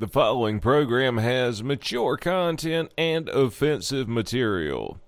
The 0.00 0.08
following 0.08 0.60
program 0.60 1.18
has 1.18 1.62
mature 1.62 2.16
content 2.16 2.90
and 2.96 3.28
offensive 3.28 4.08
material. 4.08 4.98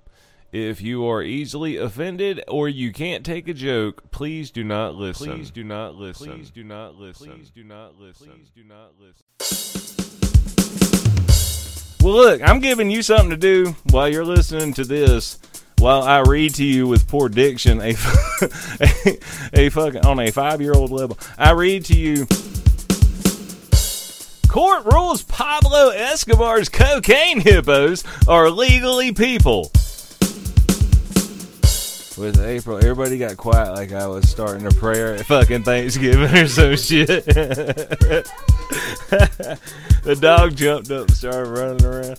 If 0.52 0.82
you 0.82 1.06
are 1.06 1.22
easily 1.22 1.78
offended 1.78 2.44
or 2.46 2.68
you 2.68 2.92
can't 2.92 3.24
take 3.24 3.48
a 3.48 3.54
joke, 3.54 4.10
please 4.10 4.50
do 4.50 4.62
not 4.62 4.94
listen. 4.94 5.28
Please 5.32 5.50
do 5.50 5.64
not 5.64 5.94
listen. 5.94 6.32
Please 6.32 6.50
do 6.50 6.62
not 6.62 6.96
listen. 6.96 7.32
Please 7.32 7.48
do 7.48 7.64
not 7.64 7.98
listen. 7.98 8.28
Please 8.28 8.50
do 8.54 8.64
not 8.64 8.90
listen. 9.00 9.24
Well, 12.04 12.14
look, 12.14 12.42
I'm 12.42 12.60
giving 12.60 12.90
you 12.90 13.00
something 13.00 13.30
to 13.30 13.38
do 13.38 13.74
while 13.92 14.10
you're 14.10 14.26
listening 14.26 14.74
to 14.74 14.84
this. 14.84 15.38
While 15.78 16.02
I 16.02 16.20
read 16.20 16.54
to 16.56 16.64
you 16.64 16.86
with 16.86 17.08
poor 17.08 17.30
diction 17.30 17.80
a 17.80 17.94
a, 18.42 19.18
a 19.54 19.70
fucking 19.70 20.04
on 20.04 20.20
a 20.20 20.30
five 20.30 20.60
year 20.60 20.74
old 20.74 20.90
level, 20.90 21.18
I 21.38 21.52
read 21.52 21.86
to 21.86 21.94
you 21.94 22.26
Court 24.52 24.84
rules 24.84 25.22
Pablo 25.22 25.88
Escobar's 25.88 26.68
cocaine 26.68 27.40
hippos 27.40 28.04
are 28.28 28.50
legally 28.50 29.10
people. 29.10 29.70
With 32.18 32.38
April, 32.38 32.76
everybody 32.76 33.16
got 33.16 33.38
quiet 33.38 33.72
like 33.72 33.92
I 33.92 34.06
was 34.06 34.28
starting 34.28 34.66
a 34.66 34.70
prayer 34.70 35.14
at 35.14 35.24
fucking 35.24 35.62
Thanksgiving 35.62 36.36
or 36.36 36.46
some 36.48 36.76
shit. 36.76 37.24
the 37.24 38.28
dog 40.20 40.54
jumped 40.54 40.90
up 40.90 41.08
and 41.08 41.16
started 41.16 41.48
running 41.48 41.86
around. 41.86 42.18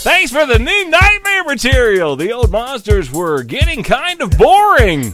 Thanks 0.00 0.32
for 0.32 0.46
the 0.46 0.58
new 0.58 0.88
nightmare 0.88 1.44
material. 1.44 2.16
The 2.16 2.32
old 2.32 2.50
monsters 2.50 3.12
were 3.12 3.42
getting 3.42 3.82
kind 3.82 4.22
of 4.22 4.30
boring. 4.38 5.12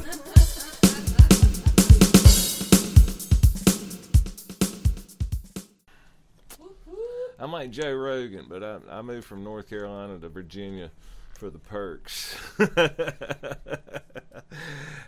I'm 7.40 7.52
like 7.52 7.70
Joe 7.70 7.94
Rogan, 7.94 8.44
but 8.50 8.62
I, 8.62 8.78
I 8.90 9.00
moved 9.00 9.26
from 9.26 9.42
North 9.42 9.70
Carolina 9.70 10.18
to 10.18 10.28
Virginia 10.28 10.90
for 11.32 11.48
the 11.48 11.58
perks. 11.58 12.36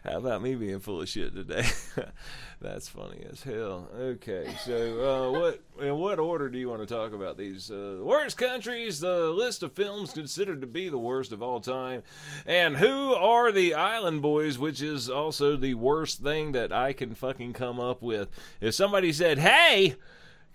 How 0.03 0.17
about 0.17 0.41
me 0.41 0.55
being 0.55 0.81
full 0.81 1.03
of 1.03 1.11
shit 1.11 1.35
today? 1.35 1.67
That's 2.63 2.89
funny 2.89 3.27
as 3.31 3.43
hell. 3.43 3.91
Okay, 3.95 4.55
so 4.65 5.31
uh, 5.35 5.39
what 5.39 5.63
in 5.81 5.99
what 5.99 6.19
order 6.19 6.49
do 6.49 6.59
you 6.59 6.71
want 6.71 6.81
to 6.81 6.87
talk 6.87 7.13
about 7.13 7.37
these 7.37 7.71
uh, 7.71 7.99
worst 8.01 8.39
countries? 8.39 9.01
The 9.01 9.29
list 9.29 9.63
of 9.63 9.75
films 9.75 10.13
considered 10.15 10.63
to 10.63 10.67
be 10.67 10.89
the 10.89 10.97
worst 10.97 11.33
of 11.33 11.43
all 11.43 11.61
time, 11.61 12.03
and 12.47 12.79
who 12.79 13.13
are 13.13 13.53
the 13.53 13.75
Island 13.75 14.23
Boys, 14.23 14.59
which 14.59 14.81
is 14.81 15.11
also 15.11 15.57
the 15.57 15.75
worst 15.75 16.23
thing 16.23 16.53
that 16.53 16.73
I 16.73 16.95
can 16.95 17.15
fucking 17.15 17.53
come 17.53 17.79
up 17.79 18.01
with. 18.01 18.31
If 18.61 18.75
somebody 18.75 19.13
said, 19.13 19.39
"Hey," 19.39 19.97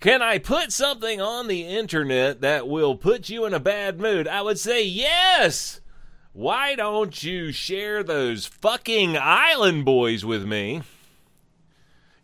Can 0.00 0.22
I 0.22 0.38
put 0.38 0.72
something 0.72 1.20
on 1.20 1.48
the 1.48 1.66
internet 1.66 2.40
that 2.40 2.68
will 2.68 2.94
put 2.94 3.28
you 3.28 3.44
in 3.44 3.54
a 3.54 3.60
bad 3.60 4.00
mood? 4.00 4.28
I 4.28 4.42
would 4.42 4.58
say 4.58 4.84
yes. 4.84 5.80
Why 6.32 6.76
don't 6.76 7.20
you 7.22 7.50
share 7.50 8.02
those 8.02 8.46
fucking 8.46 9.16
island 9.16 9.84
boys 9.84 10.24
with 10.24 10.44
me? 10.44 10.82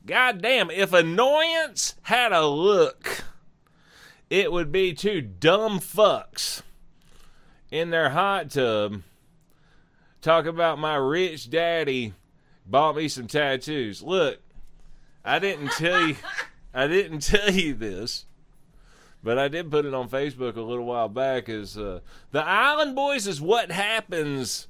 God 0.06 0.40
damn, 0.40 0.70
if 0.70 0.92
annoyance 0.92 1.96
had 2.02 2.32
a 2.32 2.46
look, 2.46 3.24
it 4.30 4.52
would 4.52 4.70
be 4.70 4.92
two 4.92 5.20
dumb 5.20 5.80
fucks 5.80 6.62
in 7.70 7.90
their 7.90 8.10
hot 8.10 8.50
tub 8.50 9.02
talk 10.24 10.46
about 10.46 10.78
my 10.78 10.94
rich 10.94 11.50
daddy 11.50 12.14
bought 12.64 12.96
me 12.96 13.08
some 13.08 13.26
tattoos. 13.26 14.02
Look, 14.02 14.40
I 15.22 15.38
didn't 15.38 15.70
tell 15.72 16.08
you 16.08 16.16
I 16.74 16.86
didn't 16.86 17.20
tell 17.20 17.50
you 17.50 17.74
this, 17.74 18.26
but 19.22 19.38
I 19.38 19.48
did 19.48 19.70
put 19.70 19.86
it 19.86 19.94
on 19.94 20.08
Facebook 20.08 20.56
a 20.56 20.60
little 20.62 20.84
while 20.84 21.08
back. 21.08 21.48
Is 21.48 21.78
uh, 21.78 22.00
the 22.32 22.44
Island 22.44 22.94
Boys 22.96 23.26
is 23.26 23.40
what 23.40 23.70
happens 23.70 24.66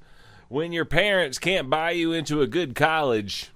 when 0.47 0.71
your 0.71 0.85
parents 0.85 1.39
can't 1.39 1.69
buy 1.69 1.91
you 1.91 2.13
into 2.13 2.41
a 2.41 2.47
good 2.47 2.75
college. 2.75 3.49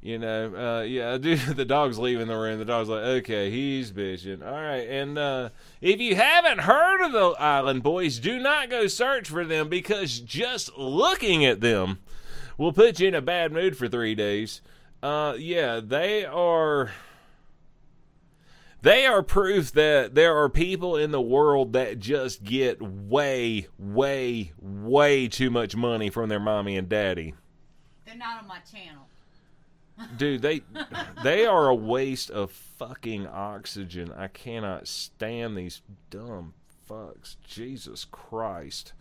You 0.00 0.18
know, 0.18 0.54
uh, 0.54 0.82
yeah, 0.82 1.18
dude, 1.18 1.40
the 1.40 1.64
dog's 1.64 1.98
leaving 1.98 2.28
the 2.28 2.36
room. 2.36 2.58
The 2.58 2.64
dog's 2.64 2.88
like, 2.88 3.02
okay, 3.02 3.50
he's 3.50 3.90
bitching. 3.90 4.46
All 4.46 4.52
right, 4.52 4.88
and 4.88 5.18
uh, 5.18 5.48
if 5.80 6.00
you 6.00 6.14
haven't 6.14 6.60
heard 6.60 7.04
of 7.04 7.12
the 7.12 7.30
Island 7.40 7.82
Boys, 7.82 8.18
do 8.18 8.38
not 8.38 8.70
go 8.70 8.86
search 8.86 9.28
for 9.28 9.44
them 9.44 9.68
because 9.68 10.20
just 10.20 10.76
looking 10.78 11.44
at 11.44 11.60
them 11.60 11.98
will 12.56 12.72
put 12.72 13.00
you 13.00 13.08
in 13.08 13.14
a 13.14 13.20
bad 13.20 13.52
mood 13.52 13.76
for 13.76 13.88
three 13.88 14.14
days. 14.14 14.60
Uh, 15.02 15.34
yeah, 15.38 15.80
they 15.82 16.24
are. 16.24 16.90
They 18.80 19.06
are 19.06 19.22
proof 19.24 19.72
that 19.72 20.14
there 20.14 20.36
are 20.36 20.48
people 20.48 20.96
in 20.96 21.10
the 21.10 21.20
world 21.20 21.72
that 21.72 21.98
just 21.98 22.44
get 22.44 22.80
way, 22.80 23.66
way, 23.76 24.52
way 24.60 25.26
too 25.26 25.50
much 25.50 25.74
money 25.74 26.10
from 26.10 26.28
their 26.28 26.38
mommy 26.38 26.76
and 26.76 26.88
daddy. 26.88 27.34
They're 28.06 28.16
not 28.16 28.40
on 28.40 28.46
my 28.46 28.60
channel. 28.60 29.08
Dude, 30.16 30.42
they 30.42 30.62
they 31.24 31.44
are 31.44 31.68
a 31.68 31.74
waste 31.74 32.30
of 32.30 32.52
fucking 32.52 33.26
oxygen. 33.26 34.12
I 34.16 34.28
cannot 34.28 34.86
stand 34.86 35.56
these 35.56 35.82
dumb 36.10 36.54
fucks. 36.88 37.36
Jesus 37.44 38.04
Christ. 38.04 38.92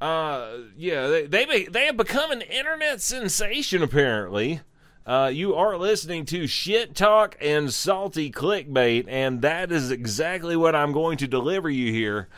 Uh, 0.00 0.56
yeah, 0.76 1.06
they 1.06 1.26
they 1.26 1.64
they 1.64 1.86
have 1.86 1.96
become 1.96 2.30
an 2.30 2.40
internet 2.42 3.00
sensation 3.00 3.82
apparently. 3.82 4.62
Uh, 5.06 5.30
you 5.32 5.54
are 5.54 5.78
listening 5.78 6.26
to 6.26 6.46
shit 6.46 6.94
talk 6.94 7.36
and 7.40 7.72
salty 7.72 8.30
clickbait, 8.30 9.06
and 9.08 9.40
that 9.40 9.72
is 9.72 9.90
exactly 9.90 10.54
what 10.54 10.74
I'm 10.74 10.92
going 10.92 11.16
to 11.18 11.26
deliver 11.26 11.70
you 11.70 11.90
here 11.90 12.28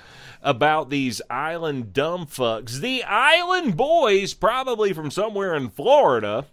about 0.43 0.89
these 0.89 1.21
island 1.29 1.93
dumb 1.93 2.27
fucks. 2.27 2.81
The 2.81 3.03
island 3.03 3.77
boys, 3.77 4.33
probably 4.33 4.93
from 4.93 5.11
somewhere 5.11 5.55
in 5.55 5.71
Florida, 5.71 6.47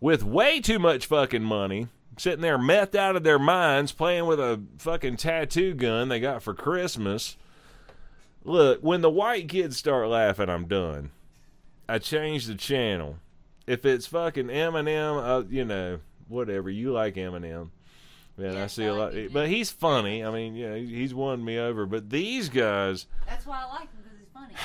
with 0.00 0.22
way 0.22 0.60
too 0.60 0.78
much 0.78 1.06
fucking 1.06 1.42
money, 1.44 1.88
sitting 2.16 2.40
there 2.40 2.58
methed 2.58 2.94
out 2.94 3.16
of 3.16 3.24
their 3.24 3.38
minds, 3.38 3.90
playing 3.90 4.26
with 4.26 4.38
a 4.38 4.62
fucking 4.78 5.16
tattoo 5.16 5.74
gun 5.74 6.08
they 6.08 6.20
got 6.20 6.42
for 6.42 6.54
Christmas. 6.54 7.36
Look, 8.44 8.80
when 8.80 9.00
the 9.00 9.10
white 9.10 9.48
kids 9.48 9.76
start 9.76 10.08
laughing, 10.08 10.48
I'm 10.48 10.66
done. 10.66 11.10
I 11.88 11.98
change 11.98 12.46
the 12.46 12.54
channel 12.54 13.18
if 13.66 13.84
it's 13.84 14.06
fucking 14.06 14.46
Eminem, 14.46 15.22
uh, 15.22 15.46
you 15.48 15.64
know, 15.64 16.00
whatever 16.28 16.70
you 16.70 16.92
like 16.92 17.14
Eminem. 17.16 17.70
Man, 18.36 18.56
I 18.56 18.68
see 18.68 18.86
a 18.86 18.94
lot, 18.94 19.12
but 19.32 19.48
he's 19.48 19.70
funny. 19.70 20.24
I 20.24 20.30
mean, 20.30 20.54
yeah, 20.54 20.74
he's 20.76 21.12
won 21.12 21.44
me 21.44 21.58
over. 21.58 21.84
But 21.84 22.08
these 22.08 22.48
guys, 22.48 23.06
that's 23.26 23.44
why 23.44 23.62
I 23.62 23.72
like 23.72 23.80
him 23.92 23.98
because 24.02 24.18
he's 24.18 24.28
funny. 24.32 24.54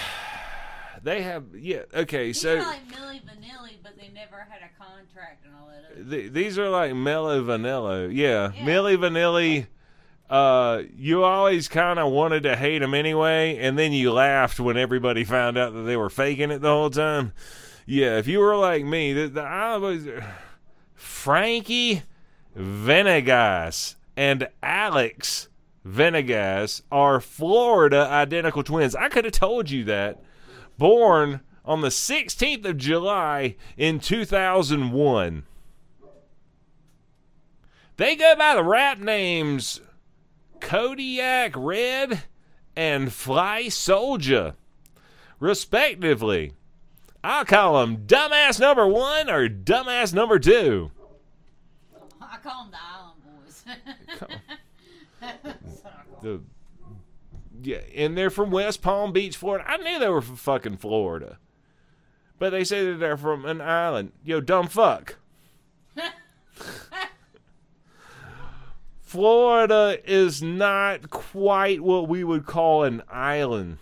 They 1.03 1.21
have, 1.21 1.43
yeah, 1.53 1.83
okay. 1.93 2.27
He's 2.27 2.41
so 2.41 2.55
like 2.55 2.87
Milli 2.87 3.21
Vanilli, 3.21 3.73
but 3.83 3.95
they 3.95 4.09
never 4.11 4.37
had 4.49 4.61
a 4.63 4.83
contract 4.83 5.45
and 5.45 5.53
all 5.53 5.67
that. 5.67 6.09
The, 6.09 6.29
these 6.29 6.57
are 6.57 6.69
like 6.69 6.95
Mellow 6.95 7.43
Vanillo, 7.43 8.11
yeah, 8.11 8.51
Yeah. 8.55 8.65
Milli 8.65 8.97
Vanilli. 8.97 9.67
Uh, 10.27 10.81
you 10.97 11.23
always 11.23 11.67
kind 11.67 11.99
of 11.99 12.11
wanted 12.11 12.41
to 12.43 12.55
hate 12.55 12.79
them 12.79 12.95
anyway, 12.95 13.57
and 13.59 13.77
then 13.77 13.93
you 13.93 14.11
laughed 14.13 14.59
when 14.59 14.77
everybody 14.77 15.23
found 15.23 15.59
out 15.59 15.73
that 15.73 15.81
they 15.83 15.95
were 15.95 16.09
faking 16.09 16.49
it 16.49 16.61
the 16.61 16.69
whole 16.69 16.89
time. 16.89 17.33
Yeah, 17.85 18.17
if 18.17 18.27
you 18.27 18.39
were 18.39 18.55
like 18.55 18.83
me, 18.83 19.13
the, 19.13 19.27
the 19.27 19.41
I 19.41 19.77
was 19.77 20.07
Frankie 20.95 22.01
Venegas 22.55 23.95
and 24.17 24.47
Alex 24.63 25.49
Venegas 25.83 26.81
are 26.91 27.21
Florida 27.21 28.07
identical 28.09 28.63
twins. 28.63 28.95
I 28.95 29.07
could 29.09 29.25
have 29.25 29.33
told 29.33 29.69
you 29.69 29.83
that. 29.83 30.19
Born 30.79 31.41
on 31.63 31.81
the 31.81 31.89
16th 31.89 32.65
of 32.65 32.77
July 32.77 33.55
in 33.77 33.99
2001. 33.99 35.43
They 37.97 38.15
go 38.15 38.35
by 38.35 38.55
the 38.55 38.63
rap 38.63 38.99
names 38.99 39.79
Kodiak 40.59 41.53
Red 41.55 42.23
and 42.75 43.13
Fly 43.13 43.69
Soldier, 43.69 44.55
respectively. 45.39 46.53
I'll 47.25 47.43
call 47.43 47.79
them 47.79 48.05
dumbass 48.05 48.59
number 48.59 48.87
one 48.87 49.31
or 49.31 49.49
dumbass 49.49 50.13
number 50.13 50.37
two. 50.37 50.91
I 52.21 52.37
call 52.37 52.65
them 52.65 52.71
the 52.71 52.77
Island 52.77 53.21
Boys. 53.43 53.63
The, 56.21 56.41
yeah, 57.61 57.81
and 57.95 58.15
they're 58.15 58.29
from 58.29 58.51
West 58.51 58.83
Palm 58.83 59.11
Beach, 59.11 59.37
Florida. 59.37 59.63
I 59.67 59.77
knew 59.77 59.97
they 59.97 60.09
were 60.09 60.21
from 60.21 60.35
fucking 60.35 60.77
Florida. 60.77 61.39
But 62.37 62.51
they 62.51 62.63
say 62.63 62.85
that 62.85 62.99
they're 62.99 63.17
from 63.17 63.45
an 63.45 63.59
island. 63.59 64.11
Yo, 64.23 64.39
dumb 64.39 64.67
fuck. 64.67 65.17
Florida 69.01 69.99
is 70.05 70.43
not 70.43 71.09
quite 71.09 71.81
what 71.81 72.07
we 72.07 72.23
would 72.23 72.45
call 72.45 72.83
an 72.83 73.01
island. 73.09 73.77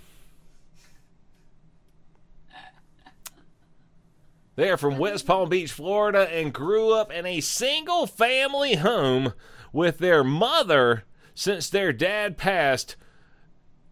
They 4.56 4.70
are 4.70 4.78
from 4.78 5.00
West 5.00 5.26
Palm 5.26 5.50
Beach, 5.50 5.72
Florida, 5.72 6.30
and 6.32 6.54
grew 6.54 6.94
up 6.94 7.12
in 7.12 7.26
a 7.26 7.42
single 7.42 8.06
family 8.06 8.76
home 8.76 9.34
with 9.72 9.98
their 9.98 10.24
mother 10.24 11.06
since 11.34 11.70
their 11.70 11.92
dad 11.92 12.38
passed 12.38 12.96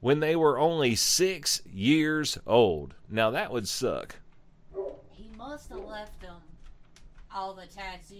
when 0.01 0.19
they 0.19 0.35
were 0.35 0.59
only 0.59 0.93
six 0.93 1.61
years 1.65 2.37
old. 2.45 2.93
Now, 3.09 3.31
that 3.31 3.51
would 3.51 3.67
suck. 3.67 4.17
He 5.11 5.29
must 5.35 5.69
have 5.69 5.83
left 5.85 6.21
them 6.21 6.37
all 7.33 7.53
the 7.53 7.65
tattoo 7.65 8.15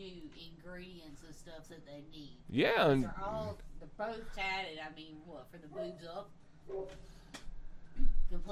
ingredients 0.58 1.22
and 1.26 1.36
stuff 1.36 1.68
that 1.70 1.86
they 1.86 2.04
need. 2.12 2.38
Yeah, 2.50 2.90
and 2.90 3.04
They're 3.04 3.16
all 3.24 3.58
they're 3.80 4.08
both 4.08 4.36
tatted. 4.36 4.80
I 4.80 4.96
mean, 4.96 5.18
what 5.26 5.48
for 5.52 5.58
the 5.58 5.68
boobs 5.68 6.06
up? 6.06 6.30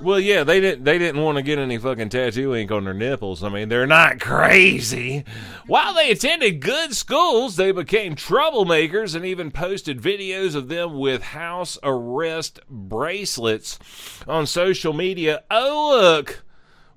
Well, 0.01 0.19
yeah, 0.19 0.43
they 0.43 0.59
didn't. 0.59 0.83
They 0.83 0.97
didn't 0.97 1.21
want 1.21 1.37
to 1.37 1.41
get 1.41 1.57
any 1.57 1.77
fucking 1.77 2.09
tattoo 2.09 2.53
ink 2.53 2.71
on 2.71 2.83
their 2.83 2.93
nipples. 2.93 3.43
I 3.43 3.49
mean, 3.49 3.69
they're 3.69 3.87
not 3.87 4.19
crazy. 4.21 5.23
While 5.67 5.93
they 5.93 6.11
attended 6.11 6.61
good 6.61 6.95
schools, 6.95 7.55
they 7.55 7.71
became 7.71 8.15
troublemakers 8.15 9.15
and 9.15 9.25
even 9.25 9.51
posted 9.51 10.01
videos 10.01 10.55
of 10.55 10.67
them 10.67 10.97
with 10.97 11.21
house 11.21 11.77
arrest 11.83 12.59
bracelets 12.69 13.79
on 14.27 14.45
social 14.45 14.93
media. 14.93 15.43
Oh 15.49 15.97
look, 15.97 16.43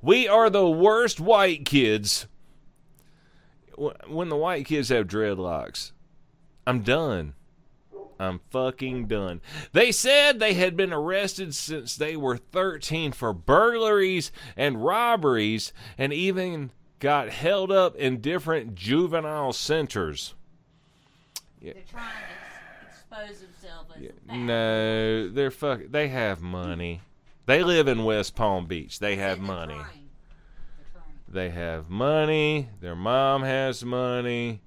we 0.01 0.27
are 0.27 0.51
the 0.51 0.69
worst 0.69 1.21
white 1.21 1.65
kids. 1.65 2.27
When 3.77 4.29
the 4.29 4.37
white 4.37 4.67
kids 4.67 4.91
have 4.91 5.07
dreadlocks, 5.07 5.93
I'm 6.67 6.83
done. 6.83 7.35
I'm 8.23 8.41
fucking 8.51 9.07
done. 9.07 9.41
They 9.73 9.93
said 9.93 10.39
they 10.39 10.55
had 10.55 10.77
been 10.77 10.93
arrested 10.93 11.55
since 11.55 11.97
they 11.97 12.17
were 12.17 12.37
13 12.37 13.13
for 13.13 13.33
burglaries 13.33 14.31
and 14.57 14.85
robberies 14.85 15.73
and 15.99 16.13
even 16.13 16.71
got 17.01 17.31
held 17.31 17.73
up 17.73 17.97
in 17.97 18.21
different 18.21 18.75
juvenile 18.75 19.53
centers. 19.53 20.35
They're 21.61 21.75
trying 21.91 22.05
to 22.05 22.89
expose 22.89 23.41
themselves 23.41 23.91
as 23.97 24.03
a 24.29 24.37
No, 24.37 25.29
they're 25.29 25.51
fuck 25.51 25.81
they 25.91 26.09
have 26.09 26.41
money. 26.41 27.01
They 27.47 27.65
live 27.65 27.89
in 27.89 28.05
West 28.05 28.37
Palm 28.37 28.67
Beach. 28.67 28.99
They 29.01 29.17
have 29.17 29.39
They're 29.39 29.47
money. 29.47 29.75
trying. 29.75 30.09
Trying. 30.93 31.05
They 31.29 31.51
have 31.51 31.91
money. 31.91 32.69
Their 32.81 32.95
mom 32.95 33.43
has 33.43 33.85
money. 33.85 34.61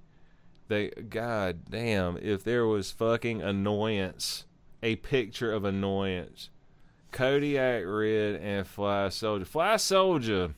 They 0.67 0.89
god 0.89 1.69
damn, 1.69 2.17
if 2.17 2.43
there 2.43 2.65
was 2.65 2.91
fucking 2.91 3.41
annoyance, 3.41 4.45
a 4.81 4.95
picture 4.97 5.51
of 5.51 5.63
annoyance. 5.63 6.49
Kodiak 7.11 7.83
Red 7.85 8.35
and 8.35 8.67
Fly 8.67 9.09
Soldier. 9.09 9.45
Fly 9.45 9.77
Soldier. 9.77 10.53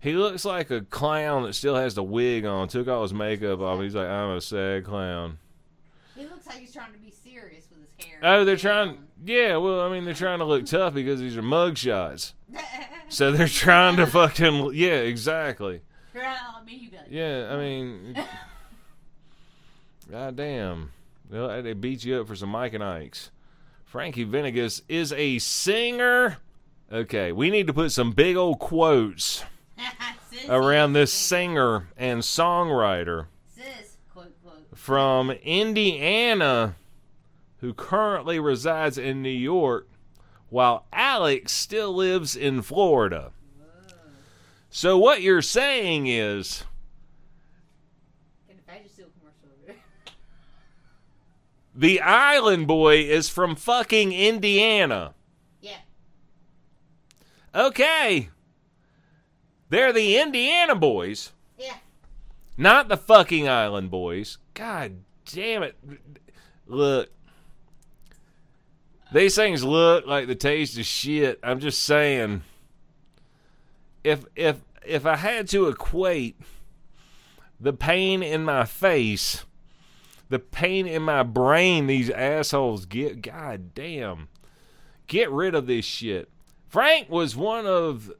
He 0.00 0.14
looks 0.14 0.44
like 0.44 0.70
a 0.70 0.80
clown 0.80 1.44
that 1.44 1.54
still 1.54 1.76
has 1.76 1.94
the 1.94 2.02
wig 2.02 2.44
on. 2.44 2.66
Took 2.68 2.88
all 2.88 3.02
his 3.02 3.12
makeup 3.14 3.60
off. 3.60 3.80
He's 3.80 3.94
like, 3.94 4.08
I'm 4.08 4.36
a 4.36 4.40
sad 4.40 4.84
clown. 4.84 5.38
He 6.16 6.24
looks 6.24 6.46
like 6.46 6.56
he's 6.56 6.72
trying 6.72 6.92
to 6.92 6.98
be 6.98 7.10
serious 7.10 7.66
with 7.70 7.86
his 7.96 8.06
hair. 8.06 8.18
Oh, 8.22 8.44
they're 8.44 8.56
trying. 8.56 8.98
Yeah, 9.24 9.58
well, 9.58 9.80
I 9.80 9.90
mean, 9.90 10.04
they're 10.04 10.14
trying 10.14 10.40
to 10.40 10.44
look 10.44 10.66
tough 10.66 10.94
because 10.94 11.20
these 11.20 11.36
are 11.36 11.42
mug 11.42 11.76
shots. 11.76 12.34
So 13.08 13.30
they're 13.30 13.46
trying 13.46 13.96
to 13.96 14.06
fucking. 14.06 14.70
Yeah, 14.72 14.92
exactly. 14.92 15.82
I 16.14 16.62
mean, 16.64 16.80
you 16.80 16.90
got 16.90 17.10
Yeah, 17.10 17.48
I 17.50 17.56
mean, 17.56 18.16
god 20.10 20.36
damn. 20.36 20.90
Well, 21.30 21.62
they 21.62 21.72
beat 21.72 22.04
you 22.04 22.20
up 22.20 22.26
for 22.28 22.36
some 22.36 22.50
Mike 22.50 22.74
and 22.74 22.84
Ike's. 22.84 23.30
Frankie 23.84 24.24
Venegas 24.24 24.82
is 24.88 25.12
a 25.12 25.38
singer. 25.38 26.38
Okay, 26.90 27.32
we 27.32 27.50
need 27.50 27.66
to 27.66 27.72
put 27.72 27.92
some 27.92 28.12
big 28.12 28.36
old 28.36 28.58
quotes 28.58 29.44
around 30.48 30.92
this 30.92 31.12
singer 31.12 31.88
and 31.96 32.20
songwriter 32.20 33.26
Sis, 33.54 33.96
quote, 34.12 34.34
quote. 34.42 34.66
from 34.74 35.30
Indiana 35.30 36.74
who 37.60 37.72
currently 37.72 38.38
resides 38.38 38.98
in 38.98 39.22
New 39.22 39.28
York 39.30 39.88
while 40.50 40.84
Alex 40.92 41.52
still 41.52 41.94
lives 41.94 42.36
in 42.36 42.60
Florida. 42.60 43.30
So 44.74 44.96
what 44.96 45.20
you're 45.20 45.42
saying 45.42 46.06
is 46.06 46.64
Get 48.48 48.56
a 48.56 48.70
Vagisil 48.72 49.04
commercial 49.20 49.50
over 49.52 49.66
there. 49.66 49.76
The 51.74 52.00
Island 52.00 52.66
Boy 52.66 53.02
is 53.02 53.28
from 53.28 53.54
fucking 53.54 54.12
Indiana. 54.12 55.12
Yeah. 55.60 55.76
Okay. 57.54 58.30
They're 59.68 59.92
the 59.92 60.16
Indiana 60.18 60.74
boys, 60.74 61.32
Yeah. 61.58 61.76
not 62.56 62.88
the 62.88 62.96
fucking 62.96 63.46
Island 63.48 63.90
Boys. 63.90 64.38
God 64.54 64.96
damn 65.26 65.62
it. 65.62 65.76
Look. 66.66 67.10
These 69.12 69.36
things 69.36 69.62
look 69.64 70.06
like 70.06 70.28
the 70.28 70.34
taste 70.34 70.78
of 70.78 70.86
shit. 70.86 71.38
I'm 71.42 71.60
just 71.60 71.82
saying. 71.82 72.42
If 74.04 74.24
if 74.34 74.60
if 74.84 75.06
I 75.06 75.16
had 75.16 75.48
to 75.48 75.68
equate 75.68 76.40
the 77.60 77.72
pain 77.72 78.22
in 78.22 78.44
my 78.44 78.64
face, 78.64 79.44
the 80.28 80.38
pain 80.38 80.86
in 80.86 81.02
my 81.02 81.22
brain 81.22 81.86
these 81.86 82.10
assholes 82.10 82.86
get, 82.86 83.22
god 83.22 83.74
damn. 83.74 84.28
Get 85.06 85.30
rid 85.30 85.54
of 85.54 85.66
this 85.66 85.84
shit. 85.84 86.30
Frank 86.68 87.10
was 87.10 87.36
one 87.36 87.66
of 87.66 88.10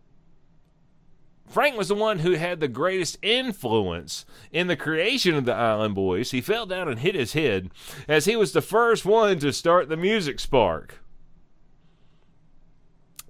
Frank 1.49 1.77
was 1.77 1.89
the 1.89 1.95
one 1.95 2.21
who 2.21 2.33
had 2.33 2.61
the 2.61 2.69
greatest 2.69 3.19
influence 3.21 4.25
in 4.53 4.69
the 4.69 4.77
creation 4.77 5.35
of 5.35 5.45
the 5.45 5.55
Island 5.55 5.95
Boys. 5.95 6.31
He 6.31 6.41
fell 6.41 6.65
down 6.65 6.89
and 6.89 7.01
hit 7.01 7.15
his 7.15 7.35
head 7.35 7.71
as 8.09 8.25
he 8.25 8.37
was 8.37 8.53
the 8.53 8.63
first 8.63 9.05
one 9.05 9.39
to 9.41 9.53
start 9.53 9.89
the 9.89 9.97
music 9.97 10.41
spark. 10.41 11.02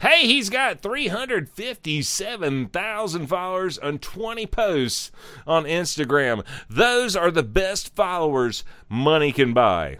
Hey, 0.02 0.26
he's 0.26 0.50
got 0.50 0.80
357,000 0.80 3.26
followers 3.28 3.78
and 3.78 4.02
20 4.02 4.46
posts 4.46 5.12
on 5.46 5.62
Instagram. 5.62 6.44
Those 6.68 7.14
are 7.14 7.30
the 7.30 7.44
best 7.44 7.94
followers 7.94 8.64
money 8.88 9.30
can 9.30 9.54
buy. 9.54 9.98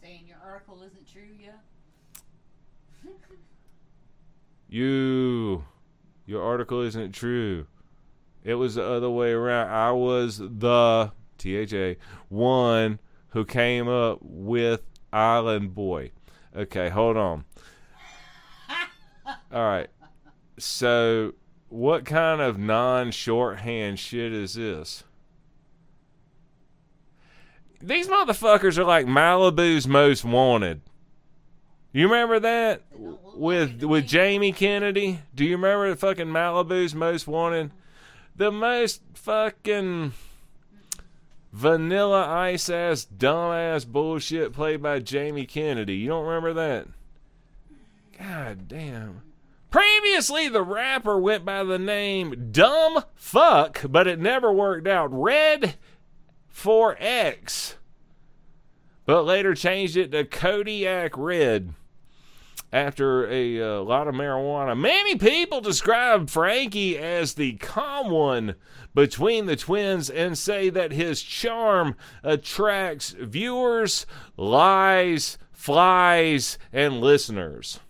Saying 0.00 0.24
your 0.26 0.38
article 0.42 0.82
isn't 0.82 1.06
true 1.12 1.28
yet? 1.38 1.60
You, 4.70 5.66
your 6.24 6.42
article 6.42 6.80
isn't 6.80 7.12
true. 7.12 7.66
It 8.42 8.54
was 8.54 8.76
the 8.76 8.84
other 8.84 9.10
way 9.10 9.32
around. 9.32 9.68
I 9.68 9.92
was 9.92 10.38
the 10.38 11.12
THA 11.36 11.96
one 12.30 13.00
who 13.28 13.44
came 13.44 13.86
up 13.86 14.20
with 14.22 14.80
Island 15.12 15.74
Boy. 15.74 16.12
Okay, 16.56 16.88
hold 16.88 17.18
on. 17.18 17.44
All 19.52 19.62
right. 19.62 19.88
So, 20.58 21.34
what 21.68 22.04
kind 22.04 22.40
of 22.40 22.58
non 22.58 23.10
shorthand 23.10 23.98
shit 23.98 24.32
is 24.32 24.54
this? 24.54 25.04
These 27.82 28.08
motherfuckers 28.08 28.76
are 28.76 28.84
like 28.84 29.06
Malibu's 29.06 29.88
most 29.88 30.24
wanted. 30.24 30.82
You 31.92 32.04
remember 32.04 32.38
that 32.40 32.82
They 32.90 32.96
don't 32.98 33.10
look 33.10 33.20
like 33.24 33.36
with 33.36 33.82
with. 33.82 34.06
Jamie 34.06 34.52
Kennedy? 34.52 35.20
Do 35.34 35.44
you 35.44 35.56
remember 35.56 35.90
the 35.90 35.96
fucking 35.96 36.26
Malibu's 36.26 36.94
most 36.94 37.26
wanted? 37.26 37.72
The 38.36 38.52
most 38.52 39.02
fucking 39.14 40.12
vanilla 41.52 42.26
ice 42.28 42.68
ass 42.68 43.06
dumbass 43.16 43.86
bullshit 43.86 44.52
played 44.52 44.82
by 44.82 45.00
Jamie 45.00 45.46
Kennedy. 45.46 45.96
You 45.96 46.08
don't 46.08 46.26
remember 46.26 46.52
that? 46.54 46.86
God 48.16 48.68
damn. 48.68 49.22
Previously, 49.70 50.48
the 50.48 50.62
rapper 50.62 51.18
went 51.18 51.44
by 51.44 51.62
the 51.62 51.78
name 51.78 52.48
Dumb 52.50 53.04
Fuck, 53.14 53.82
but 53.88 54.08
it 54.08 54.18
never 54.18 54.52
worked 54.52 54.88
out. 54.88 55.08
Red 55.12 55.76
4X. 56.52 57.74
But 59.06 59.24
later 59.24 59.54
changed 59.54 59.96
it 59.96 60.10
to 60.12 60.24
Kodiak 60.24 61.16
Red 61.16 61.74
after 62.72 63.28
a 63.28 63.60
uh, 63.60 63.80
lot 63.82 64.08
of 64.08 64.14
marijuana. 64.14 64.78
Many 64.78 65.16
people 65.16 65.60
describe 65.60 66.30
Frankie 66.30 66.98
as 66.98 67.34
the 67.34 67.54
calm 67.54 68.10
one 68.10 68.54
between 68.94 69.46
the 69.46 69.56
twins 69.56 70.10
and 70.10 70.36
say 70.36 70.70
that 70.70 70.92
his 70.92 71.22
charm 71.22 71.96
attracts 72.22 73.10
viewers, 73.10 74.06
lies, 74.36 75.38
flies, 75.52 76.58
and 76.72 77.00
listeners. 77.00 77.80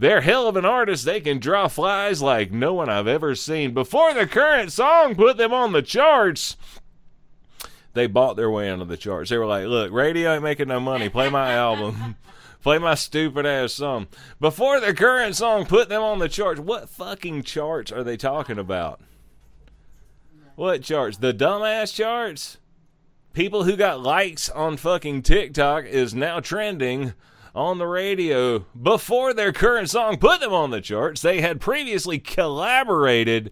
They're 0.00 0.22
hell 0.22 0.48
of 0.48 0.56
an 0.56 0.64
artist. 0.64 1.04
They 1.04 1.20
can 1.20 1.40
draw 1.40 1.68
flies 1.68 2.22
like 2.22 2.50
no 2.50 2.72
one 2.72 2.88
I've 2.88 3.06
ever 3.06 3.34
seen. 3.34 3.74
Before 3.74 4.14
the 4.14 4.26
current 4.26 4.72
song 4.72 5.14
put 5.14 5.36
them 5.36 5.52
on 5.52 5.72
the 5.72 5.82
charts, 5.82 6.56
they 7.92 8.06
bought 8.06 8.38
their 8.38 8.50
way 8.50 8.70
into 8.70 8.86
the 8.86 8.96
charts. 8.96 9.28
They 9.28 9.36
were 9.36 9.44
like, 9.44 9.66
"Look, 9.66 9.92
radio 9.92 10.32
ain't 10.32 10.42
making 10.42 10.68
no 10.68 10.80
money. 10.80 11.10
Play 11.10 11.28
my 11.28 11.52
album." 11.52 12.16
Play 12.62 12.78
my 12.78 12.94
stupid 12.94 13.46
ass 13.46 13.74
song. 13.74 14.06
Before 14.38 14.80
the 14.80 14.92
current 14.92 15.34
song 15.34 15.64
put 15.64 15.88
them 15.88 16.02
on 16.02 16.18
the 16.18 16.28
charts, 16.28 16.60
what 16.60 16.90
fucking 16.90 17.42
charts 17.42 17.90
are 17.90 18.04
they 18.04 18.18
talking 18.18 18.58
about? 18.58 19.00
What 20.56 20.82
charts? 20.82 21.16
The 21.16 21.32
dumbass 21.32 21.94
charts? 21.94 22.58
People 23.32 23.64
who 23.64 23.76
got 23.76 24.02
likes 24.02 24.50
on 24.50 24.76
fucking 24.76 25.22
TikTok 25.22 25.86
is 25.86 26.14
now 26.14 26.40
trending 26.40 27.14
on 27.60 27.76
the 27.76 27.86
radio. 27.86 28.60
Before 28.80 29.34
their 29.34 29.52
current 29.52 29.90
song 29.90 30.16
put 30.16 30.40
them 30.40 30.52
on 30.52 30.70
the 30.70 30.80
charts, 30.80 31.20
they 31.20 31.42
had 31.42 31.60
previously 31.60 32.18
collaborated 32.18 33.50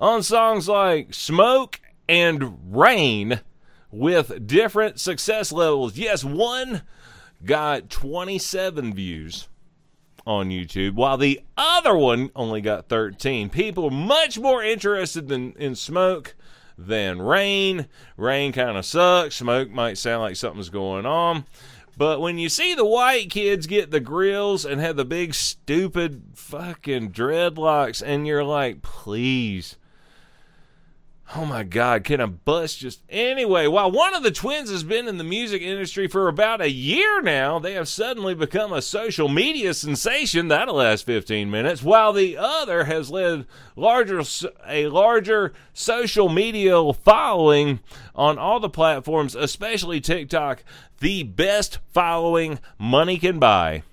on 0.00 0.22
songs 0.22 0.66
like 0.66 1.12
Smoke 1.12 1.78
and 2.08 2.74
Rain 2.74 3.40
with 3.90 4.46
different 4.46 4.98
success 4.98 5.52
levels. 5.52 5.98
Yes, 5.98 6.24
one 6.24 6.82
got 7.44 7.90
27 7.90 8.94
views 8.94 9.48
on 10.26 10.48
YouTube, 10.48 10.94
while 10.94 11.18
the 11.18 11.40
other 11.58 11.94
one 11.94 12.30
only 12.34 12.62
got 12.62 12.88
13. 12.88 13.50
People 13.50 13.90
much 13.90 14.38
more 14.38 14.62
interested 14.62 15.28
than, 15.28 15.52
in 15.52 15.74
Smoke 15.74 16.34
than 16.78 17.20
Rain. 17.20 17.88
Rain 18.16 18.52
kind 18.52 18.78
of 18.78 18.86
sucks. 18.86 19.36
Smoke 19.36 19.70
might 19.70 19.98
sound 19.98 20.22
like 20.22 20.36
something's 20.36 20.70
going 20.70 21.04
on. 21.04 21.44
But 22.00 22.22
when 22.22 22.38
you 22.38 22.48
see 22.48 22.74
the 22.74 22.86
white 22.86 23.28
kids 23.28 23.66
get 23.66 23.90
the 23.90 24.00
grills 24.00 24.64
and 24.64 24.80
have 24.80 24.96
the 24.96 25.04
big 25.04 25.34
stupid 25.34 26.22
fucking 26.34 27.12
dreadlocks, 27.12 28.02
and 28.02 28.26
you're 28.26 28.42
like, 28.42 28.80
please, 28.80 29.76
Oh 31.36 31.44
my 31.44 31.62
God, 31.62 32.02
can 32.02 32.20
a 32.20 32.26
bus 32.26 32.74
just. 32.74 33.02
Anyway, 33.08 33.68
while 33.68 33.88
one 33.88 34.14
of 34.14 34.24
the 34.24 34.32
twins 34.32 34.68
has 34.68 34.82
been 34.82 35.06
in 35.06 35.16
the 35.16 35.22
music 35.22 35.62
industry 35.62 36.08
for 36.08 36.26
about 36.26 36.60
a 36.60 36.70
year 36.70 37.22
now, 37.22 37.60
they 37.60 37.74
have 37.74 37.86
suddenly 37.86 38.34
become 38.34 38.72
a 38.72 38.82
social 38.82 39.28
media 39.28 39.72
sensation. 39.72 40.48
That'll 40.48 40.74
last 40.74 41.06
15 41.06 41.48
minutes, 41.48 41.84
while 41.84 42.12
the 42.12 42.36
other 42.36 42.84
has 42.84 43.12
led 43.12 43.46
larger, 43.76 44.22
a 44.66 44.88
larger 44.88 45.52
social 45.72 46.28
media 46.28 46.92
following 46.94 47.78
on 48.16 48.36
all 48.36 48.58
the 48.58 48.68
platforms, 48.68 49.36
especially 49.36 50.00
TikTok, 50.00 50.64
the 50.98 51.22
best 51.22 51.78
following 51.92 52.58
money 52.76 53.18
can 53.18 53.38
buy. 53.38 53.84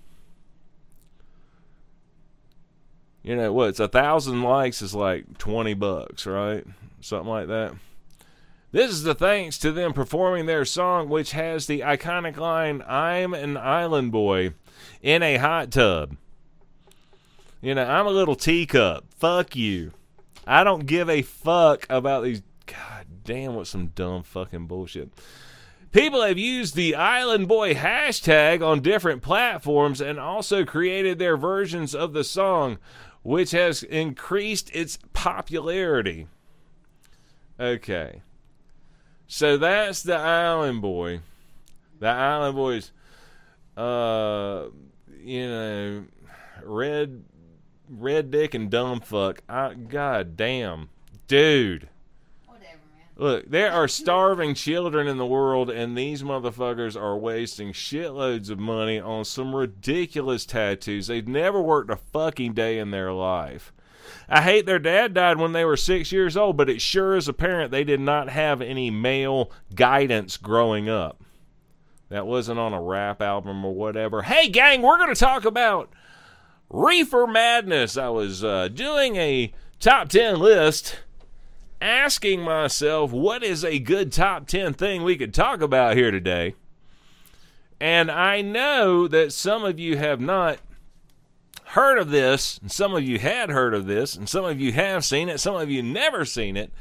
You 3.21 3.35
know 3.35 3.53
what? 3.53 3.79
A 3.79 3.87
thousand 3.87 4.41
likes 4.41 4.81
is 4.81 4.95
like 4.95 5.37
20 5.37 5.75
bucks, 5.75 6.25
right? 6.25 6.65
Something 7.01 7.29
like 7.29 7.47
that. 7.47 7.73
This 8.71 8.91
is 8.91 9.03
the 9.03 9.15
thanks 9.15 9.57
to 9.59 9.71
them 9.71 9.93
performing 9.93 10.45
their 10.45 10.65
song, 10.65 11.09
which 11.09 11.31
has 11.31 11.67
the 11.67 11.79
iconic 11.79 12.37
line, 12.37 12.83
I'm 12.87 13.33
an 13.33 13.55
island 13.55 14.11
boy 14.11 14.53
in 15.01 15.23
a 15.23 15.37
hot 15.37 15.71
tub. 15.71 16.17
You 17.61 17.75
know, 17.75 17.85
I'm 17.85 18.05
a 18.05 18.11
little 18.11 18.35
teacup. 18.35 19.05
Fuck 19.15 19.55
you. 19.55 19.93
I 20.45 20.63
don't 20.63 20.85
give 20.85 21.09
a 21.09 21.21
fuck 21.21 21.87
about 21.89 22.23
these. 22.23 22.41
God 22.65 23.05
damn, 23.23 23.55
what 23.55 23.67
some 23.67 23.87
dumb 23.87 24.23
fucking 24.23 24.67
bullshit. 24.67 25.09
People 25.91 26.21
have 26.21 26.37
used 26.37 26.75
the 26.75 26.95
Island 26.95 27.47
Boy 27.47 27.73
hashtag 27.73 28.65
on 28.65 28.81
different 28.81 29.21
platforms 29.21 30.01
and 30.01 30.19
also 30.19 30.65
created 30.65 31.17
their 31.17 31.37
versions 31.37 31.95
of 31.95 32.13
the 32.13 32.25
song, 32.25 32.77
which 33.23 33.51
has 33.51 33.83
increased 33.83 34.69
its 34.75 34.99
popularity. 35.13 36.27
Okay. 37.59 38.21
So 39.27 39.57
that's 39.57 40.03
the 40.03 40.15
Island 40.15 40.81
Boy. 40.81 41.21
The 41.99 42.07
Island 42.07 42.55
Boy's, 42.55 42.91
uh, 43.75 44.65
you 45.23 45.47
know, 45.47 46.05
red, 46.63 47.23
red 47.89 48.31
dick 48.31 48.53
and 48.53 48.69
dumb 48.69 49.01
fuck. 49.01 49.41
I, 49.49 49.73
God 49.73 50.37
damn, 50.37 50.89
dude. 51.27 51.89
Look, 53.19 53.49
there 53.49 53.71
are 53.71 53.87
starving 53.87 54.53
children 54.53 55.07
in 55.07 55.17
the 55.17 55.25
world, 55.25 55.71
and 55.71 55.97
these 55.97 56.21
motherfuckers 56.21 56.95
are 56.95 57.17
wasting 57.17 57.73
shitloads 57.73 58.51
of 58.51 58.59
money 58.59 58.99
on 58.99 59.25
some 59.25 59.55
ridiculous 59.55 60.45
tattoos. 60.45 61.07
They've 61.07 61.27
never 61.27 61.59
worked 61.59 61.89
a 61.89 61.95
fucking 61.95 62.53
day 62.53 62.77
in 62.77 62.91
their 62.91 63.11
life. 63.11 63.73
I 64.29 64.43
hate 64.43 64.67
their 64.67 64.77
dad 64.77 65.15
died 65.15 65.37
when 65.37 65.53
they 65.53 65.65
were 65.65 65.77
six 65.77 66.11
years 66.11 66.37
old, 66.37 66.57
but 66.57 66.69
it 66.69 66.79
sure 66.79 67.15
is 67.15 67.27
apparent 67.27 67.71
they 67.71 67.83
did 67.83 67.99
not 67.99 68.29
have 68.29 68.61
any 68.61 68.91
male 68.91 69.51
guidance 69.73 70.37
growing 70.37 70.87
up. 70.87 71.23
That 72.09 72.27
wasn't 72.27 72.59
on 72.59 72.71
a 72.71 72.81
rap 72.81 73.21
album 73.21 73.65
or 73.65 73.73
whatever. 73.73 74.21
Hey, 74.21 74.47
gang, 74.47 74.83
we're 74.83 74.97
going 74.97 75.13
to 75.13 75.19
talk 75.19 75.43
about 75.43 75.91
Reefer 76.69 77.25
Madness. 77.25 77.97
I 77.97 78.09
was 78.09 78.43
uh, 78.43 78.67
doing 78.67 79.15
a 79.15 79.51
top 79.79 80.09
10 80.09 80.39
list, 80.39 80.99
asking 81.81 82.41
myself, 82.41 83.11
what 83.11 83.43
is 83.43 83.63
a 83.63 83.79
good 83.79 84.11
top 84.11 84.47
10 84.47 84.73
thing 84.73 85.03
we 85.03 85.17
could 85.17 85.33
talk 85.33 85.61
about 85.61 85.95
here 85.95 86.11
today? 86.11 86.55
And 87.79 88.09
I 88.09 88.41
know 88.41 89.07
that 89.07 89.33
some 89.33 89.63
of 89.63 89.79
you 89.79 89.97
have 89.97 90.19
not 90.19 90.59
heard 91.65 91.97
of 91.97 92.09
this, 92.09 92.57
and 92.59 92.71
some 92.71 92.95
of 92.95 93.03
you 93.03 93.19
had 93.19 93.49
heard 93.49 93.73
of 93.73 93.85
this, 93.85 94.15
and 94.15 94.27
some 94.27 94.45
of 94.45 94.59
you 94.59 94.71
have 94.71 95.05
seen 95.05 95.29
it, 95.29 95.39
some 95.39 95.55
of 95.55 95.69
you 95.69 95.83
never 95.83 96.25
seen 96.25 96.57
it. 96.57 96.71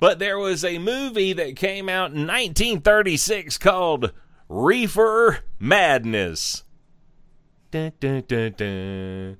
But 0.00 0.18
there 0.18 0.38
was 0.38 0.64
a 0.64 0.78
movie 0.78 1.32
that 1.32 1.56
came 1.56 1.88
out 1.88 2.12
in 2.12 2.26
1936 2.26 3.58
called 3.58 4.12
Reefer 4.48 5.40
Madness. 5.58 6.62
Dun, 7.70 7.92
dun, 7.98 8.22
dun, 8.28 9.36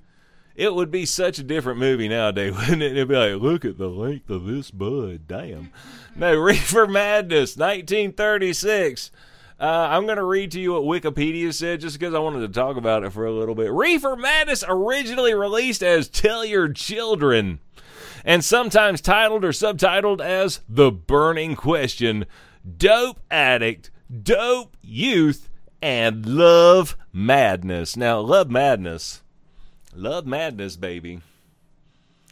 it 0.58 0.74
would 0.74 0.90
be 0.90 1.06
such 1.06 1.38
a 1.38 1.44
different 1.44 1.78
movie 1.78 2.08
nowadays, 2.08 2.52
wouldn't 2.56 2.82
it? 2.82 2.92
It'd 2.92 3.08
be 3.08 3.14
like, 3.16 3.40
look 3.40 3.64
at 3.64 3.78
the 3.78 3.86
length 3.86 4.28
of 4.28 4.44
this 4.44 4.72
bud. 4.72 5.28
Damn. 5.28 5.70
No, 6.16 6.36
Reefer 6.40 6.88
Madness, 6.88 7.56
1936. 7.56 9.12
Uh, 9.60 9.64
I'm 9.64 10.04
going 10.04 10.18
to 10.18 10.24
read 10.24 10.50
to 10.52 10.60
you 10.60 10.72
what 10.72 10.82
Wikipedia 10.82 11.54
said 11.54 11.80
just 11.80 11.98
because 11.98 12.12
I 12.12 12.18
wanted 12.18 12.40
to 12.40 12.48
talk 12.48 12.76
about 12.76 13.04
it 13.04 13.12
for 13.12 13.24
a 13.24 13.32
little 13.32 13.54
bit. 13.54 13.72
Reefer 13.72 14.16
Madness 14.16 14.64
originally 14.68 15.32
released 15.32 15.82
as 15.82 16.08
Tell 16.08 16.44
Your 16.44 16.68
Children 16.72 17.60
and 18.24 18.44
sometimes 18.44 19.00
titled 19.00 19.44
or 19.44 19.52
subtitled 19.52 20.20
as 20.20 20.60
The 20.68 20.90
Burning 20.90 21.54
Question 21.54 22.26
Dope 22.76 23.20
Addict, 23.30 23.92
Dope 24.22 24.76
Youth, 24.82 25.48
and 25.80 26.26
Love 26.26 26.96
Madness. 27.12 27.96
Now, 27.96 28.18
Love 28.18 28.50
Madness. 28.50 29.22
Love 29.98 30.26
Madness, 30.26 30.76
baby. 30.76 31.20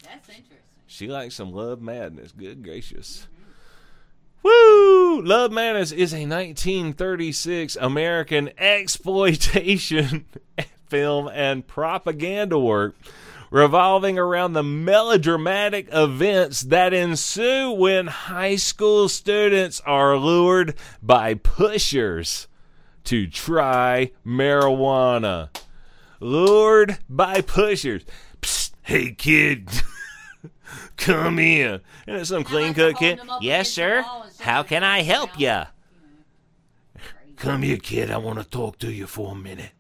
That's 0.05 0.29
interesting. 0.29 0.59
She 0.87 1.09
likes 1.09 1.35
some 1.35 1.51
Love 1.51 1.83
Madness. 1.83 2.31
Good 2.31 2.63
gracious. 2.63 3.27
Mm-hmm. 3.27 3.43
Woo! 4.45 5.23
Love 5.23 5.51
Madness 5.51 5.91
is 5.91 6.13
a 6.13 6.27
1936 6.27 7.77
American 7.81 8.51
exploitation 8.57 10.27
film 10.87 11.29
and 11.33 11.67
propaganda 11.67 12.57
work 12.57 12.95
revolving 13.51 14.17
around 14.17 14.53
the 14.53 14.63
melodramatic 14.63 15.89
events 15.91 16.61
that 16.61 16.95
ensue 16.95 17.73
when 17.73 18.07
high 18.07 18.55
school 18.55 19.09
students 19.09 19.81
are 19.81 20.17
lured 20.17 20.73
by 21.03 21.35
pushers 21.35 22.47
to 23.03 23.27
try 23.27 24.13
marijuana. 24.25 25.49
Lured 26.21 26.99
by 27.09 27.41
pushers. 27.41 28.05
Psst, 28.41 28.73
hey 28.83 29.13
kid. 29.13 29.69
Come 30.97 31.39
here. 31.39 31.81
And 32.07 32.17
it's 32.17 32.31
some 32.31 32.45
clean 32.45 32.75
cut 32.75 32.97
kid. 32.97 33.21
Yes, 33.41 33.71
sir. 33.71 34.05
How 34.41 34.63
can 34.63 34.83
I 34.83 35.03
help 35.03 35.39
you? 35.39 35.63
Come 37.37 37.63
here, 37.63 37.77
kid. 37.77 38.11
I 38.11 38.17
want 38.17 38.39
to 38.39 38.45
talk 38.45 38.79
to 38.79 38.91
you 38.91 39.07
for 39.07 39.33
a 39.33 39.35
minute. 39.35 39.73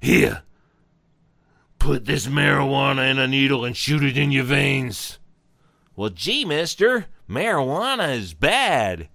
Here. 0.00 0.42
Put 1.78 2.04
this 2.04 2.26
marijuana 2.26 3.10
in 3.10 3.18
a 3.18 3.26
needle 3.26 3.64
and 3.64 3.76
shoot 3.76 4.02
it 4.02 4.18
in 4.18 4.32
your 4.32 4.44
veins. 4.44 5.18
Well, 5.96 6.10
gee, 6.10 6.44
mister, 6.44 7.06
marijuana 7.28 8.16
is 8.16 8.34
bad. 8.34 9.08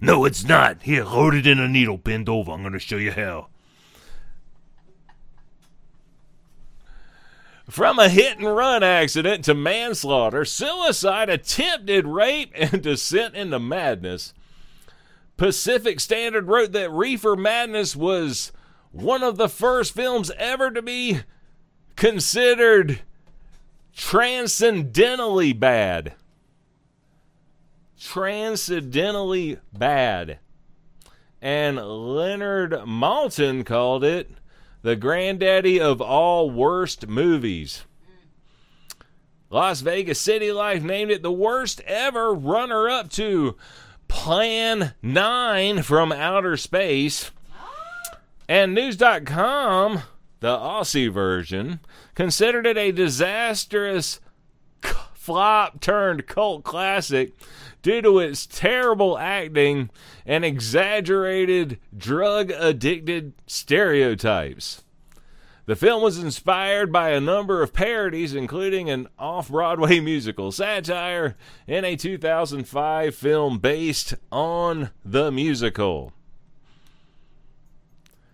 No, 0.00 0.24
it's 0.24 0.44
not. 0.44 0.82
Here, 0.82 1.04
load 1.04 1.34
it 1.34 1.46
in 1.46 1.58
a 1.58 1.68
needle. 1.68 1.96
Bend 1.96 2.28
over. 2.28 2.52
I'm 2.52 2.62
going 2.62 2.72
to 2.72 2.78
show 2.78 2.96
you 2.96 3.12
how. 3.12 3.49
From 7.70 8.00
a 8.00 8.08
hit 8.08 8.38
and 8.38 8.56
run 8.56 8.82
accident 8.82 9.44
to 9.44 9.54
manslaughter, 9.54 10.44
suicide, 10.44 11.30
attempted 11.30 12.06
rape, 12.06 12.52
and 12.56 12.82
descent 12.82 13.36
into 13.36 13.60
madness. 13.60 14.34
Pacific 15.36 16.00
Standard 16.00 16.48
wrote 16.48 16.72
that 16.72 16.90
Reefer 16.90 17.36
Madness 17.36 17.94
was 17.94 18.50
one 18.90 19.22
of 19.22 19.36
the 19.36 19.48
first 19.48 19.94
films 19.94 20.32
ever 20.36 20.70
to 20.72 20.82
be 20.82 21.20
considered 21.96 23.00
transcendentally 23.96 25.58
bad. 25.58 26.14
transcendentally 27.98 29.58
bad. 29.72 30.38
And 31.40 31.76
Leonard 31.76 32.72
Maltin 32.72 33.64
called 33.64 34.02
it 34.02 34.30
the 34.82 34.96
granddaddy 34.96 35.80
of 35.80 36.00
all 36.00 36.50
worst 36.50 37.06
movies. 37.06 37.84
Las 39.50 39.80
Vegas 39.80 40.20
City 40.20 40.52
Life 40.52 40.82
named 40.82 41.10
it 41.10 41.22
the 41.22 41.32
worst 41.32 41.80
ever 41.80 42.32
runner 42.32 42.88
up 42.88 43.10
to 43.10 43.56
Plan 44.06 44.94
9 45.02 45.82
from 45.82 46.12
Outer 46.12 46.56
Space. 46.56 47.30
And 48.48 48.74
News.com, 48.74 50.02
the 50.40 50.56
Aussie 50.56 51.12
version, 51.12 51.80
considered 52.14 52.66
it 52.66 52.76
a 52.76 52.92
disastrous 52.92 54.20
flop 55.30 55.80
turned 55.80 56.26
cult 56.26 56.64
classic 56.64 57.32
due 57.82 58.02
to 58.02 58.18
its 58.18 58.46
terrible 58.46 59.16
acting 59.16 59.88
and 60.26 60.44
exaggerated 60.44 61.78
drug 61.96 62.50
addicted 62.50 63.32
stereotypes. 63.46 64.82
The 65.66 65.76
film 65.76 66.02
was 66.02 66.18
inspired 66.18 66.90
by 66.92 67.10
a 67.10 67.20
number 67.20 67.62
of 67.62 67.72
parodies, 67.72 68.34
including 68.34 68.90
an 68.90 69.06
off 69.20 69.50
Broadway 69.50 70.00
musical 70.00 70.50
satire 70.50 71.36
and 71.68 71.86
a 71.86 71.94
2005 71.94 73.14
film 73.14 73.58
based 73.60 74.14
on 74.32 74.90
the 75.04 75.30
musical. 75.30 76.12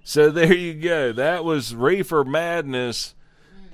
So 0.03 0.31
there 0.31 0.55
you 0.55 0.73
go. 0.73 1.13
That 1.13 1.45
was 1.45 1.75
Reefer 1.75 2.25
Madness, 2.25 3.15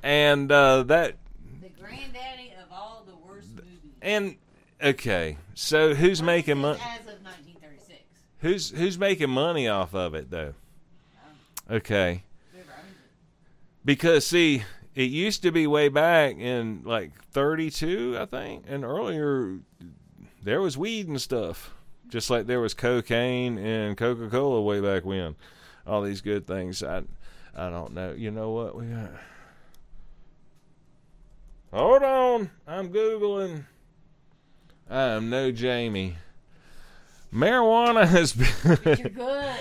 and 0.03 0.51
uh, 0.51 0.83
that 0.83 1.19
The 1.61 1.69
granddaddy 1.81 2.53
of 2.61 2.73
all 2.73 3.05
the 3.07 3.15
worst 3.15 3.51
movies. 3.55 3.92
And 4.03 4.37
okay. 4.83 5.39
So 5.55 5.95
who's 5.95 6.23
making 6.23 6.59
money? 6.59 6.81
As 6.83 7.01
of 7.01 7.23
1936. 7.23 8.01
Who's 8.41 8.71
who's 8.71 8.99
making 8.99 9.31
money 9.31 9.69
off 9.69 9.95
of 9.95 10.15
it 10.15 10.31
though? 10.31 10.55
Um, 11.69 11.77
okay. 11.77 12.25
Owns 12.55 12.65
it. 12.65 12.73
Because 13.85 14.27
see, 14.27 14.65
it 14.95 15.11
used 15.11 15.43
to 15.43 15.53
be 15.53 15.67
way 15.67 15.89
back 15.89 16.37
in 16.37 16.83
like 16.85 17.13
32, 17.31 18.17
I 18.19 18.27
think, 18.27 18.65
and 18.69 18.85
earlier 18.85 19.61
there 20.43 20.61
was 20.61 20.77
weed 20.77 21.09
and 21.09 21.21
stuff, 21.21 21.73
just 22.09 22.29
like 22.29 22.47
there 22.47 22.61
was 22.61 22.75
cocaine 22.75 23.59
and 23.59 23.97
Coca-Cola 23.97 24.61
way 24.61 24.81
back 24.81 25.05
when. 25.05 25.37
All 25.87 26.03
these 26.03 26.21
good 26.21 26.47
things. 26.47 26.83
I 26.83 27.03
I 27.55 27.71
don't 27.71 27.93
know. 27.93 28.13
You 28.13 28.31
know 28.31 28.51
what? 28.51 28.77
We 28.77 28.87
got 28.87 29.11
Hold 31.73 32.03
on. 32.03 32.51
I'm 32.67 32.93
googling. 32.93 33.65
I 34.91 35.03
am 35.11 35.31
no 35.31 35.51
Jamie. 35.53 36.17
Marijuana 37.33 38.07
has 38.07 38.33
been. 38.35 39.17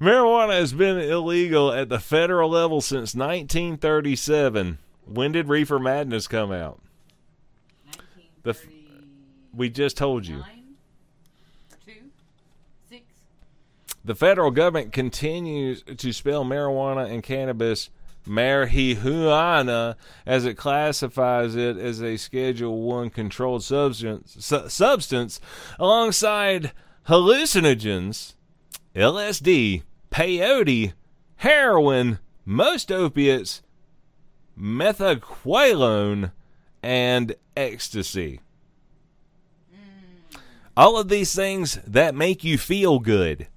Marijuana 0.00 0.52
has 0.52 0.72
been 0.72 0.98
illegal 0.98 1.72
at 1.72 1.88
the 1.88 1.98
federal 1.98 2.50
level 2.50 2.80
since 2.80 3.14
1937. 3.14 4.78
When 5.06 5.32
did 5.32 5.48
Reefer 5.48 5.78
Madness 5.78 6.28
come 6.28 6.52
out? 6.52 6.80
The 8.42 8.50
f- 8.50 8.66
We 9.54 9.70
just 9.70 9.96
told 9.96 10.26
you. 10.26 10.44
Two? 11.86 12.98
The 14.04 14.14
federal 14.14 14.50
government 14.50 14.92
continues 14.92 15.82
to 15.82 16.12
spell 16.12 16.44
marijuana 16.44 17.10
and 17.10 17.22
cannabis 17.22 17.88
marijuana 18.26 19.96
as 20.24 20.44
it 20.44 20.56
classifies 20.56 21.54
it 21.54 21.76
as 21.76 22.02
a 22.02 22.16
Schedule 22.16 22.82
One 22.82 23.10
controlled 23.10 23.64
substance, 23.64 24.36
su- 24.38 24.68
substance 24.68 25.40
alongside 25.78 26.72
hallucinogens, 27.08 28.34
LSD, 28.94 29.82
peyote, 30.10 30.92
heroin, 31.36 32.18
most 32.44 32.90
opiates, 32.90 33.62
methaqualone, 34.58 36.32
and 36.82 37.34
ecstasy. 37.56 38.40
Mm. 39.72 40.38
All 40.76 40.96
of 40.96 41.08
these 41.08 41.34
things 41.34 41.78
that 41.86 42.14
make 42.14 42.44
you 42.44 42.58
feel 42.58 42.98
good. 42.98 43.48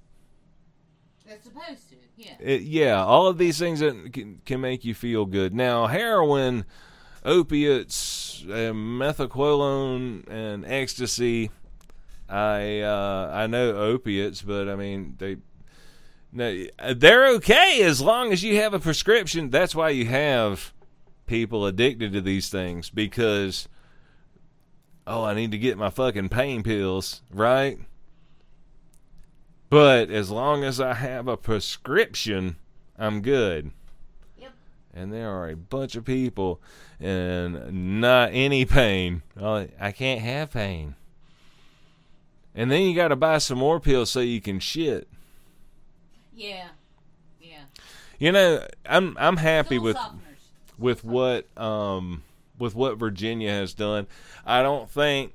That's 1.26 1.44
supposed 1.44 1.88
to, 1.89 1.89
yeah. 2.20 2.34
It, 2.38 2.62
yeah, 2.62 3.04
all 3.04 3.26
of 3.26 3.38
these 3.38 3.58
things 3.58 3.80
that 3.80 4.12
can, 4.12 4.40
can 4.44 4.60
make 4.60 4.84
you 4.84 4.94
feel 4.94 5.24
good. 5.24 5.54
Now, 5.54 5.86
heroin, 5.86 6.64
opiates, 7.24 8.44
uh, 8.46 8.72
methaqualone, 8.72 10.28
and 10.28 10.64
ecstasy. 10.66 11.50
I 12.28 12.80
uh, 12.80 13.30
I 13.32 13.46
know 13.46 13.74
opiates, 13.74 14.42
but 14.42 14.68
I 14.68 14.76
mean 14.76 15.16
they. 15.18 15.38
No, 16.32 16.64
they're 16.94 17.26
okay 17.34 17.82
as 17.82 18.00
long 18.00 18.32
as 18.32 18.44
you 18.44 18.60
have 18.60 18.72
a 18.72 18.78
prescription. 18.78 19.50
That's 19.50 19.74
why 19.74 19.90
you 19.90 20.06
have 20.06 20.72
people 21.26 21.66
addicted 21.66 22.12
to 22.12 22.20
these 22.20 22.48
things 22.48 22.88
because 22.88 23.68
oh, 25.08 25.24
I 25.24 25.34
need 25.34 25.50
to 25.50 25.58
get 25.58 25.76
my 25.76 25.90
fucking 25.90 26.28
pain 26.28 26.62
pills, 26.62 27.22
right? 27.32 27.78
But 29.70 30.10
as 30.10 30.30
long 30.30 30.64
as 30.64 30.80
I 30.80 30.94
have 30.94 31.28
a 31.28 31.36
prescription, 31.36 32.56
I'm 32.98 33.22
good. 33.22 33.70
Yep. 34.38 34.52
And 34.92 35.12
there 35.12 35.30
are 35.30 35.48
a 35.48 35.56
bunch 35.56 35.94
of 35.94 36.04
people 36.04 36.60
and 36.98 38.00
not 38.00 38.30
any 38.32 38.64
pain. 38.64 39.22
Oh, 39.40 39.68
I 39.80 39.92
can't 39.92 40.20
have 40.20 40.50
pain. 40.50 40.96
And 42.52 42.70
then 42.70 42.82
you 42.82 42.96
got 42.96 43.08
to 43.08 43.16
buy 43.16 43.38
some 43.38 43.58
more 43.58 43.78
pills 43.78 44.10
so 44.10 44.18
you 44.18 44.40
can 44.40 44.58
shit. 44.58 45.08
Yeah. 46.34 46.68
Yeah. 47.40 47.62
You 48.18 48.32
know, 48.32 48.66
I'm 48.84 49.16
I'm 49.18 49.36
happy 49.36 49.76
Soul 49.76 49.84
with 49.84 49.96
softeners. 49.96 50.78
with 50.78 51.04
what 51.04 51.56
um 51.56 52.24
with 52.58 52.74
what 52.74 52.98
Virginia 52.98 53.50
has 53.50 53.72
done. 53.72 54.08
I 54.44 54.62
don't 54.62 54.90
think 54.90 55.34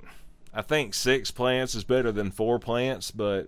I 0.54 0.62
think 0.62 0.94
six 0.94 1.32
plants 1.32 1.74
is 1.74 1.86
better 1.86 2.12
than 2.12 2.32
four 2.32 2.60
plants, 2.60 3.12
but 3.12 3.48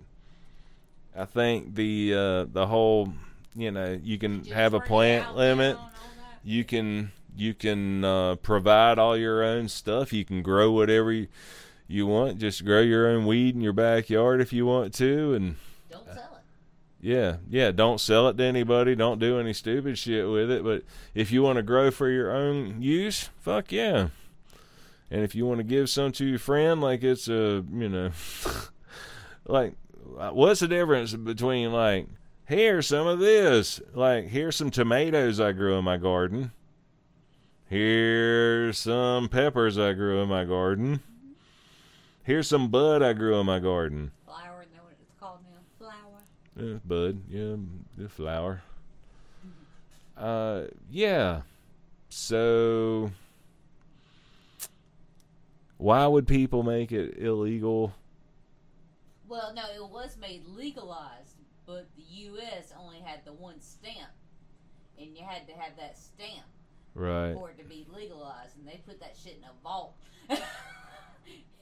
I 1.17 1.25
think 1.25 1.75
the 1.75 2.13
uh 2.13 2.43
the 2.51 2.67
whole 2.67 3.13
you 3.56 3.71
know 3.71 3.99
you 4.03 4.17
can 4.19 4.43
Just 4.43 4.53
have 4.53 4.73
a 4.73 4.80
plant 4.80 5.36
limit. 5.36 5.75
now 5.77 5.82
and 5.84 5.93
all 5.95 6.08
that. 6.32 6.39
You 6.43 6.63
can 6.63 7.12
you 7.36 7.53
can 7.53 8.03
uh, 8.03 8.36
provide 8.36 8.97
all 8.97 9.15
your 9.15 9.43
own 9.43 9.67
stuff. 9.67 10.12
You 10.12 10.25
can 10.25 10.41
grow 10.41 10.71
whatever 10.71 11.12
you, 11.12 11.27
you 11.88 12.08
want. 12.08 12.39
Just 12.39 12.65
grow 12.65 12.82
your 12.82 13.08
own 13.10 13.27
weed 13.27 13.53
in 13.53 13.62
your 13.62 13.73
backyard 13.73 14.41
if 14.41 14.51
you 14.51 14.65
want 14.65 14.93
to, 14.95 15.36
and 15.36 15.56
Don't 15.91 16.06
sell 16.08 16.36
it. 16.36 16.43
yeah, 16.99 17.36
yeah. 17.47 17.69
Don't 17.69 17.99
sell 18.01 18.27
it 18.30 18.38
to 18.38 18.43
anybody. 18.43 18.95
Don't 18.95 19.19
do 19.19 19.39
any 19.39 19.53
stupid 19.53 19.99
shit 19.99 20.27
with 20.27 20.49
it. 20.49 20.63
But 20.63 20.82
if 21.13 21.32
you 21.32 21.43
want 21.43 21.58
to 21.58 21.63
grow 21.63 21.91
for 21.91 22.10
your 22.10 22.32
own 22.36 22.82
use, 22.82 23.30
fuck 23.39 23.71
yeah. 23.71 24.08
And 25.12 25.21
if 25.23 25.36
you 25.36 25.45
want 25.45 25.60
to 25.60 25.63
give 25.63 25.91
some 25.91 26.12
to 26.13 26.25
your 26.25 26.39
friend, 26.39 26.82
like 26.82 27.03
it's 27.03 27.27
a, 27.27 27.63
you 27.71 27.88
know, 27.88 28.10
like, 29.45 29.73
what's 30.31 30.61
the 30.61 30.67
difference 30.67 31.13
between 31.13 31.71
like, 31.71 32.07
here's 32.45 32.87
some 32.87 33.07
of 33.07 33.19
this, 33.19 33.81
like, 33.93 34.27
here's 34.27 34.55
some 34.55 34.71
tomatoes 34.71 35.39
I 35.39 35.51
grew 35.51 35.77
in 35.77 35.83
my 35.83 35.97
garden. 35.97 36.51
Here's 37.69 38.77
some 38.77 39.27
peppers 39.27 39.77
I 39.77 39.93
grew 39.93 40.21
in 40.21 40.29
my 40.29 40.45
garden. 40.45 41.01
Here's 42.23 42.47
some 42.47 42.69
bud 42.69 43.03
I 43.03 43.13
grew 43.13 43.39
in 43.39 43.45
my 43.45 43.59
garden. 43.59 44.11
Flower, 44.25 44.65
know 44.75 44.83
what 44.83 44.93
it's 45.01 45.19
called 45.19 45.39
now? 45.43 45.59
Flower. 45.77 46.21
Yeah, 46.55 46.79
bud. 46.85 47.21
Yeah, 47.29 47.55
the 47.97 48.09
flower. 48.09 48.61
Uh, 50.17 50.63
yeah. 50.89 51.41
So, 52.09 53.11
why 55.77 56.07
would 56.07 56.27
people 56.27 56.63
make 56.63 56.91
it 56.91 57.17
illegal? 57.17 57.93
Well, 59.27 59.53
no, 59.53 59.63
it 59.75 59.89
was 59.89 60.17
made 60.17 60.45
legalized, 60.45 61.35
but 61.65 61.87
the 61.95 62.03
U.S. 62.03 62.73
only 62.79 62.99
had 62.99 63.25
the 63.25 63.33
one 63.33 63.59
stamp, 63.59 64.11
and 64.99 65.15
you 65.17 65.23
had 65.25 65.47
to 65.47 65.53
have 65.53 65.75
that 65.77 65.97
stamp 65.97 66.45
Right. 66.95 67.33
for 67.33 67.49
it 67.51 67.57
to 67.59 67.65
be 67.65 67.85
legalized, 67.93 68.57
and 68.57 68.67
they 68.67 68.81
put 68.87 68.99
that 69.01 69.15
shit 69.21 69.37
in 69.37 69.43
a 69.43 69.51
vault. 69.63 69.95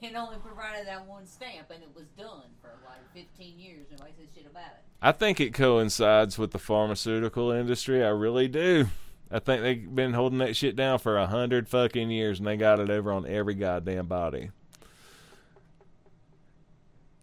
and 0.02 0.16
only 0.16 0.36
provided 0.38 0.86
that 0.86 1.06
one 1.06 1.26
stamp, 1.26 1.70
and 1.70 1.82
it 1.82 1.90
was 1.94 2.06
done 2.18 2.44
for 2.60 2.70
like 2.86 3.00
15 3.14 3.58
years. 3.58 3.86
Nobody 3.90 4.12
said 4.16 4.26
shit 4.34 4.46
about 4.50 4.66
it. 4.66 4.84
I 5.02 5.12
think 5.12 5.40
it 5.40 5.52
coincides 5.52 6.38
with 6.38 6.52
the 6.52 6.58
pharmaceutical 6.58 7.50
industry. 7.50 8.04
I 8.04 8.08
really 8.08 8.48
do. 8.48 8.86
I 9.30 9.40
think 9.40 9.62
they've 9.62 9.94
been 9.94 10.12
holding 10.12 10.38
that 10.38 10.54
shit 10.54 10.76
down 10.76 11.00
for 11.00 11.18
a 11.18 11.26
hundred 11.26 11.68
fucking 11.68 12.10
years, 12.10 12.38
and 12.38 12.46
they 12.46 12.56
got 12.56 12.78
it 12.78 12.90
over 12.90 13.10
on 13.12 13.26
every 13.26 13.54
goddamn 13.54 14.06
body. 14.06 14.50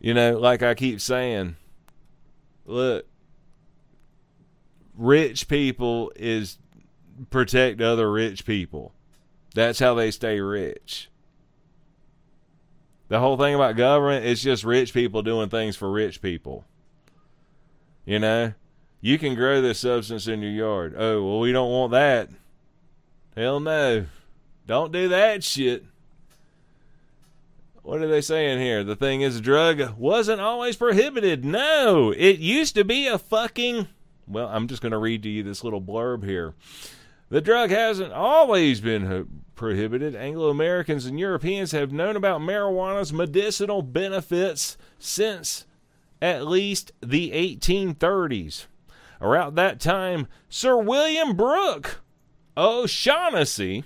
You 0.04 0.14
know, 0.14 0.38
like 0.38 0.62
I 0.62 0.76
keep 0.76 1.00
saying, 1.00 1.56
look, 2.66 3.06
rich 4.98 5.48
people 5.48 6.12
is 6.18 6.58
protect 7.30 7.80
other 7.80 8.12
rich 8.12 8.46
people. 8.46 8.94
That's 9.56 9.80
how 9.80 9.94
they 9.94 10.12
stay 10.12 10.42
rich. 10.42 11.10
The 13.08 13.20
whole 13.20 13.38
thing 13.38 13.56
about 13.56 13.78
government 13.78 14.26
is 14.26 14.44
just 14.44 14.66
rich 14.66 14.94
people 14.94 15.22
doing 15.22 15.48
things 15.48 15.78
for 15.78 15.90
rich 15.90 16.22
people. 16.22 16.66
You 18.06 18.20
know, 18.20 18.54
you 19.00 19.18
can 19.18 19.36
grow 19.36 19.62
this 19.62 19.80
substance 19.80 20.28
in 20.28 20.42
your 20.42 20.52
yard. 20.52 20.96
Oh, 20.98 21.24
well, 21.24 21.40
we 21.40 21.54
don't 21.54 21.72
want 21.72 21.94
that. 21.94 22.30
Hell 23.38 23.62
no. 23.62 24.08
Don't 24.68 24.92
do 24.92 25.08
that 25.08 25.46
shit. 25.46 25.86
What 27.84 28.02
are 28.02 28.08
they 28.08 28.22
saying 28.22 28.60
here? 28.60 28.82
The 28.84 28.96
thing 28.96 29.22
is, 29.22 29.42
drug 29.42 29.98
wasn't 29.98 30.40
always 30.40 30.78
prohibited. 30.78 31.44
No, 31.44 32.12
it 32.12 32.40
used 32.40 32.76
to 32.76 32.86
be 32.86 33.08
a 33.08 33.18
fucking. 33.18 33.90
Well, 34.26 34.48
I'm 34.48 34.68
just 34.68 34.82
going 34.82 34.94
to 34.94 34.98
read 34.98 35.22
to 35.24 35.30
you 35.30 35.44
this 35.44 35.66
little 35.66 35.82
blurb 35.82 36.24
here. 36.24 36.54
The 37.30 37.42
drug 37.42 37.72
hasn't 37.72 38.14
always 38.14 38.80
been 38.80 39.44
prohibited. 39.56 40.16
Anglo 40.16 40.50
Americans 40.50 41.06
and 41.06 41.20
Europeans 41.20 41.74
have 41.74 41.92
known 41.92 42.16
about 42.16 42.40
marijuana's 42.40 43.12
medicinal 43.12 43.82
benefits 43.82 44.78
since 44.98 45.66
at 46.22 46.48
least 46.48 46.94
the 47.02 47.32
1830s. 47.32 48.68
Around 49.20 49.56
that 49.56 49.82
time, 49.82 50.28
Sir 50.48 50.78
William 50.78 51.36
Brooke 51.36 52.02
O'Shaughnessy. 52.56 53.84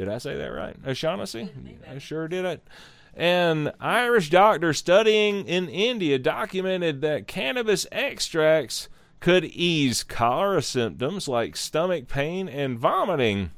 Did 0.00 0.08
I 0.08 0.16
say 0.16 0.34
that 0.34 0.46
right? 0.46 0.74
O'Shaughnessy? 0.86 1.50
I 1.86 1.98
sure 1.98 2.26
did 2.26 2.46
it. 2.46 2.66
An 3.14 3.70
Irish 3.78 4.30
doctor 4.30 4.72
studying 4.72 5.46
in 5.46 5.68
India 5.68 6.18
documented 6.18 7.02
that 7.02 7.26
cannabis 7.26 7.86
extracts 7.92 8.88
could 9.20 9.44
ease 9.44 10.02
cholera 10.02 10.62
symptoms 10.62 11.28
like 11.28 11.54
stomach 11.54 12.08
pain 12.08 12.48
and 12.48 12.78
vomiting. 12.78 13.50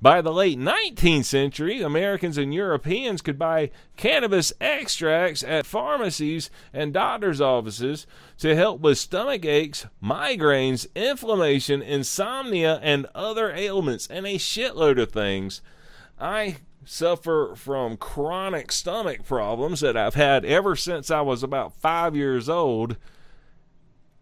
By 0.00 0.20
the 0.20 0.32
late 0.32 0.58
19th 0.58 1.24
century, 1.24 1.82
Americans 1.82 2.38
and 2.38 2.54
Europeans 2.54 3.20
could 3.20 3.36
buy 3.36 3.72
cannabis 3.96 4.52
extracts 4.60 5.42
at 5.42 5.66
pharmacies 5.66 6.50
and 6.72 6.92
doctors' 6.92 7.40
offices 7.40 8.06
to 8.38 8.54
help 8.54 8.80
with 8.80 8.96
stomach 8.96 9.44
aches, 9.44 9.86
migraines, 10.00 10.86
inflammation, 10.94 11.82
insomnia, 11.82 12.78
and 12.80 13.06
other 13.12 13.50
ailments, 13.50 14.06
and 14.06 14.24
a 14.24 14.36
shitload 14.36 15.02
of 15.02 15.10
things. 15.10 15.62
I 16.16 16.58
suffer 16.84 17.54
from 17.56 17.96
chronic 17.96 18.70
stomach 18.70 19.24
problems 19.24 19.80
that 19.80 19.96
I've 19.96 20.14
had 20.14 20.44
ever 20.44 20.76
since 20.76 21.10
I 21.10 21.22
was 21.22 21.42
about 21.42 21.74
five 21.74 22.14
years 22.14 22.48
old. 22.48 22.96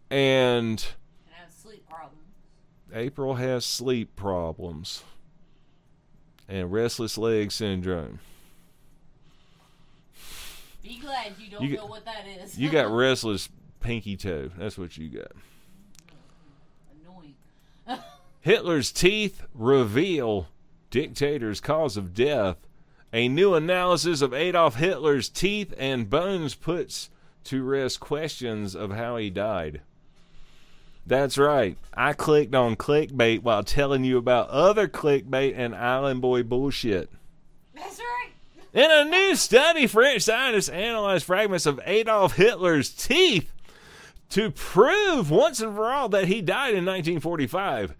And 0.09 0.83
And 0.83 0.87
I 1.31 1.41
have 1.43 1.53
sleep 1.53 1.87
problems. 1.87 2.23
April 2.95 3.35
has 3.35 3.67
sleep 3.67 4.17
problems 4.17 5.03
and 6.49 6.73
restless 6.73 7.17
leg 7.19 7.51
syndrome. 7.53 8.19
Be 10.83 10.99
glad 10.99 11.33
you 11.39 11.51
don't 11.51 11.63
You 11.63 11.77
know 11.77 11.83
get- 11.83 11.91
what 11.91 12.05
that 12.05 12.27
is. 12.27 12.59
You 12.59 12.71
got 12.71 12.91
restless 12.91 13.49
pinky 13.81 14.17
toe. 14.17 14.51
That's 14.57 14.79
what 14.79 14.97
you 14.97 15.09
got. 15.09 15.33
annoying. 17.05 17.35
Hitler's 18.41 18.93
teeth 18.93 19.43
reveal 19.55 20.49
dictator's 20.91 21.61
cause 21.61 21.97
of 21.97 22.15
death. 22.15 22.57
A 23.13 23.29
new 23.29 23.55
analysis 23.55 24.21
of 24.23 24.35
Adolf 24.35 24.77
Hitler's 24.77 25.29
teeth 25.29 25.73
and 25.79 26.09
bones 26.11 26.55
puts 26.55 27.09
to 27.45 27.63
rest 27.63 27.99
questions 28.01 28.75
of 28.75 28.91
how 28.93 29.17
he 29.17 29.31
died. 29.31 29.81
That's 31.07 31.39
right. 31.39 31.77
I 31.95 32.13
clicked 32.13 32.55
on 32.55 32.75
clickbait 32.77 33.43
while 33.43 33.63
telling 33.63 34.05
you 34.05 34.19
about 34.19 34.49
other 34.49 34.89
clickbait 34.89 35.55
and 35.57 35.75
island 35.75 36.21
boy 36.21 36.43
bullshit. 36.43 37.11
That's 37.75 38.01
right. 38.01 38.33
In 38.73 38.91
a 38.91 39.05
new 39.05 39.37
study, 39.37 39.87
French 39.87 40.23
scientists 40.23 40.69
analyzed 40.69 41.25
fragments 41.25 41.65
of 41.65 41.81
Adolf 41.87 42.35
Hitler's 42.35 42.91
teeth 42.91 43.53
to 44.31 44.51
prove 44.51 45.31
once 45.31 45.61
and 45.61 45.77
for 45.77 45.91
all 45.91 46.09
that 46.09 46.27
he 46.27 46.43
died 46.43 46.75
in 46.75 46.85
1945 46.85 47.95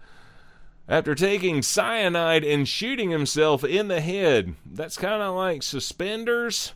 after 0.89 1.15
taking 1.15 1.63
cyanide 1.63 2.45
and 2.45 2.67
shooting 2.67 3.11
himself 3.11 3.63
in 3.63 3.87
the 3.89 4.01
head. 4.01 4.55
That's 4.65 4.97
kind 4.97 5.23
of 5.23 5.37
like 5.37 5.63
suspenders 5.63 6.73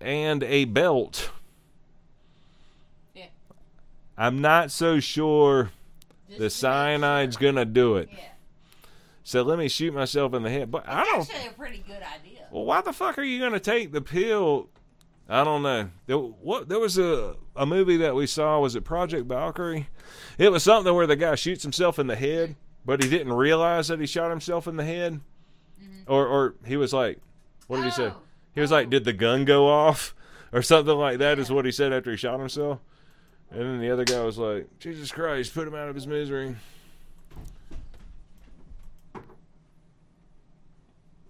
and 0.00 0.42
a 0.42 0.64
belt. 0.64 1.30
Yeah. 4.20 4.26
I'm 4.26 4.40
not 4.40 4.70
so 4.70 5.00
sure 5.00 5.70
Just 6.28 6.38
the 6.38 6.46
cyanide's 6.46 7.36
sure. 7.38 7.52
gonna 7.52 7.64
do 7.64 7.96
it. 7.96 8.08
Yeah. 8.12 8.18
So 9.22 9.42
let 9.42 9.58
me 9.58 9.68
shoot 9.68 9.94
myself 9.94 10.34
in 10.34 10.42
the 10.42 10.50
head. 10.50 10.70
But 10.70 10.88
I 10.88 11.04
don't. 11.04 11.20
Actually, 11.20 11.48
a 11.48 11.52
pretty 11.52 11.84
good 11.86 12.02
idea. 12.02 12.46
Well, 12.50 12.64
why 12.64 12.80
the 12.80 12.92
fuck 12.92 13.18
are 13.18 13.22
you 13.22 13.38
going 13.38 13.52
to 13.52 13.60
take 13.60 13.92
the 13.92 14.00
pill? 14.00 14.68
I 15.28 15.44
don't 15.44 15.62
know. 15.62 15.90
There, 16.06 16.16
what 16.16 16.68
there 16.68 16.80
was 16.80 16.98
a 16.98 17.36
a 17.54 17.64
movie 17.64 17.96
that 17.98 18.14
we 18.14 18.26
saw. 18.26 18.58
Was 18.58 18.74
it 18.74 18.82
Project 18.82 19.26
Valkyrie? 19.26 19.88
It 20.36 20.50
was 20.50 20.64
something 20.64 20.92
where 20.92 21.06
the 21.06 21.16
guy 21.16 21.36
shoots 21.36 21.62
himself 21.62 21.98
in 22.00 22.08
the 22.08 22.16
head, 22.16 22.56
but 22.84 23.02
he 23.02 23.08
didn't 23.08 23.32
realize 23.32 23.88
that 23.88 24.00
he 24.00 24.06
shot 24.06 24.30
himself 24.30 24.66
in 24.66 24.76
the 24.76 24.84
head, 24.84 25.20
mm-hmm. 25.80 26.12
or 26.12 26.26
or 26.26 26.54
he 26.66 26.76
was 26.76 26.92
like, 26.92 27.20
what 27.68 27.76
did 27.76 27.84
he 27.84 27.92
say? 27.92 28.06
Oh. 28.06 28.16
He 28.52 28.60
was 28.60 28.72
like, 28.72 28.90
did 28.90 29.04
the 29.04 29.12
gun 29.12 29.44
go 29.44 29.68
off, 29.68 30.12
or 30.52 30.62
something 30.62 30.96
like 30.96 31.18
that? 31.18 31.38
Is 31.38 31.52
what 31.52 31.66
he 31.66 31.70
said 31.70 31.92
after 31.92 32.10
he 32.10 32.16
shot 32.16 32.40
himself. 32.40 32.80
And 33.50 33.60
then 33.60 33.80
the 33.80 33.90
other 33.90 34.04
guy 34.04 34.22
was 34.22 34.38
like, 34.38 34.68
Jesus 34.78 35.10
Christ, 35.10 35.54
put 35.54 35.66
him 35.66 35.74
out 35.74 35.88
of 35.88 35.94
his 35.94 36.06
misery. 36.06 36.56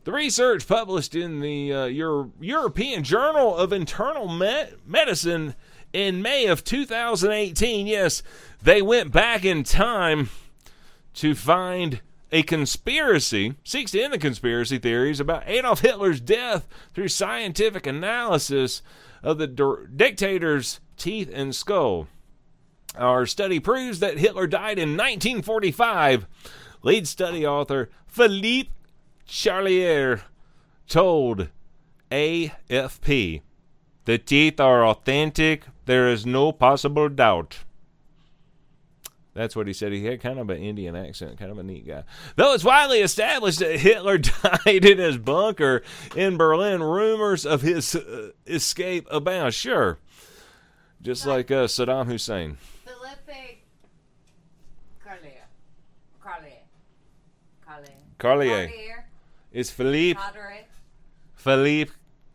The 0.04 0.12
research 0.12 0.66
published 0.66 1.14
in 1.14 1.40
the 1.40 1.72
uh, 1.72 1.84
Euro- 1.86 2.32
European 2.40 3.04
Journal 3.04 3.56
of 3.56 3.72
Internal 3.72 4.28
Me- 4.28 4.68
Medicine 4.86 5.54
in 5.92 6.22
May 6.22 6.46
of 6.46 6.64
2018, 6.64 7.86
yes, 7.86 8.22
they 8.62 8.80
went 8.80 9.12
back 9.12 9.44
in 9.44 9.62
time 9.62 10.30
to 11.14 11.34
find 11.34 12.00
a 12.32 12.42
conspiracy, 12.42 13.56
seeks 13.64 13.90
to 13.90 14.00
end 14.00 14.12
the 14.12 14.18
conspiracy 14.18 14.78
theories 14.78 15.20
about 15.20 15.42
Adolf 15.46 15.80
Hitler's 15.80 16.20
death 16.20 16.68
through 16.94 17.08
scientific 17.08 17.86
analysis 17.86 18.82
of 19.22 19.38
the 19.38 19.48
dictator's 19.94 20.80
teeth 21.00 21.30
and 21.32 21.54
skull. 21.54 22.06
Our 22.96 23.26
study 23.26 23.58
proves 23.58 24.00
that 24.00 24.18
Hitler 24.18 24.46
died 24.46 24.78
in 24.78 24.90
1945. 24.90 26.26
Lead 26.82 27.08
study 27.08 27.46
author 27.46 27.90
Philippe 28.06 28.70
Charlier 29.26 30.22
told 30.88 31.48
AFP 32.10 33.42
the 34.04 34.18
teeth 34.18 34.58
are 34.60 34.84
authentic. 34.84 35.64
There 35.86 36.08
is 36.08 36.26
no 36.26 36.52
possible 36.52 37.08
doubt. 37.08 37.60
That's 39.34 39.54
what 39.54 39.68
he 39.68 39.72
said. 39.72 39.92
He 39.92 40.04
had 40.04 40.20
kind 40.20 40.40
of 40.40 40.50
an 40.50 40.58
Indian 40.58 40.96
accent, 40.96 41.38
kind 41.38 41.52
of 41.52 41.58
a 41.58 41.62
neat 41.62 41.86
guy. 41.86 42.02
Though 42.34 42.52
it's 42.52 42.64
widely 42.64 42.98
established 42.98 43.60
that 43.60 43.78
Hitler 43.78 44.18
died 44.18 44.84
in 44.84 44.98
his 44.98 45.18
bunker 45.18 45.82
in 46.16 46.36
Berlin, 46.36 46.82
rumors 46.82 47.46
of 47.46 47.62
his 47.62 47.94
uh, 47.94 48.30
escape 48.46 49.06
abound. 49.10 49.54
Sure. 49.54 49.98
Just 51.02 51.24
like 51.24 51.50
uh, 51.50 51.64
Saddam 51.66 52.06
Hussein. 52.06 52.58
Felipe 52.84 53.62
Carlier. 55.02 55.46
Carlier. 56.22 56.64
Carlier. 57.66 57.88
Carlier. 58.18 58.68
Carlier. 58.68 59.04
It's 59.50 59.70
Philippe 59.70 60.20
Carlier. 60.20 60.64
Philippe 61.34 61.92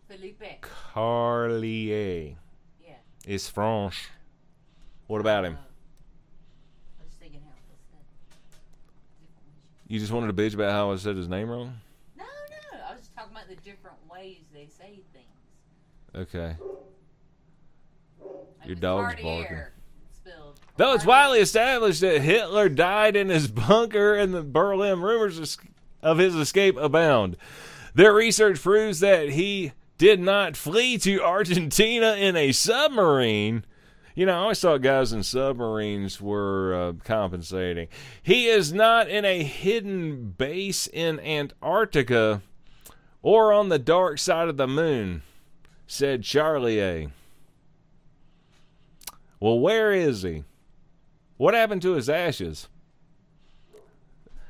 Felipe. 0.08 0.66
Carlier. 0.94 2.36
Yeah. 2.84 2.94
It's 3.28 3.48
French. 3.48 4.10
What 5.06 5.22
about 5.22 5.46
him? 5.46 5.54
Uh, 5.54 7.02
I 7.02 7.04
was 7.04 7.14
thinking 7.20 7.42
how 7.42 7.52
was 7.52 7.80
said. 7.92 8.00
You 9.88 10.00
just 10.00 10.12
wanted 10.12 10.36
to 10.36 10.42
bitch 10.42 10.56
about 10.56 10.72
how 10.72 10.92
I 10.92 10.96
said 10.96 11.16
his 11.16 11.30
name 11.30 11.50
wrong? 11.52 11.76
No, 12.18 12.24
no. 12.24 12.80
I 12.90 12.94
was 12.94 13.02
just 13.02 13.16
talking 13.16 13.32
about 13.32 13.48
the 13.48 13.58
different 13.58 13.98
ways 14.12 14.40
they 14.52 14.66
say 14.66 15.02
things. 15.14 15.28
Okay. 16.16 16.56
Your 18.66 18.76
dog's 18.76 19.22
barking. 19.22 19.62
Though 20.78 20.94
it's 20.94 21.06
widely 21.06 21.40
established 21.40 22.02
that 22.02 22.22
Hitler 22.22 22.68
died 22.68 23.16
in 23.16 23.30
his 23.30 23.48
bunker 23.50 24.16
in 24.16 24.32
the 24.32 24.44
Berlin, 24.44 25.02
rumors 25.02 25.58
of 26.02 26.18
his 26.18 26.36
escape 26.36 26.78
abound. 26.78 27.38
Their 27.94 28.14
research 28.14 28.62
proves 28.62 29.00
that 29.00 29.30
he 29.30 29.72
did 29.98 30.20
not 30.20 30.58
flee 30.58 30.98
to 31.00 31.24
Argentina 31.24 32.16
in 32.16 32.36
a 32.36 32.52
submarine. 32.52 33.64
You 34.16 34.26
know, 34.26 34.34
I 34.34 34.38
always 34.40 34.60
thought 34.60 34.82
guys 34.82 35.14
in 35.14 35.24
submarines 35.24 36.20
were 36.20 36.74
uh, 36.76 36.94
compensating. 37.04 37.88
He 38.22 38.48
is 38.48 38.74
not 38.74 39.10
in 39.10 39.24
a 39.24 39.44
hidden 39.44 40.32
base 40.32 40.88
in 40.88 41.20
Antarctica 41.22 42.42
or 43.22 43.54
on 43.54 43.70
the 43.70 43.80
dark 43.80 44.20
side 44.20 44.50
of 44.50 44.58
the 44.58 44.68
moon, 44.68 45.22
said 45.88 46.22
Charlier. 46.22 47.12
Well, 49.40 49.60
where 49.60 49.92
is 49.92 50.22
he? 50.24 50.44
What 51.38 51.54
happened 51.54 51.82
to 51.82 51.94
his 51.94 52.10
ashes? 52.10 52.68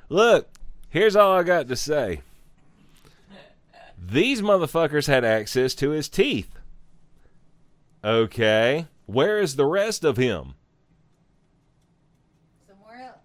Look, 0.09 0.49
here's 0.89 1.15
all 1.15 1.37
I 1.37 1.43
got 1.43 1.67
to 1.67 1.75
say. 1.75 2.21
These 3.97 4.41
motherfuckers 4.41 5.07
had 5.07 5.25
access 5.25 5.73
to 5.75 5.89
his 5.89 6.07
teeth. 6.09 6.59
Okay. 8.03 8.87
Where 9.07 9.39
is 9.39 9.55
the 9.55 9.65
rest 9.65 10.03
of 10.03 10.17
him? 10.17 10.53
Somewhere 12.67 13.01
else. 13.01 13.17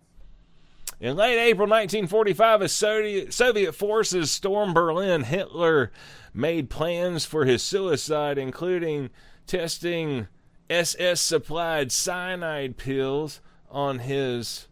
In 1.00 1.16
late 1.16 1.38
April 1.38 1.68
1945, 1.68 2.62
as 2.62 2.72
Soviet 2.72 3.34
Soviet 3.34 3.72
forces 3.72 4.30
stormed 4.30 4.74
Berlin, 4.74 5.24
Hitler 5.24 5.92
made 6.32 6.70
plans 6.70 7.26
for 7.26 7.44
his 7.44 7.62
suicide, 7.62 8.38
including 8.38 9.10
testing 9.46 10.28
SS 10.70 11.20
supplied 11.20 11.90
cyanide 11.90 12.76
pills 12.76 13.40
on 13.68 13.98
his 13.98 14.68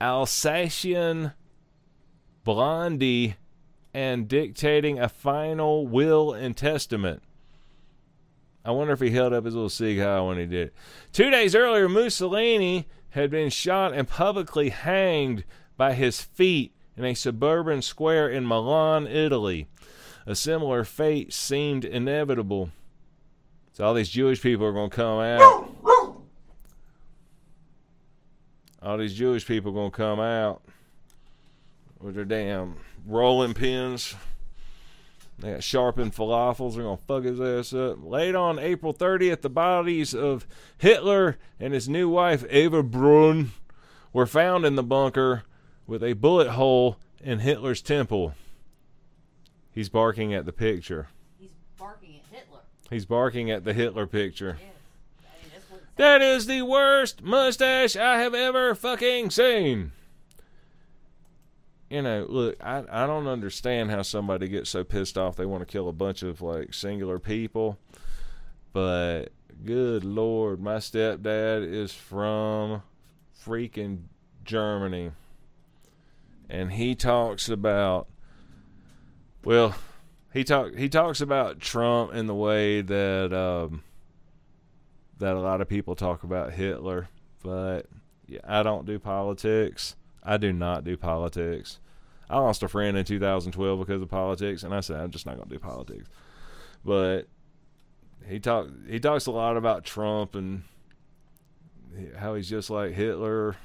Alsatian 0.00 1.32
Blondi 2.44 3.36
and 3.94 4.28
dictating 4.28 4.98
a 4.98 5.08
final 5.08 5.86
will 5.86 6.32
and 6.32 6.56
testament. 6.56 7.22
I 8.64 8.72
wonder 8.72 8.92
if 8.92 9.00
he 9.00 9.10
held 9.10 9.32
up 9.32 9.44
his 9.44 9.54
little 9.54 9.96
Heil 9.96 10.28
when 10.28 10.38
he 10.38 10.46
did 10.46 10.68
it. 10.68 10.74
Two 11.12 11.30
days 11.30 11.54
earlier, 11.54 11.88
Mussolini 11.88 12.86
had 13.10 13.30
been 13.30 13.50
shot 13.50 13.94
and 13.94 14.08
publicly 14.08 14.70
hanged 14.70 15.44
by 15.76 15.94
his 15.94 16.20
feet 16.20 16.74
in 16.96 17.04
a 17.04 17.14
suburban 17.14 17.80
square 17.80 18.28
in 18.28 18.44
Milan, 18.44 19.06
Italy. 19.06 19.68
A 20.26 20.34
similar 20.34 20.84
fate 20.84 21.32
seemed 21.32 21.84
inevitable. 21.84 22.70
So 23.78 23.84
all 23.84 23.94
these 23.94 24.08
Jewish 24.08 24.42
people 24.42 24.66
are 24.66 24.72
going 24.72 24.90
to 24.90 24.96
come 24.96 25.20
out. 25.20 25.70
All 28.82 28.98
these 28.98 29.14
Jewish 29.14 29.46
people 29.46 29.70
are 29.70 29.74
going 29.74 29.92
to 29.92 29.96
come 29.96 30.18
out 30.18 30.62
with 32.00 32.16
their 32.16 32.24
damn 32.24 32.74
rolling 33.06 33.54
pins. 33.54 34.16
They 35.38 35.52
got 35.52 35.62
sharpened 35.62 36.12
falafels. 36.12 36.74
They're 36.74 36.82
going 36.82 36.96
to 36.96 37.04
fuck 37.04 37.22
his 37.22 37.40
ass 37.40 37.72
up. 37.72 37.98
Late 38.02 38.34
on 38.34 38.58
April 38.58 38.92
30th, 38.92 39.42
the 39.42 39.48
bodies 39.48 40.12
of 40.12 40.44
Hitler 40.78 41.38
and 41.60 41.72
his 41.72 41.88
new 41.88 42.08
wife, 42.08 42.44
Eva 42.50 42.82
Braun, 42.82 43.52
were 44.12 44.26
found 44.26 44.64
in 44.64 44.74
the 44.74 44.82
bunker 44.82 45.44
with 45.86 46.02
a 46.02 46.14
bullet 46.14 46.48
hole 46.48 46.96
in 47.22 47.38
Hitler's 47.38 47.80
temple. 47.80 48.34
He's 49.70 49.88
barking 49.88 50.34
at 50.34 50.46
the 50.46 50.52
picture. 50.52 51.06
He's 51.38 51.52
barking 51.78 52.16
at 52.16 52.36
Hitler. 52.36 52.58
He's 52.90 53.04
barking 53.04 53.50
at 53.50 53.64
the 53.64 53.74
Hitler 53.74 54.06
picture. 54.06 54.58
Yes. 54.60 54.70
I 55.20 55.42
mean, 55.42 55.62
that's 55.70 55.96
That 55.96 56.22
is 56.22 56.46
the 56.46 56.62
worst 56.62 57.22
mustache 57.22 57.96
I 57.96 58.18
have 58.18 58.34
ever 58.34 58.74
fucking 58.74 59.30
seen. 59.30 59.92
You 61.90 62.02
know, 62.02 62.26
look, 62.28 62.56
I 62.62 62.84
I 62.90 63.06
don't 63.06 63.26
understand 63.26 63.90
how 63.90 64.02
somebody 64.02 64.48
gets 64.48 64.70
so 64.70 64.84
pissed 64.84 65.16
off 65.16 65.36
they 65.36 65.46
want 65.46 65.66
to 65.66 65.72
kill 65.72 65.88
a 65.88 65.92
bunch 65.92 66.22
of 66.22 66.42
like 66.42 66.74
singular 66.74 67.18
people. 67.18 67.78
But 68.72 69.26
good 69.64 70.04
lord, 70.04 70.60
my 70.60 70.76
stepdad 70.76 71.66
is 71.66 71.92
from 71.92 72.82
freaking 73.42 74.04
Germany. 74.44 75.12
And 76.50 76.72
he 76.72 76.94
talks 76.94 77.48
about 77.48 78.06
well, 79.44 79.74
he 80.32 80.44
talk 80.44 80.74
he 80.74 80.88
talks 80.88 81.20
about 81.20 81.60
Trump 81.60 82.14
in 82.14 82.26
the 82.26 82.34
way 82.34 82.82
that 82.82 83.32
um 83.32 83.82
that 85.18 85.34
a 85.34 85.40
lot 85.40 85.60
of 85.60 85.68
people 85.68 85.94
talk 85.94 86.22
about 86.22 86.52
Hitler, 86.52 87.08
but 87.42 87.86
yeah, 88.26 88.40
I 88.44 88.62
don't 88.62 88.86
do 88.86 88.98
politics. 88.98 89.96
I 90.22 90.36
do 90.36 90.52
not 90.52 90.84
do 90.84 90.96
politics. 90.96 91.80
I 92.30 92.38
lost 92.38 92.62
a 92.62 92.68
friend 92.68 92.96
in 92.96 93.04
2012 93.04 93.78
because 93.78 94.02
of 94.02 94.08
politics, 94.08 94.62
and 94.62 94.74
I 94.74 94.80
said 94.80 95.00
I'm 95.00 95.10
just 95.10 95.26
not 95.26 95.36
going 95.36 95.48
to 95.48 95.54
do 95.54 95.58
politics. 95.58 96.08
But 96.84 97.22
he 98.26 98.38
talk 98.38 98.68
he 98.88 99.00
talks 99.00 99.26
a 99.26 99.30
lot 99.30 99.56
about 99.56 99.84
Trump 99.84 100.34
and 100.34 100.62
how 102.16 102.34
he's 102.34 102.48
just 102.48 102.70
like 102.70 102.92
Hitler. 102.92 103.56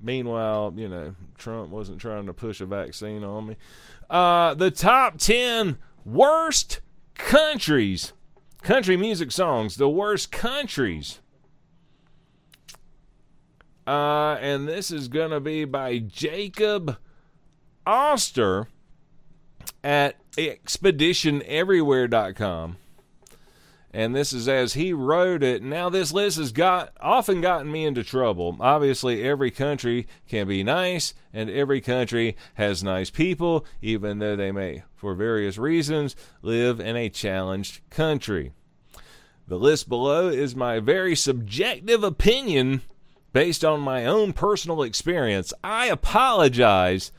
Meanwhile, 0.00 0.74
you 0.76 0.88
know, 0.88 1.14
Trump 1.36 1.70
wasn't 1.70 2.00
trying 2.00 2.26
to 2.26 2.32
push 2.32 2.60
a 2.60 2.66
vaccine 2.66 3.24
on 3.24 3.46
me. 3.46 3.56
Uh, 4.08 4.54
the 4.54 4.70
top 4.70 5.18
10 5.18 5.78
worst 6.06 6.80
countries 7.14 8.14
country 8.62 8.96
music 8.96 9.30
songs, 9.30 9.76
the 9.76 9.88
worst 9.88 10.32
countries. 10.32 11.20
Uh, 13.86 14.36
and 14.40 14.66
this 14.66 14.90
is 14.90 15.06
going 15.06 15.30
to 15.30 15.38
be 15.38 15.64
by 15.64 15.98
Jacob 15.98 16.96
Oster 17.86 18.66
at 19.84 20.16
expeditioneverywhere.com. 20.32 22.76
And 23.96 24.14
this 24.14 24.34
is 24.34 24.46
as 24.46 24.74
he 24.74 24.92
wrote 24.92 25.42
it. 25.42 25.62
Now, 25.62 25.88
this 25.88 26.12
list 26.12 26.36
has 26.36 26.52
got 26.52 26.92
often 27.00 27.40
gotten 27.40 27.72
me 27.72 27.86
into 27.86 28.04
trouble. 28.04 28.54
Obviously, 28.60 29.22
every 29.22 29.50
country 29.50 30.06
can 30.28 30.46
be 30.46 30.62
nice, 30.62 31.14
and 31.32 31.48
every 31.48 31.80
country 31.80 32.36
has 32.56 32.84
nice 32.84 33.08
people, 33.08 33.64
even 33.80 34.18
though 34.18 34.36
they 34.36 34.52
may, 34.52 34.82
for 34.96 35.14
various 35.14 35.56
reasons, 35.56 36.14
live 36.42 36.78
in 36.78 36.94
a 36.94 37.08
challenged 37.08 37.80
country. 37.88 38.52
The 39.48 39.58
list 39.58 39.88
below 39.88 40.28
is 40.28 40.54
my 40.54 40.78
very 40.78 41.16
subjective 41.16 42.04
opinion 42.04 42.82
based 43.32 43.64
on 43.64 43.80
my 43.80 44.04
own 44.04 44.34
personal 44.34 44.82
experience. 44.82 45.54
I 45.64 45.86
apologize 45.86 47.12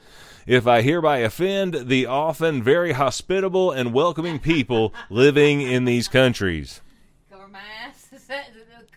if 0.48 0.66
I 0.66 0.82
hereby 0.82 1.18
offend 1.20 1.88
the 1.88 2.06
often 2.06 2.64
very 2.64 2.94
hospitable 2.94 3.72
and 3.72 3.94
welcoming 3.94 4.40
people 4.40 4.94
living 5.10 5.62
in 5.62 5.84
these 5.86 6.08
countries. 6.08 6.82
Cover 7.30 7.50
my 7.50 7.60
ass. 7.86 8.08
Is 8.14 8.26
that 8.28 8.48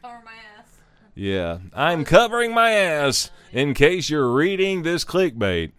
cover 0.01 0.23
my 0.25 0.33
ass? 0.59 0.69
Yeah, 1.15 1.59
I'm 1.75 2.05
covering 2.05 2.55
my 2.55 2.71
ass 2.71 3.31
in 3.53 3.75
case 3.75 4.09
you're 4.09 4.33
reading 4.33 4.83
this 4.83 5.05
clickbait. 5.05 5.73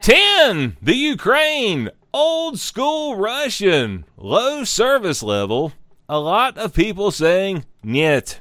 10. 0.00 0.76
The 0.82 0.94
Ukraine. 0.94 1.90
Old 2.12 2.58
school 2.58 3.16
Russian. 3.16 4.04
Low 4.16 4.64
service 4.64 5.22
level. 5.22 5.72
A 6.08 6.18
lot 6.18 6.58
of 6.58 6.74
people 6.74 7.12
saying 7.12 7.64
niet. 7.84 8.40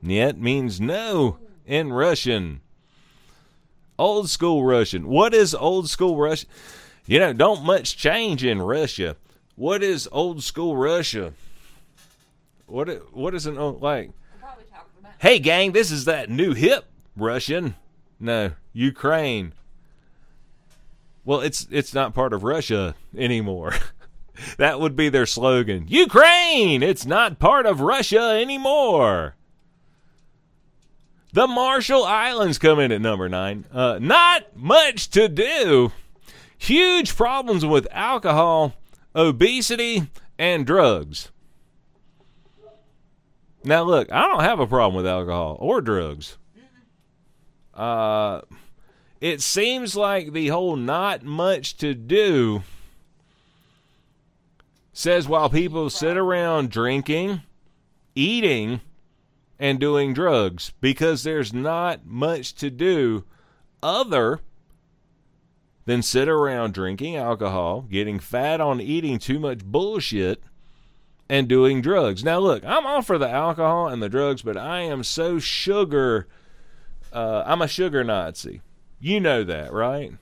Niet 0.00 0.38
means 0.38 0.80
no 0.80 1.38
in 1.66 1.92
Russian. 1.92 2.61
Old 4.02 4.28
school 4.28 4.64
Russian. 4.64 5.06
What 5.06 5.32
is 5.32 5.54
old 5.54 5.88
school 5.88 6.16
Russian? 6.16 6.48
You 7.06 7.20
know, 7.20 7.32
don't 7.32 7.62
much 7.62 7.96
change 7.96 8.42
in 8.42 8.60
Russia. 8.60 9.14
What 9.54 9.80
is 9.80 10.08
old 10.10 10.42
school 10.42 10.76
Russia? 10.76 11.34
What 12.66 12.88
what 13.14 13.32
is 13.32 13.46
an 13.46 13.56
old 13.56 13.80
like? 13.80 14.10
Hey 15.20 15.38
gang, 15.38 15.70
this 15.70 15.92
is 15.92 16.04
that 16.06 16.28
new 16.28 16.52
hip 16.52 16.86
Russian. 17.16 17.76
No, 18.18 18.50
Ukraine. 18.72 19.52
Well, 21.24 21.40
it's 21.40 21.68
it's 21.70 21.94
not 21.94 22.12
part 22.12 22.32
of 22.32 22.42
Russia 22.42 22.96
anymore. 23.16 23.74
that 24.56 24.80
would 24.80 24.96
be 24.96 25.10
their 25.10 25.26
slogan. 25.26 25.86
Ukraine, 25.86 26.82
it's 26.82 27.06
not 27.06 27.38
part 27.38 27.66
of 27.66 27.80
Russia 27.80 28.36
anymore. 28.42 29.36
The 31.32 31.46
Marshall 31.46 32.04
Islands 32.04 32.58
come 32.58 32.78
in 32.78 32.92
at 32.92 33.00
number 33.00 33.28
9. 33.28 33.64
Uh, 33.72 33.98
not 34.00 34.54
much 34.54 35.08
to 35.10 35.28
do. 35.28 35.92
Huge 36.58 37.16
problems 37.16 37.64
with 37.64 37.88
alcohol, 37.90 38.74
obesity, 39.14 40.08
and 40.38 40.66
drugs. 40.66 41.30
Now, 43.64 43.82
look, 43.82 44.12
I 44.12 44.26
don't 44.26 44.42
have 44.42 44.60
a 44.60 44.66
problem 44.66 44.96
with 44.96 45.06
alcohol 45.06 45.56
or 45.58 45.80
drugs. 45.80 46.36
Uh, 47.72 48.42
it 49.20 49.40
seems 49.40 49.96
like 49.96 50.32
the 50.32 50.48
whole 50.48 50.76
not 50.76 51.22
much 51.22 51.76
to 51.78 51.94
do 51.94 52.62
says 54.92 55.26
while 55.26 55.48
people 55.48 55.88
sit 55.88 56.18
around 56.18 56.70
drinking, 56.70 57.40
eating, 58.14 58.80
and 59.62 59.78
doing 59.78 60.12
drugs 60.12 60.72
because 60.80 61.22
there's 61.22 61.52
not 61.52 62.04
much 62.04 62.52
to 62.52 62.68
do 62.68 63.22
other 63.80 64.40
than 65.84 66.02
sit 66.02 66.28
around 66.28 66.74
drinking 66.74 67.14
alcohol, 67.14 67.82
getting 67.82 68.18
fat 68.18 68.60
on 68.60 68.80
eating 68.80 69.20
too 69.20 69.38
much 69.38 69.64
bullshit, 69.64 70.42
and 71.28 71.48
doing 71.48 71.80
drugs. 71.80 72.24
Now, 72.24 72.40
look, 72.40 72.64
I'm 72.64 72.84
all 72.84 73.02
for 73.02 73.18
the 73.18 73.28
alcohol 73.28 73.86
and 73.86 74.02
the 74.02 74.08
drugs, 74.08 74.42
but 74.42 74.56
I 74.56 74.80
am 74.80 75.04
so 75.04 75.38
sugar. 75.38 76.26
Uh, 77.12 77.44
I'm 77.46 77.62
a 77.62 77.68
sugar 77.68 78.02
Nazi. 78.02 78.62
You 78.98 79.20
know 79.20 79.44
that, 79.44 79.72
right? 79.72 80.12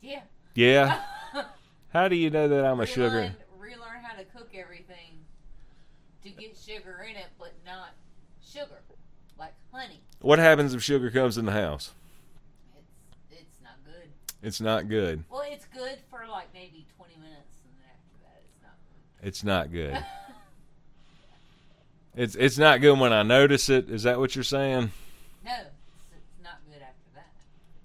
Yeah. 0.00 0.22
Yeah. 0.54 1.02
How 1.90 2.08
do 2.08 2.16
you 2.16 2.30
know 2.30 2.48
that 2.48 2.64
I'm 2.64 2.80
a 2.80 2.86
sugar? 2.86 3.10
Relearn, 3.10 3.36
relearn 3.58 4.02
how 4.02 4.16
to 4.16 4.24
cook 4.24 4.48
everything 4.54 5.18
to 6.22 6.30
get 6.30 6.56
sugar 6.56 7.06
in 7.08 7.16
it, 7.16 7.26
sugar, 8.52 8.80
like 9.38 9.54
honey. 9.72 10.00
What 10.20 10.38
happens 10.38 10.74
if 10.74 10.82
sugar 10.82 11.10
comes 11.10 11.38
in 11.38 11.46
the 11.46 11.52
house? 11.52 11.92
It's 13.30 13.40
it's 13.40 13.62
not 13.62 13.76
good. 13.84 14.08
It's 14.42 14.60
not 14.60 14.88
good. 14.88 15.24
Well, 15.30 15.44
it's 15.46 15.66
good 15.66 15.98
for 16.10 16.26
like 16.30 16.48
maybe 16.52 16.86
20 16.96 17.14
minutes, 17.16 17.58
and 17.64 17.74
then 17.78 17.90
after 17.90 18.18
that, 18.22 18.42
it's 18.44 18.62
not. 18.62 19.26
It's 19.26 19.44
not 19.44 19.72
good. 19.72 20.04
it's 22.16 22.34
it's 22.34 22.58
not 22.58 22.80
good 22.80 22.98
when 22.98 23.12
I 23.12 23.22
notice 23.22 23.68
it. 23.68 23.88
Is 23.90 24.02
that 24.04 24.18
what 24.18 24.36
you're 24.36 24.44
saying? 24.44 24.92
No, 25.44 25.52
it's, 25.52 25.70
it's 26.16 26.44
not 26.44 26.58
good 26.70 26.82
after 26.82 27.10
that. 27.14 27.30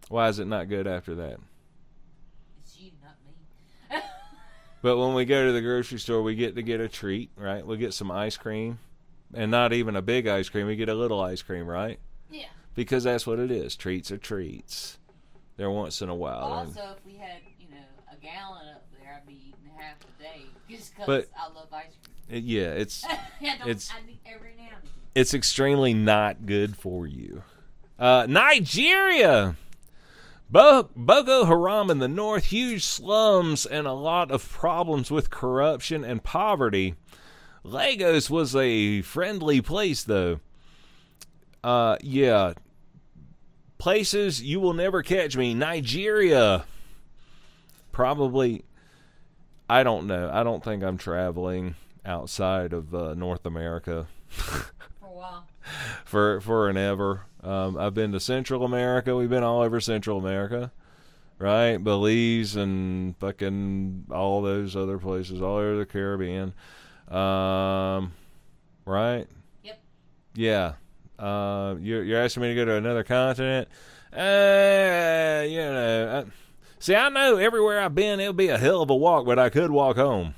Why 0.10 0.27
is 0.30 0.39
it 0.39 0.47
not 0.47 0.69
good 0.69 0.88
after 0.88 1.15
that? 1.15 1.39
It's 2.62 2.77
you, 2.80 2.91
not 3.01 3.15
me. 3.25 4.01
But 4.84 4.97
when 4.97 5.15
we 5.15 5.25
go 5.25 5.47
to 5.47 5.51
the 5.51 5.62
grocery 5.62 5.97
store, 5.97 6.21
we 6.21 6.36
get 6.36 6.56
to 6.56 6.62
get 6.62 6.80
a 6.80 6.88
treat, 6.88 7.32
right? 7.36 7.65
We 7.65 7.77
get 7.77 7.95
some 7.95 8.12
ice 8.12 8.38
cream, 8.38 8.77
and 9.33 9.51
not 9.51 9.73
even 9.73 9.95
a 9.95 10.01
big 10.01 10.27
ice 10.27 10.49
cream. 10.49 10.67
We 10.67 10.75
get 10.75 10.89
a 10.89 10.93
little 10.95 11.21
ice 11.21 11.41
cream, 11.41 11.67
right? 11.67 11.99
yeah. 12.29 12.45
Because 12.75 13.03
that's 13.05 13.25
what 13.25 13.39
it 13.39 13.49
is. 13.49 13.75
Treats 13.75 14.11
are 14.11 14.17
treats. 14.17 14.99
They're 15.55 15.71
once 15.71 16.01
in 16.03 16.09
a 16.09 16.15
while. 16.15 16.59
and- 16.59 16.67
Also, 16.69 16.95
if 16.97 17.05
we 17.05 17.17
had, 17.17 17.37
you 17.59 17.67
know, 17.71 17.77
a 18.11 18.15
gallon 18.21 18.67
up 18.75 18.85
there, 18.99 19.19
I'd 19.19 19.27
be 19.27 19.33
eating 19.33 19.71
half 19.75 19.95
a 20.01 20.21
day 20.21 20.41
just 20.69 20.95
because 20.95 21.25
I 21.35 21.47
love 21.53 21.67
ice 21.73 21.85
it- 22.29 22.43
yeah, 22.43 22.67
it's 22.73 23.03
cream. 23.39 23.51
It's- 23.61 23.89
I 23.91 24.05
need 24.05 24.19
every 24.27 24.53
now 24.57 24.63
and 24.75 24.83
then. 24.83 24.91
it's 25.15 25.33
extremely 25.33 25.93
not 25.95 26.45
good 26.45 26.75
for 26.77 27.07
you. 27.07 27.41
Uh, 27.97 28.27
Nigeria. 28.29 29.55
Bo- 30.49 30.89
Boko 30.95 31.45
Haram 31.45 31.89
in 31.89 31.99
the 31.99 32.07
north, 32.07 32.45
huge 32.45 32.83
slums 32.85 33.65
and 33.65 33.85
a 33.87 33.91
lot 33.93 34.29
of 34.31 34.47
problems 34.49 35.09
with 35.11 35.29
corruption 35.29 36.03
and 36.05 36.23
poverty. 36.23 36.95
Lagos 37.63 38.30
was 38.30 38.56
a 38.56 39.02
friendly 39.02 39.62
place, 39.62 40.04
though. 40.04 40.39
Uh, 41.63 41.98
yeah. 42.02 42.54
Places 43.78 44.41
you 44.41 44.60
will 44.60 44.74
never 44.74 45.04
catch 45.04 45.36
me. 45.38 45.54
Nigeria. 45.54 46.65
Probably. 47.91 48.63
I 49.70 49.84
don't 49.84 50.08
know. 50.08 50.30
I 50.32 50.43
don't 50.43 50.63
think 50.63 50.84
I'm 50.84 50.98
traveling 50.98 51.76
outside 52.06 52.72
of 52.74 52.96
uh, 52.96 53.13
North 53.15 53.46
America 53.46 54.08
For 54.28 54.63
a 55.04 55.12
while. 55.12 55.48
for 56.06 56.39
for 56.41 56.70
an 56.70 56.78
ever. 56.78 57.26
Um, 57.43 57.78
I've 57.78 57.93
been 57.93 58.12
to 58.13 58.20
Central 58.20 58.63
America. 58.63 59.15
We've 59.15 59.30
been 59.30 59.43
all 59.43 59.62
over 59.62 59.80
Central 59.82 60.17
America, 60.17 60.72
right? 61.38 61.78
Belize 61.78 62.56
and 62.56 63.15
fucking 63.17 64.06
all 64.12 64.41
those 64.41 64.76
other 64.76 64.98
places, 64.98 65.41
all 65.41 65.58
over 65.58 65.78
the 65.78 65.86
Caribbean. 65.86 66.54
Um, 67.08 68.13
right? 68.86 69.28
Yep. 69.63 69.80
Yeah. 70.36 70.74
Uh, 71.17 71.76
you're 71.80 72.04
you're 72.04 72.22
asking 72.22 72.43
me 72.43 72.50
to 72.50 72.56
go 72.56 72.65
to 72.65 72.76
another 72.76 73.04
continent? 73.04 73.67
Uh, 74.13 75.43
you 75.48 75.58
know. 75.58 76.26
I, 76.26 76.32
see, 76.80 76.96
I 76.96 77.10
know 77.10 77.38
everywhere 77.38 77.82
I've 77.82 77.96
been, 77.96 78.20
it'll 78.20 78.34
be 78.34 78.50
a 78.50 78.58
hell 78.58 78.82
of 78.82 78.89
a 78.89 78.96
walk, 78.96 79.26
but 79.26 79.39
I 79.39 79.50
could 79.50 79.72
walk 79.72 79.98
home. 79.98 80.36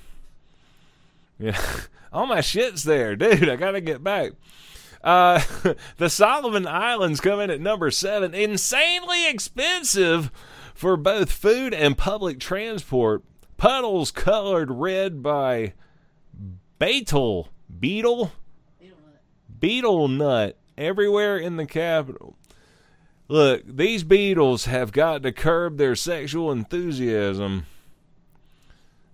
Yeah, 1.37 1.59
all 2.13 2.27
my 2.27 2.41
shit's 2.41 2.83
there, 2.83 3.15
dude. 3.15 3.49
I 3.49 3.55
gotta 3.55 3.81
get 3.81 4.03
back. 4.03 4.33
Uh, 5.03 5.41
the 5.97 6.09
Solomon 6.09 6.67
Islands 6.67 7.21
come 7.21 7.39
in 7.39 7.49
at 7.49 7.61
number 7.61 7.91
seven. 7.91 8.33
Insanely 8.33 9.27
expensive 9.27 10.31
for 10.73 10.95
both 10.97 11.31
food 11.31 11.73
and 11.73 11.97
public 11.97 12.39
transport. 12.39 13.23
Puddles 13.57 14.11
colored 14.11 14.71
red 14.71 15.21
by 15.21 15.73
beetle, 16.79 17.49
beetle, 17.79 18.31
beetle 19.59 20.07
nut 20.07 20.57
everywhere 20.77 21.37
in 21.37 21.57
the 21.57 21.65
capital. 21.65 22.35
Look, 23.27 23.63
these 23.67 24.03
beetles 24.03 24.65
have 24.65 24.91
got 24.91 25.21
to 25.21 25.31
curb 25.31 25.77
their 25.77 25.95
sexual 25.95 26.51
enthusiasm. 26.51 27.67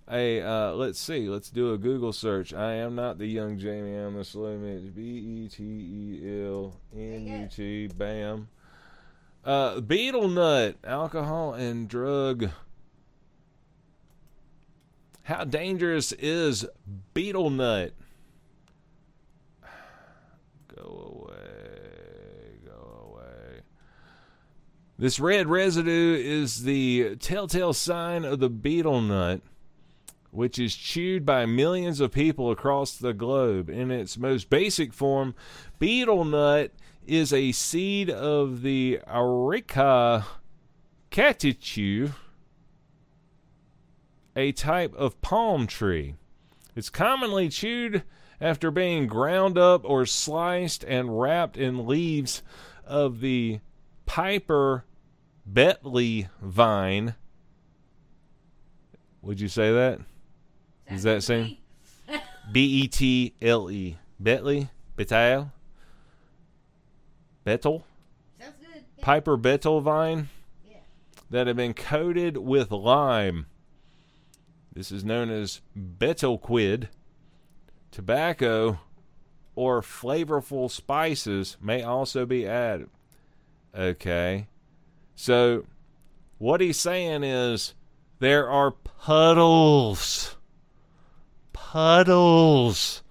Hey, 0.08 0.40
uh, 0.40 0.70
let's 0.72 1.00
see. 1.00 1.28
Let's 1.28 1.50
do 1.50 1.72
a 1.74 1.78
Google 1.78 2.12
search. 2.12 2.54
I 2.54 2.74
am 2.74 2.94
not 2.94 3.18
the 3.18 3.26
young 3.26 3.58
Jamie. 3.58 3.96
I'm 3.96 4.14
the 4.14 4.24
slow 4.24 4.56
Mitch. 4.56 4.94
B 4.94 5.02
E 5.02 5.48
T 5.48 5.64
E 5.64 6.44
L 6.46 6.72
N 6.96 7.26
U 7.26 7.48
T. 7.54 7.88
Bam. 7.88 8.48
Uh, 9.44 9.80
beetle 9.80 10.28
nut, 10.28 10.76
alcohol 10.84 11.54
and 11.54 11.88
drug. 11.88 12.50
How 15.26 15.42
dangerous 15.42 16.12
is 16.12 16.64
beetle 17.12 17.50
nut? 17.50 17.94
Go 20.72 21.26
away. 21.26 22.60
Go 22.64 23.10
away. 23.10 23.62
This 24.96 25.18
red 25.18 25.48
residue 25.48 26.14
is 26.14 26.62
the 26.62 27.16
telltale 27.16 27.72
sign 27.72 28.24
of 28.24 28.38
the 28.38 28.48
beetle 28.48 29.00
nut, 29.00 29.40
which 30.30 30.60
is 30.60 30.76
chewed 30.76 31.26
by 31.26 31.44
millions 31.44 31.98
of 31.98 32.12
people 32.12 32.52
across 32.52 32.96
the 32.96 33.12
globe. 33.12 33.68
In 33.68 33.90
its 33.90 34.16
most 34.16 34.48
basic 34.48 34.92
form, 34.92 35.34
beetle 35.80 36.24
nut 36.24 36.70
is 37.04 37.32
a 37.32 37.50
seed 37.50 38.10
of 38.10 38.62
the 38.62 39.00
Areca 39.08 40.24
catechu, 41.10 42.12
a 44.36 44.52
type 44.52 44.94
of 44.94 45.20
palm 45.22 45.66
tree. 45.66 46.14
It's 46.76 46.90
commonly 46.90 47.48
chewed 47.48 48.02
after 48.40 48.70
being 48.70 49.06
ground 49.06 49.56
up 49.56 49.80
or 49.84 50.04
sliced 50.06 50.84
and 50.84 51.18
wrapped 51.18 51.56
in 51.56 51.86
leaves 51.86 52.42
of 52.84 53.20
the 53.20 53.60
Piper 54.04 54.84
Betley 55.50 56.28
vine. 56.40 57.14
Would 59.22 59.40
you 59.40 59.48
say 59.48 59.72
that? 59.72 60.00
Is 60.88 61.02
that 61.02 61.22
Sounds 61.22 61.26
good 61.28 61.42
to 61.48 61.48
same? 61.48 62.16
me. 62.16 62.20
B 62.52 62.64
E 62.82 62.88
T 62.88 63.34
L 63.42 63.70
E. 63.70 63.96
Betley? 64.22 64.68
Betal? 64.96 65.50
Betel? 67.44 67.84
Sounds 68.40 68.54
good. 68.60 68.84
Piper 69.00 69.36
Betel 69.36 69.80
vine 69.80 70.28
Yeah. 70.68 70.76
that 71.30 71.46
have 71.46 71.56
been 71.56 71.74
coated 71.74 72.36
with 72.36 72.70
lime. 72.70 73.46
This 74.76 74.92
is 74.92 75.06
known 75.06 75.30
as 75.30 75.62
betelquid. 75.74 76.88
Tobacco 77.90 78.78
or 79.54 79.80
flavorful 79.80 80.70
spices 80.70 81.56
may 81.62 81.82
also 81.82 82.26
be 82.26 82.46
added. 82.46 82.90
Okay. 83.74 84.48
So, 85.14 85.64
what 86.36 86.60
he's 86.60 86.78
saying 86.78 87.24
is 87.24 87.72
there 88.18 88.50
are 88.50 88.72
puddles, 88.72 90.36
puddles 91.54 93.02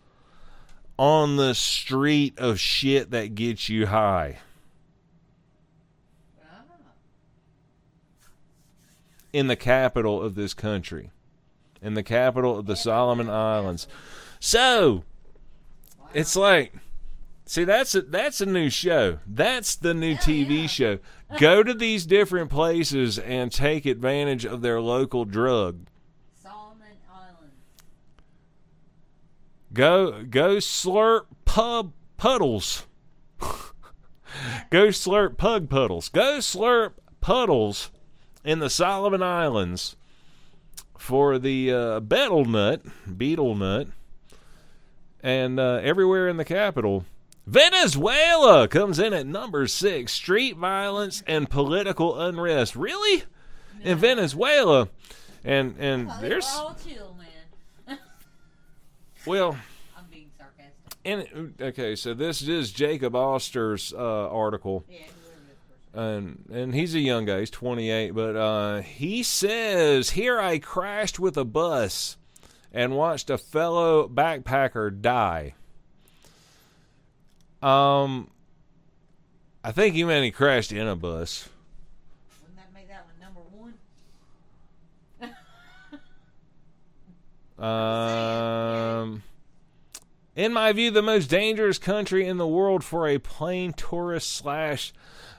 on 0.99 1.37
the 1.37 1.55
street 1.55 2.37
of 2.37 2.59
shit 2.59 3.09
that 3.09 3.33
gets 3.33 3.69
you 3.69 3.87
high. 3.87 4.37
Ah. 6.43 6.61
in 9.33 9.47
the 9.47 9.55
capital 9.55 10.21
of 10.21 10.35
this 10.35 10.53
country, 10.53 11.09
in 11.85 11.93
the 11.93 12.03
capital 12.03 12.57
of 12.57 12.65
the 12.65 12.75
Solomon 12.75 13.29
Islands. 13.29 13.87
So 14.39 15.03
it's 16.15 16.35
like, 16.35 16.73
see, 17.45 17.63
that's 17.63 17.93
a 17.93 18.01
that's 18.01 18.41
a 18.41 18.45
new 18.47 18.71
show. 18.71 19.19
That's 19.27 19.75
the 19.75 19.93
new 19.93 20.15
TV 20.15 20.67
show. 20.67 20.97
Go 21.37 21.61
to 21.61 21.75
these 21.75 22.07
different 22.07 22.49
places 22.49 23.19
and 23.19 23.51
take 23.51 23.85
advantage 23.85 24.45
of 24.45 24.61
their 24.61 24.81
local 24.81 25.25
drug. 25.25 25.85
Solomon 26.41 26.87
Islands. 27.07 27.53
Go 29.71 30.23
go 30.23 30.55
slurp 30.55 31.25
pub 31.45 31.93
puddles. 32.17 32.87
go 34.71 34.87
slurp 34.87 35.37
pug 35.37 35.69
puddles. 35.69 36.09
Go 36.09 36.39
slurp 36.39 36.93
puddles 37.21 37.91
in 38.43 38.57
the 38.57 38.71
Solomon 38.71 39.21
Islands 39.21 39.95
for 40.97 41.37
the 41.39 41.71
uh, 41.71 41.99
betel 41.99 42.45
nut, 42.45 42.81
beetle 43.17 43.55
nut, 43.55 43.87
and 45.21 45.59
uh, 45.59 45.79
everywhere 45.83 46.27
in 46.27 46.37
the 46.37 46.45
capital. 46.45 47.05
Venezuela 47.47 48.67
comes 48.67 48.97
in 48.97 49.13
at 49.13 49.27
number 49.27 49.67
six. 49.67 50.13
Street 50.13 50.57
violence 50.57 51.21
and 51.27 51.49
political 51.49 52.19
unrest. 52.19 52.75
Really? 52.75 53.23
In 53.83 53.99
Venezuela, 53.99 54.89
and 55.43 55.75
and 55.77 56.09
Oh, 56.09 56.17
there's 56.21 56.47
all 56.47 56.75
chill, 56.83 57.15
man. 57.87 57.99
well. 59.27 59.57
I'm 59.95 60.05
being 60.09 60.31
sarcastic. 60.35 60.97
And 61.05 61.53
okay, 61.61 61.95
so 61.95 62.15
this 62.15 62.41
is 62.41 62.71
Jacob 62.71 63.15
Oster's 63.15 63.93
uh, 63.93 64.29
article, 64.29 64.85
Yeah, 64.89 64.97
whoever 64.97 65.05
this 65.05 65.11
person. 65.11 65.24
And 65.95 66.45
and 66.51 66.75
he's 66.75 66.93
a 66.93 66.99
young 66.99 67.25
guy, 67.25 67.39
he's 67.39 67.49
28, 67.49 68.11
but 68.11 68.35
uh, 68.35 68.81
he 68.81 69.23
says 69.23 70.11
here 70.11 70.39
I 70.39 70.59
crashed 70.59 71.19
with 71.19 71.37
a 71.37 71.45
bus 71.45 72.17
and 72.71 72.95
watched 72.95 73.29
a 73.29 73.37
fellow 73.37 74.07
backpacker 74.07 75.01
die. 75.01 75.55
Um, 77.61 78.29
I 79.63 79.71
think 79.71 79.95
you 79.95 80.05
meant 80.05 80.25
he 80.25 80.31
crashed 80.31 80.71
in 80.71 80.87
a 80.87 80.95
bus. 80.95 81.47
Wouldn't 82.41 82.57
that 82.57 82.73
make 82.73 82.89
that 82.89 83.05
one 83.07 83.19
number 83.19 83.41
one? 83.51 83.73
Um, 87.57 89.23
in 90.35 90.51
my 90.51 90.73
view, 90.73 90.91
the 90.91 91.01
most 91.01 91.27
dangerous 91.27 91.77
country 91.77 92.27
in 92.27 92.35
the 92.35 92.45
world 92.45 92.83
for 92.83 93.07
a 93.07 93.17
plane 93.17 93.71
tourist 93.71 94.33
slash 94.33 94.93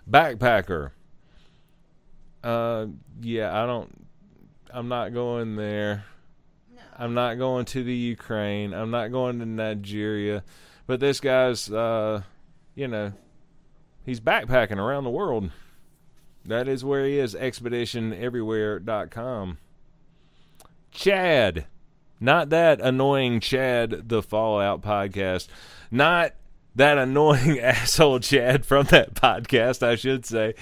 backpacker. 0.08 0.92
Uh, 2.42 2.86
yeah, 3.20 3.62
I 3.62 3.66
don't. 3.66 4.06
I'm 4.70 4.88
not 4.88 5.12
going 5.14 5.56
there. 5.56 6.04
No. 6.74 6.82
I'm 6.98 7.14
not 7.14 7.38
going 7.38 7.64
to 7.66 7.82
the 7.82 7.94
Ukraine. 7.94 8.74
I'm 8.74 8.90
not 8.90 9.10
going 9.10 9.38
to 9.40 9.46
Nigeria. 9.46 10.44
But 10.86 11.00
this 11.00 11.20
guy's, 11.20 11.70
uh, 11.70 12.22
you 12.74 12.88
know, 12.88 13.12
he's 14.04 14.20
backpacking 14.20 14.78
around 14.78 15.04
the 15.04 15.10
world. 15.10 15.50
That 16.44 16.68
is 16.68 16.84
where 16.84 17.04
he 17.04 17.18
is. 17.18 17.34
ExpeditionEverywhere.com. 17.34 19.58
Chad. 20.92 21.66
Not 22.20 22.50
that 22.50 22.80
annoying 22.80 23.40
Chad, 23.40 24.08
the 24.08 24.22
Fallout 24.22 24.80
podcast. 24.80 25.48
Not 25.90 26.34
that 26.76 26.98
annoying 26.98 27.58
asshole 27.60 28.20
Chad 28.20 28.64
from 28.64 28.86
that 28.86 29.14
podcast, 29.14 29.82
I 29.82 29.96
should 29.96 30.24
say. 30.24 30.54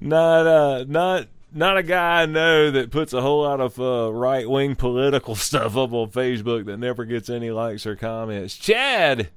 Not, 0.00 0.46
uh, 0.46 0.84
not 0.88 1.28
not 1.52 1.76
a 1.76 1.82
guy 1.82 2.22
I 2.22 2.26
know 2.26 2.70
that 2.70 2.92
puts 2.92 3.12
a 3.12 3.20
whole 3.20 3.42
lot 3.42 3.60
of 3.60 3.80
uh, 3.80 4.12
right 4.12 4.48
wing 4.48 4.76
political 4.76 5.34
stuff 5.36 5.76
up 5.76 5.92
on 5.92 6.10
Facebook 6.10 6.64
that 6.66 6.78
never 6.78 7.04
gets 7.04 7.28
any 7.28 7.50
likes 7.50 7.86
or 7.86 7.96
comments. 7.96 8.56
Chad, 8.56 9.30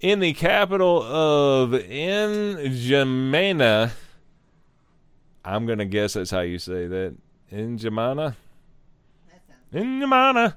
in 0.00 0.18
the 0.20 0.32
capital 0.32 1.02
of 1.02 1.70
N'Djamena, 1.70 2.62
I'm 5.44 5.66
gonna 5.66 5.84
guess 5.84 6.14
that's 6.14 6.30
how 6.30 6.40
you 6.40 6.58
say 6.58 6.86
that. 6.88 7.14
N'Djamena. 7.52 8.34
N'Djamena. 9.72 10.54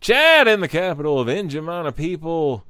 Chad, 0.00 0.46
in 0.48 0.60
the 0.60 0.68
capital 0.68 1.18
of 1.20 1.26
N'Djamena, 1.28 1.94
people 1.94 2.64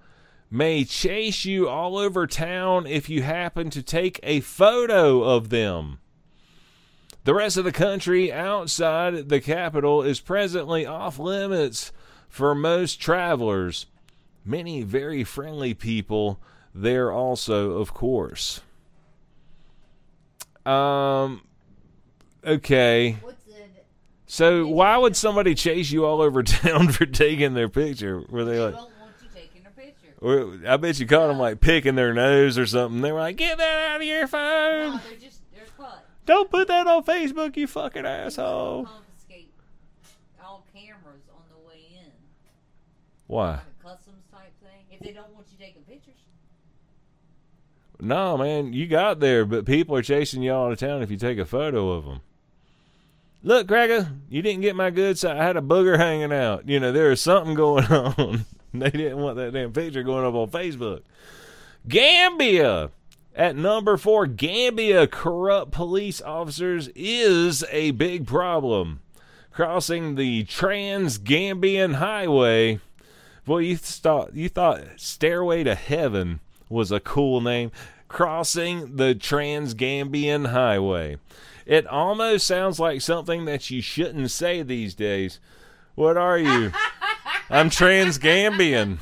may 0.50 0.84
chase 0.84 1.44
you 1.44 1.68
all 1.68 1.98
over 1.98 2.26
town 2.26 2.86
if 2.86 3.08
you 3.08 3.22
happen 3.22 3.70
to 3.70 3.82
take 3.82 4.18
a 4.22 4.40
photo 4.40 5.22
of 5.22 5.50
them. 5.50 5.98
The 7.24 7.34
rest 7.34 7.56
of 7.58 7.64
the 7.64 7.72
country 7.72 8.32
outside 8.32 9.28
the 9.28 9.40
capital 9.40 10.02
is 10.02 10.20
presently 10.20 10.86
off 10.86 11.18
limits 11.18 11.92
for 12.28 12.54
most 12.54 13.00
travelers. 13.00 13.86
Many 14.44 14.82
very 14.82 15.24
friendly 15.24 15.74
people 15.74 16.40
there 16.74 17.12
also, 17.12 17.72
of 17.72 17.92
course. 17.92 18.62
Um 20.64 21.42
okay. 22.44 23.16
So 24.26 24.66
why 24.66 24.96
would 24.98 25.16
somebody 25.16 25.54
chase 25.54 25.90
you 25.90 26.04
all 26.04 26.20
over 26.20 26.42
town 26.44 26.88
for 26.92 27.06
taking 27.06 27.54
their 27.54 27.68
picture? 27.68 28.22
Were 28.28 28.44
They 28.44 28.58
like 28.60 28.74
don't 28.74 28.90
want 29.00 29.12
you 29.22 29.28
taking 29.34 29.66
a 29.66 29.70
picture. 29.70 30.07
or 30.07 30.07
I 30.20 30.76
bet 30.78 30.98
you 30.98 31.06
caught 31.06 31.28
them 31.28 31.38
like 31.38 31.60
picking 31.60 31.94
their 31.94 32.12
nose 32.12 32.58
or 32.58 32.66
something. 32.66 33.00
They 33.02 33.12
were 33.12 33.20
like, 33.20 33.36
"Get 33.36 33.58
that 33.58 33.90
out 33.90 34.00
of 34.00 34.06
your 34.06 34.22
No, 34.22 34.26
phone! 34.26 35.00
they're 35.08 35.18
just 35.20 35.40
they're. 35.52 35.64
Don't 36.26 36.50
put 36.50 36.68
that 36.68 36.86
on 36.86 37.04
Facebook, 37.04 37.56
you 37.56 37.66
fucking 37.66 38.04
asshole!" 38.04 38.84
Confiscate 38.86 39.52
all 40.42 40.64
cameras 40.74 41.22
on 41.32 41.42
the 41.50 41.68
way 41.68 41.80
in. 42.04 42.10
Why? 43.28 43.50
Like 43.50 43.82
customs 43.82 44.24
type 44.32 44.52
thing. 44.60 44.86
If 44.90 45.00
they 45.00 45.12
don't 45.12 45.32
want 45.34 45.46
you 45.52 45.64
taking 45.64 45.82
pictures. 45.82 46.14
No, 48.00 48.36
man, 48.36 48.72
you 48.72 48.86
got 48.86 49.20
there, 49.20 49.44
but 49.44 49.66
people 49.66 49.96
are 49.96 50.02
chasing 50.02 50.42
you 50.42 50.52
out 50.52 50.72
of 50.72 50.78
town 50.78 51.02
if 51.02 51.10
you 51.10 51.16
take 51.16 51.38
a 51.38 51.44
photo 51.46 51.90
of 51.92 52.04
them. 52.04 52.20
Look, 53.42 53.66
Gregor, 53.68 54.10
you 54.28 54.42
didn't 54.42 54.62
get 54.62 54.74
my 54.76 54.90
good 54.90 55.16
side. 55.18 55.36
I 55.36 55.44
had 55.44 55.56
a 55.56 55.60
booger 55.60 55.96
hanging 55.96 56.32
out. 56.32 56.68
You 56.68 56.80
know, 56.80 56.90
there 56.92 57.10
is 57.12 57.20
something 57.20 57.54
going 57.54 57.84
on. 57.86 58.44
they 58.74 58.90
didn't 58.90 59.18
want 59.18 59.36
that 59.36 59.52
damn 59.52 59.72
picture 59.72 60.02
going 60.02 60.26
up 60.26 60.34
on 60.34 60.48
Facebook. 60.48 61.02
Gambia. 61.86 62.90
At 63.34 63.54
number 63.54 63.96
four, 63.96 64.26
Gambia 64.26 65.06
corrupt 65.06 65.70
police 65.70 66.20
officers 66.20 66.90
is 66.96 67.64
a 67.70 67.92
big 67.92 68.26
problem. 68.26 69.00
Crossing 69.52 70.16
the 70.16 70.44
Trans 70.44 71.18
Gambian 71.18 71.94
Highway. 71.94 72.80
Boy, 73.44 73.58
you 73.58 73.76
thought 73.76 74.34
you 74.34 74.48
thought 74.48 74.82
Stairway 74.96 75.64
to 75.64 75.74
Heaven 75.74 76.40
was 76.68 76.92
a 76.92 77.00
cool 77.00 77.40
name. 77.40 77.70
Crossing 78.08 78.96
the 78.96 79.14
Trans 79.14 79.74
Gambian 79.74 80.50
Highway. 80.50 81.18
It 81.64 81.86
almost 81.86 82.46
sounds 82.46 82.80
like 82.80 83.00
something 83.00 83.44
that 83.44 83.70
you 83.70 83.80
shouldn't 83.80 84.30
say 84.30 84.62
these 84.62 84.94
days. 84.94 85.38
What 85.94 86.16
are 86.16 86.38
you? 86.38 86.72
I'm 87.50 87.70
Trans 87.70 88.18
Gambian. 88.18 88.98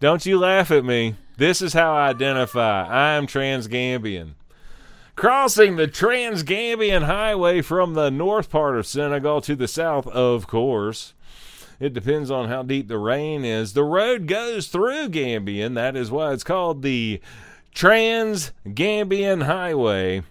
Don't 0.00 0.24
you 0.24 0.38
laugh 0.38 0.70
at 0.70 0.82
me. 0.82 1.16
This 1.36 1.60
is 1.60 1.74
how 1.74 1.92
I 1.94 2.08
identify. 2.08 2.86
I 2.86 3.16
am 3.16 3.26
Transgambian. 3.26 4.30
Crossing 5.14 5.76
the 5.76 5.86
Transgambian 5.86 7.02
Highway 7.02 7.60
from 7.60 7.92
the 7.92 8.10
north 8.10 8.48
part 8.48 8.78
of 8.78 8.86
Senegal 8.86 9.42
to 9.42 9.54
the 9.54 9.68
south, 9.68 10.06
of 10.06 10.46
course. 10.46 11.12
It 11.78 11.92
depends 11.92 12.30
on 12.30 12.48
how 12.48 12.62
deep 12.62 12.88
the 12.88 12.96
rain 12.96 13.44
is. 13.44 13.74
The 13.74 13.84
road 13.84 14.26
goes 14.26 14.68
through 14.68 15.10
Gambian. 15.10 15.74
That 15.74 15.96
is 15.96 16.10
why 16.10 16.32
it's 16.32 16.44
called 16.44 16.80
the 16.80 17.20
Transgambian 17.74 19.44
Highway. 19.44 20.22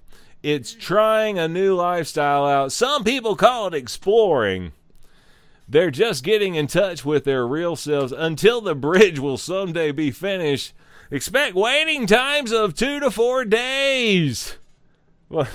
It's 0.41 0.73
trying 0.73 1.37
a 1.37 1.47
new 1.47 1.75
lifestyle 1.75 2.45
out. 2.45 2.71
Some 2.71 3.03
people 3.03 3.35
call 3.35 3.67
it 3.67 3.75
exploring. 3.75 4.71
They're 5.71 5.89
just 5.89 6.25
getting 6.25 6.55
in 6.55 6.67
touch 6.67 7.05
with 7.05 7.23
their 7.23 7.47
real 7.47 7.77
selves 7.77 8.11
until 8.11 8.59
the 8.59 8.75
bridge 8.75 9.19
will 9.19 9.37
someday 9.37 9.93
be 9.93 10.11
finished. 10.11 10.73
Expect 11.09 11.55
waiting 11.55 12.05
times 12.07 12.51
of 12.51 12.75
two 12.75 12.99
to 12.99 13.09
four 13.09 13.45
days. 13.45 14.57
What? 15.29 15.47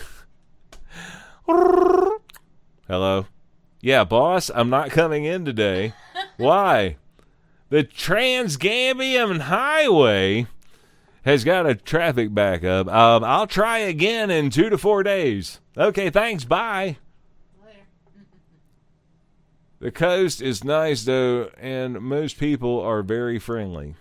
Hello? 2.88 3.26
Yeah, 3.82 4.04
boss, 4.04 4.50
I'm 4.54 4.70
not 4.70 4.88
coming 4.88 5.26
in 5.26 5.44
today. 5.44 5.92
Why? 6.38 6.96
The 7.68 7.84
Transgambian 7.84 9.40
Highway 9.40 10.46
has 11.26 11.44
got 11.44 11.66
a 11.66 11.74
traffic 11.74 12.32
backup. 12.32 12.88
Um, 12.88 13.22
I'll 13.22 13.46
try 13.46 13.80
again 13.80 14.30
in 14.30 14.48
two 14.48 14.70
to 14.70 14.78
four 14.78 15.02
days. 15.02 15.60
Okay, 15.76 16.08
thanks. 16.08 16.44
Bye. 16.44 16.96
The 19.78 19.90
coast 19.90 20.40
is 20.40 20.64
nice 20.64 21.04
though, 21.04 21.50
and 21.58 22.00
most 22.00 22.38
people 22.38 22.80
are 22.80 23.02
very 23.02 23.38
friendly. 23.38 23.94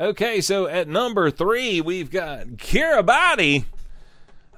Okay, 0.00 0.40
so 0.40 0.66
at 0.66 0.88
number 0.88 1.30
three, 1.30 1.80
we've 1.80 2.10
got 2.10 2.46
Kiribati. 2.56 3.64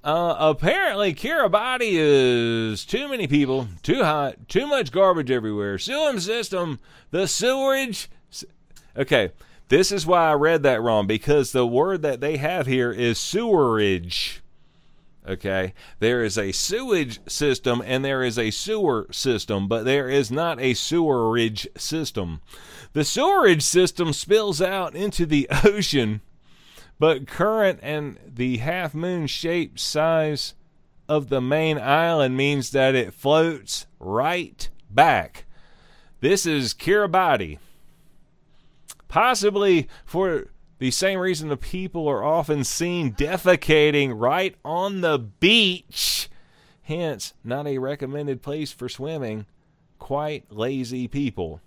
Uh, 0.02 0.36
apparently, 0.38 1.12
Kiribati 1.12 1.92
is 1.92 2.84
too 2.84 3.08
many 3.08 3.26
people, 3.26 3.68
too 3.82 4.04
hot, 4.04 4.48
too 4.48 4.66
much 4.66 4.90
garbage 4.90 5.30
everywhere. 5.30 5.78
Sewage 5.78 6.22
system, 6.22 6.78
the 7.10 7.26
sewerage. 7.26 8.08
Okay, 8.96 9.32
this 9.68 9.92
is 9.92 10.06
why 10.06 10.30
I 10.30 10.34
read 10.34 10.62
that 10.62 10.80
wrong 10.80 11.06
because 11.06 11.52
the 11.52 11.66
word 11.66 12.02
that 12.02 12.20
they 12.20 12.38
have 12.38 12.66
here 12.66 12.92
is 12.92 13.18
sewerage. 13.18 14.42
Okay, 15.26 15.72
there 16.00 16.22
is 16.22 16.36
a 16.36 16.52
sewage 16.52 17.18
system 17.26 17.82
and 17.86 18.04
there 18.04 18.22
is 18.22 18.38
a 18.38 18.50
sewer 18.50 19.06
system, 19.10 19.68
but 19.68 19.84
there 19.84 20.10
is 20.10 20.30
not 20.30 20.60
a 20.60 20.74
sewerage 20.74 21.66
system. 21.78 22.42
The 22.92 23.04
sewerage 23.04 23.62
system 23.62 24.12
spills 24.12 24.60
out 24.60 24.94
into 24.94 25.24
the 25.24 25.48
ocean, 25.64 26.20
but 26.98 27.26
current 27.26 27.80
and 27.82 28.18
the 28.26 28.58
half 28.58 28.94
moon 28.94 29.26
shaped 29.26 29.80
size 29.80 30.54
of 31.08 31.30
the 31.30 31.40
main 31.40 31.78
island 31.78 32.36
means 32.36 32.70
that 32.70 32.94
it 32.94 33.14
floats 33.14 33.86
right 33.98 34.68
back. 34.90 35.46
This 36.20 36.44
is 36.44 36.74
Kiribati. 36.74 37.58
Possibly 39.08 39.88
for 40.04 40.48
the 40.84 40.90
same 40.90 41.18
reason 41.18 41.48
the 41.48 41.56
people 41.56 42.06
are 42.06 42.22
often 42.22 42.62
seen 42.62 43.14
defecating 43.14 44.12
right 44.14 44.54
on 44.62 45.00
the 45.00 45.18
beach. 45.18 46.28
Hence, 46.82 47.32
not 47.42 47.66
a 47.66 47.78
recommended 47.78 48.42
place 48.42 48.70
for 48.70 48.90
swimming. 48.90 49.46
Quite 49.98 50.44
lazy 50.52 51.08
people. 51.08 51.62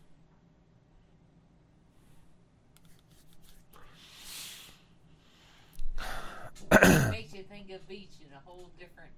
Makes 7.09 7.33
you 7.33 7.41
think 7.41 7.71
of 7.71 7.87
beach 7.87 8.11
in 8.23 8.31
a 8.35 8.39
whole 8.45 8.69
different 8.77 9.09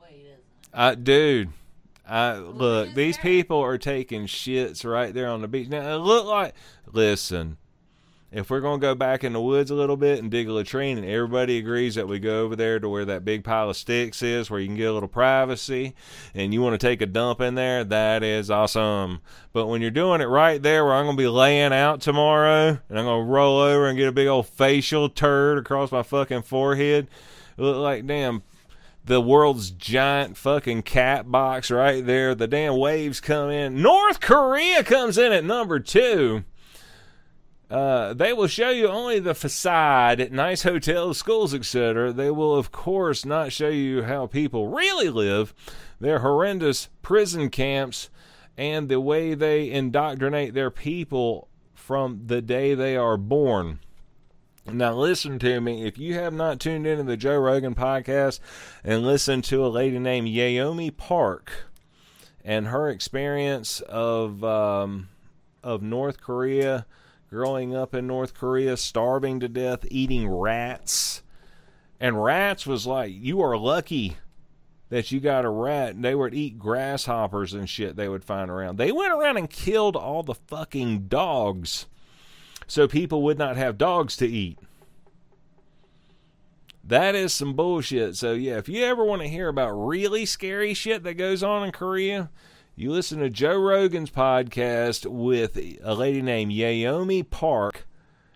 way, 0.00 0.22
doesn't 0.22 0.38
it? 0.38 0.44
Uh, 0.72 0.94
dude, 0.94 1.50
I 2.08 2.38
look. 2.38 2.94
These 2.94 3.18
people 3.18 3.60
are 3.60 3.76
taking 3.76 4.24
shits 4.24 4.90
right 4.90 5.12
there 5.12 5.28
on 5.28 5.42
the 5.42 5.48
beach. 5.48 5.68
Now 5.68 5.96
it 5.96 5.98
look 5.98 6.24
like. 6.24 6.54
Listen, 6.90 7.58
if 8.34 8.50
we're 8.50 8.60
going 8.60 8.80
to 8.80 8.84
go 8.84 8.94
back 8.94 9.22
in 9.22 9.32
the 9.32 9.40
woods 9.40 9.70
a 9.70 9.74
little 9.74 9.96
bit 9.96 10.18
and 10.18 10.30
dig 10.30 10.48
a 10.48 10.52
latrine, 10.52 10.98
and 10.98 11.06
everybody 11.06 11.56
agrees 11.58 11.94
that 11.94 12.08
we 12.08 12.18
go 12.18 12.42
over 12.42 12.56
there 12.56 12.80
to 12.80 12.88
where 12.88 13.04
that 13.04 13.24
big 13.24 13.44
pile 13.44 13.70
of 13.70 13.76
sticks 13.76 14.22
is, 14.22 14.50
where 14.50 14.58
you 14.58 14.66
can 14.66 14.76
get 14.76 14.90
a 14.90 14.92
little 14.92 15.08
privacy, 15.08 15.94
and 16.34 16.52
you 16.52 16.60
want 16.60 16.78
to 16.78 16.86
take 16.86 17.00
a 17.00 17.06
dump 17.06 17.40
in 17.40 17.54
there, 17.54 17.84
that 17.84 18.22
is 18.22 18.50
awesome. 18.50 19.20
But 19.52 19.68
when 19.68 19.80
you're 19.80 19.90
doing 19.90 20.20
it 20.20 20.26
right 20.26 20.60
there, 20.60 20.84
where 20.84 20.94
I'm 20.94 21.04
going 21.04 21.16
to 21.16 21.22
be 21.22 21.28
laying 21.28 21.72
out 21.72 22.00
tomorrow, 22.00 22.78
and 22.88 22.98
I'm 22.98 23.04
going 23.04 23.24
to 23.24 23.32
roll 23.32 23.58
over 23.58 23.86
and 23.86 23.96
get 23.96 24.08
a 24.08 24.12
big 24.12 24.26
old 24.26 24.48
facial 24.48 25.08
turd 25.08 25.58
across 25.58 25.92
my 25.92 26.02
fucking 26.02 26.42
forehead, 26.42 27.06
look 27.56 27.76
like 27.76 28.06
damn 28.06 28.42
the 29.04 29.20
world's 29.20 29.70
giant 29.70 30.36
fucking 30.36 30.82
cat 30.82 31.30
box 31.30 31.70
right 31.70 32.04
there. 32.04 32.34
The 32.34 32.48
damn 32.48 32.76
waves 32.78 33.20
come 33.20 33.50
in. 33.50 33.82
North 33.82 34.20
Korea 34.20 34.82
comes 34.82 35.18
in 35.18 35.30
at 35.30 35.44
number 35.44 35.78
two. 35.78 36.44
Uh, 37.74 38.14
they 38.14 38.32
will 38.32 38.46
show 38.46 38.70
you 38.70 38.86
only 38.86 39.18
the 39.18 39.34
facade 39.34 40.30
nice 40.30 40.62
hotels, 40.62 41.18
schools, 41.18 41.52
etc. 41.52 42.12
They 42.12 42.30
will, 42.30 42.54
of 42.54 42.70
course, 42.70 43.24
not 43.24 43.50
show 43.50 43.68
you 43.68 44.04
how 44.04 44.28
people 44.28 44.68
really 44.68 45.08
live, 45.08 45.52
their 45.98 46.20
horrendous 46.20 46.88
prison 47.02 47.50
camps, 47.50 48.10
and 48.56 48.88
the 48.88 49.00
way 49.00 49.34
they 49.34 49.68
indoctrinate 49.68 50.54
their 50.54 50.70
people 50.70 51.48
from 51.74 52.20
the 52.26 52.40
day 52.40 52.74
they 52.74 52.96
are 52.96 53.16
born. 53.16 53.80
Now, 54.72 54.92
listen 54.92 55.40
to 55.40 55.60
me. 55.60 55.84
If 55.84 55.98
you 55.98 56.14
have 56.14 56.32
not 56.32 56.60
tuned 56.60 56.86
into 56.86 57.02
the 57.02 57.16
Joe 57.16 57.38
Rogan 57.38 57.74
podcast 57.74 58.38
and 58.84 59.02
listened 59.02 59.42
to 59.46 59.66
a 59.66 59.66
lady 59.66 59.98
named 59.98 60.28
Yeonmi 60.28 60.96
Park 60.96 61.50
and 62.44 62.68
her 62.68 62.88
experience 62.88 63.80
of 63.80 64.44
um, 64.44 65.08
of 65.64 65.82
North 65.82 66.20
Korea 66.20 66.86
growing 67.34 67.74
up 67.74 67.96
in 67.96 68.06
North 68.06 68.32
Korea, 68.32 68.76
starving 68.76 69.40
to 69.40 69.48
death, 69.48 69.84
eating 69.90 70.28
rats. 70.28 71.20
And 71.98 72.22
rats 72.22 72.64
was 72.64 72.86
like, 72.86 73.12
you 73.12 73.40
are 73.40 73.58
lucky 73.58 74.18
that 74.88 75.10
you 75.10 75.18
got 75.18 75.44
a 75.44 75.48
rat. 75.48 76.00
They 76.00 76.14
would 76.14 76.32
eat 76.32 76.60
grasshoppers 76.60 77.52
and 77.52 77.68
shit 77.68 77.96
they 77.96 78.08
would 78.08 78.22
find 78.22 78.52
around. 78.52 78.78
They 78.78 78.92
went 78.92 79.12
around 79.12 79.36
and 79.36 79.50
killed 79.50 79.96
all 79.96 80.22
the 80.22 80.36
fucking 80.36 81.08
dogs 81.08 81.86
so 82.68 82.86
people 82.86 83.22
would 83.22 83.36
not 83.36 83.56
have 83.56 83.78
dogs 83.78 84.16
to 84.18 84.28
eat. 84.28 84.56
That 86.84 87.16
is 87.16 87.34
some 87.34 87.54
bullshit. 87.54 88.14
So, 88.14 88.34
yeah, 88.34 88.58
if 88.58 88.68
you 88.68 88.84
ever 88.84 89.04
want 89.04 89.22
to 89.22 89.28
hear 89.28 89.48
about 89.48 89.72
really 89.72 90.24
scary 90.24 90.72
shit 90.72 91.02
that 91.02 91.14
goes 91.14 91.42
on 91.42 91.64
in 91.64 91.72
Korea, 91.72 92.30
you 92.76 92.90
listen 92.90 93.20
to 93.20 93.30
Joe 93.30 93.56
Rogan's 93.56 94.10
podcast 94.10 95.06
with 95.06 95.56
a 95.56 95.94
lady 95.94 96.20
named 96.22 96.50
Yeonmi 96.50 97.30
Park, 97.30 97.86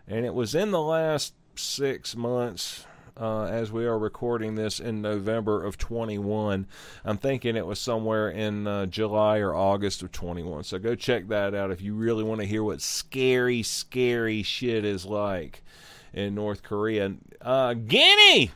and 0.07 0.25
it 0.25 0.33
was 0.33 0.55
in 0.55 0.71
the 0.71 0.81
last 0.81 1.35
six 1.57 2.15
months. 2.15 2.85
Uh, 3.21 3.47
as 3.47 3.73
we 3.73 3.85
are 3.85 3.99
recording 3.99 4.55
this 4.55 4.79
in 4.79 5.03
November 5.03 5.65
of 5.65 5.77
21. 5.77 6.69
I'm 7.05 7.19
thinking 7.19 7.57
it 7.57 7.67
was 7.67 7.81
somewhere 7.81 8.31
in 8.31 8.69
uh, 8.69 8.87
July 8.87 9.39
or 9.39 9.53
August 9.57 10.05
of 10.05 10.13
21. 10.13 10.63
So 10.63 10.79
go 10.79 10.95
check 10.95 11.27
that 11.27 11.53
out 11.53 11.73
if 11.73 11.83
you 11.83 11.95
really 11.95 12.23
want 12.23 12.41
to 12.43 12.47
hear 12.47 12.63
what 12.63 12.81
scary, 12.81 13.65
scary 13.65 14.45
shit 14.45 14.85
is 14.85 15.05
like 15.05 15.65
in 16.13 16.37
North 16.37 16.63
Korea. 16.63 17.15
Uh, 17.41 17.75
Guinea 17.75 18.53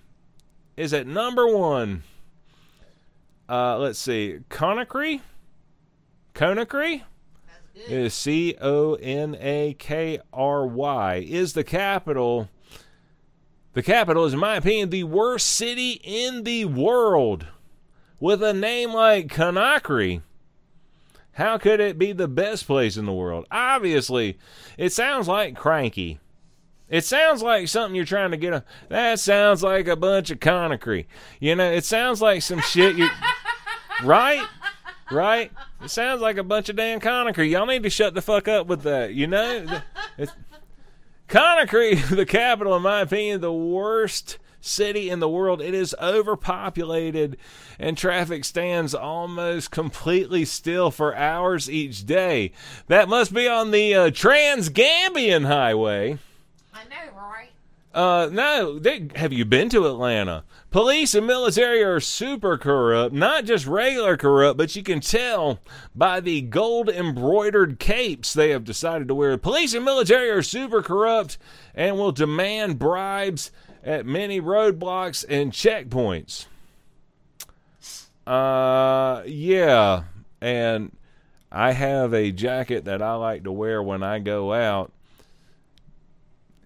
is 0.76 0.94
at 0.94 1.08
number 1.08 1.48
one. 1.48 2.04
Uh, 3.48 3.78
let's 3.78 3.98
see. 3.98 4.38
Conakry? 4.48 5.22
Conakry 6.34 7.02
is 7.74 8.14
C 8.14 8.56
O 8.60 8.94
N 8.94 9.36
A 9.40 9.74
K 9.78 10.20
R 10.32 10.66
Y 10.66 11.16
is 11.16 11.52
the 11.52 11.64
capital. 11.64 12.48
The 13.74 13.82
capital 13.82 14.24
is, 14.26 14.34
in 14.34 14.38
my 14.38 14.56
opinion, 14.56 14.90
the 14.90 15.04
worst 15.04 15.48
city 15.48 16.00
in 16.02 16.44
the 16.44 16.66
world. 16.66 17.46
With 18.20 18.42
a 18.42 18.52
name 18.52 18.92
like 18.92 19.26
Conakry, 19.26 20.22
how 21.32 21.58
could 21.58 21.80
it 21.80 21.98
be 21.98 22.12
the 22.12 22.28
best 22.28 22.66
place 22.66 22.96
in 22.96 23.04
the 23.04 23.12
world? 23.12 23.46
Obviously, 23.50 24.38
it 24.78 24.92
sounds 24.92 25.26
like 25.26 25.56
cranky. 25.56 26.20
It 26.88 27.04
sounds 27.04 27.42
like 27.42 27.68
something 27.68 27.96
you're 27.96 28.04
trying 28.04 28.32
to 28.32 28.36
get 28.36 28.52
a. 28.52 28.64
That 28.90 29.18
sounds 29.18 29.62
like 29.62 29.88
a 29.88 29.96
bunch 29.96 30.30
of 30.30 30.40
Conakry. 30.40 31.06
You 31.40 31.56
know, 31.56 31.72
it 31.72 31.84
sounds 31.84 32.20
like 32.20 32.42
some 32.42 32.60
shit 32.60 32.96
you. 32.96 33.08
right? 34.04 34.46
right? 35.10 35.50
It 35.82 35.90
sounds 35.90 36.20
like 36.20 36.36
a 36.36 36.44
bunch 36.44 36.68
of 36.68 36.76
damn 36.76 37.00
Conakry. 37.00 37.50
Y'all 37.50 37.66
need 37.66 37.82
to 37.82 37.90
shut 37.90 38.14
the 38.14 38.22
fuck 38.22 38.46
up 38.48 38.66
with 38.66 38.82
that. 38.82 39.14
You 39.14 39.26
know, 39.26 39.80
it's, 40.16 40.32
the 41.28 42.26
capital, 42.28 42.76
in 42.76 42.82
my 42.82 43.00
opinion, 43.00 43.40
the 43.40 43.52
worst 43.52 44.38
city 44.60 45.10
in 45.10 45.20
the 45.20 45.28
world. 45.28 45.60
It 45.60 45.74
is 45.74 45.94
overpopulated, 46.00 47.36
and 47.78 47.98
traffic 47.98 48.44
stands 48.44 48.94
almost 48.94 49.70
completely 49.70 50.44
still 50.44 50.90
for 50.90 51.14
hours 51.14 51.70
each 51.70 52.06
day. 52.06 52.52
That 52.86 53.08
must 53.08 53.34
be 53.34 53.48
on 53.48 53.70
the 53.70 53.94
uh, 53.94 54.10
Trans-Gambian 54.10 55.46
Highway. 55.46 56.18
I 56.72 56.84
know, 56.84 57.12
right? 57.16 57.50
Uh, 57.94 58.28
no. 58.32 58.78
They, 58.78 59.08
have 59.16 59.32
you 59.32 59.44
been 59.44 59.68
to 59.70 59.86
Atlanta? 59.86 60.44
Police 60.70 61.14
and 61.14 61.26
military 61.26 61.82
are 61.82 62.00
super 62.00 62.56
corrupt, 62.56 63.14
not 63.14 63.44
just 63.44 63.66
regular 63.66 64.16
corrupt, 64.16 64.56
but 64.56 64.74
you 64.74 64.82
can 64.82 65.00
tell 65.00 65.58
by 65.94 66.20
the 66.20 66.40
gold 66.40 66.88
embroidered 66.88 67.78
capes 67.78 68.32
they 68.32 68.50
have 68.50 68.64
decided 68.64 69.08
to 69.08 69.14
wear. 69.14 69.36
Police 69.36 69.74
and 69.74 69.84
military 69.84 70.30
are 70.30 70.42
super 70.42 70.82
corrupt 70.82 71.36
and 71.74 71.96
will 71.98 72.12
demand 72.12 72.78
bribes 72.78 73.50
at 73.84 74.06
many 74.06 74.40
roadblocks 74.40 75.24
and 75.28 75.52
checkpoints. 75.52 76.46
Uh, 78.26 79.22
yeah, 79.26 80.04
and 80.40 80.96
I 81.50 81.72
have 81.72 82.14
a 82.14 82.30
jacket 82.30 82.86
that 82.86 83.02
I 83.02 83.14
like 83.14 83.44
to 83.44 83.52
wear 83.52 83.82
when 83.82 84.02
I 84.02 84.20
go 84.20 84.54
out 84.54 84.92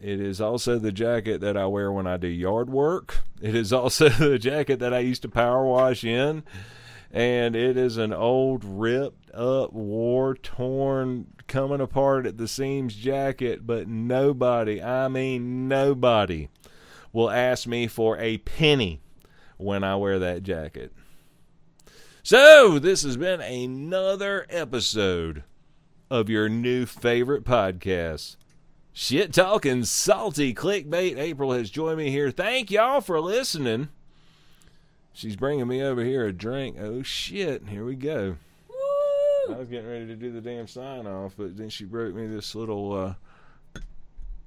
it 0.00 0.20
is 0.20 0.40
also 0.40 0.78
the 0.78 0.92
jacket 0.92 1.40
that 1.40 1.56
I 1.56 1.66
wear 1.66 1.90
when 1.90 2.06
I 2.06 2.16
do 2.16 2.28
yard 2.28 2.70
work. 2.70 3.22
It 3.40 3.54
is 3.54 3.72
also 3.72 4.08
the 4.10 4.38
jacket 4.38 4.78
that 4.80 4.92
I 4.92 4.98
used 5.00 5.22
to 5.22 5.28
power 5.28 5.64
wash 5.64 6.04
in. 6.04 6.44
And 7.10 7.56
it 7.56 7.76
is 7.76 7.96
an 7.96 8.12
old, 8.12 8.64
ripped 8.64 9.30
up, 9.32 9.72
war 9.72 10.34
torn, 10.34 11.28
coming 11.46 11.80
apart 11.80 12.26
at 12.26 12.36
the 12.36 12.48
seams 12.48 12.94
jacket. 12.94 13.66
But 13.66 13.88
nobody, 13.88 14.82
I 14.82 15.08
mean 15.08 15.68
nobody, 15.68 16.48
will 17.12 17.30
ask 17.30 17.66
me 17.66 17.86
for 17.86 18.18
a 18.18 18.38
penny 18.38 19.00
when 19.56 19.82
I 19.82 19.96
wear 19.96 20.18
that 20.18 20.42
jacket. 20.42 20.92
So, 22.22 22.78
this 22.80 23.02
has 23.02 23.16
been 23.16 23.40
another 23.40 24.46
episode 24.50 25.44
of 26.10 26.28
your 26.28 26.48
new 26.48 26.84
favorite 26.84 27.44
podcast. 27.44 28.36
Shit 28.98 29.34
talking 29.34 29.84
salty 29.84 30.54
clickbait. 30.54 31.18
April 31.18 31.52
has 31.52 31.68
joined 31.68 31.98
me 31.98 32.10
here. 32.10 32.30
Thank 32.30 32.70
y'all 32.70 33.02
for 33.02 33.20
listening. 33.20 33.90
She's 35.12 35.36
bringing 35.36 35.68
me 35.68 35.82
over 35.82 36.02
here 36.02 36.24
a 36.24 36.32
drink. 36.32 36.78
Oh 36.80 37.02
shit! 37.02 37.68
Here 37.68 37.84
we 37.84 37.94
go. 37.94 38.36
Woo! 38.70 39.54
I 39.54 39.58
was 39.58 39.68
getting 39.68 39.90
ready 39.90 40.06
to 40.06 40.16
do 40.16 40.32
the 40.32 40.40
damn 40.40 40.66
sign 40.66 41.06
off, 41.06 41.34
but 41.36 41.58
then 41.58 41.68
she 41.68 41.84
broke 41.84 42.14
me 42.14 42.26
this 42.26 42.54
little. 42.54 42.94
uh 42.94 43.14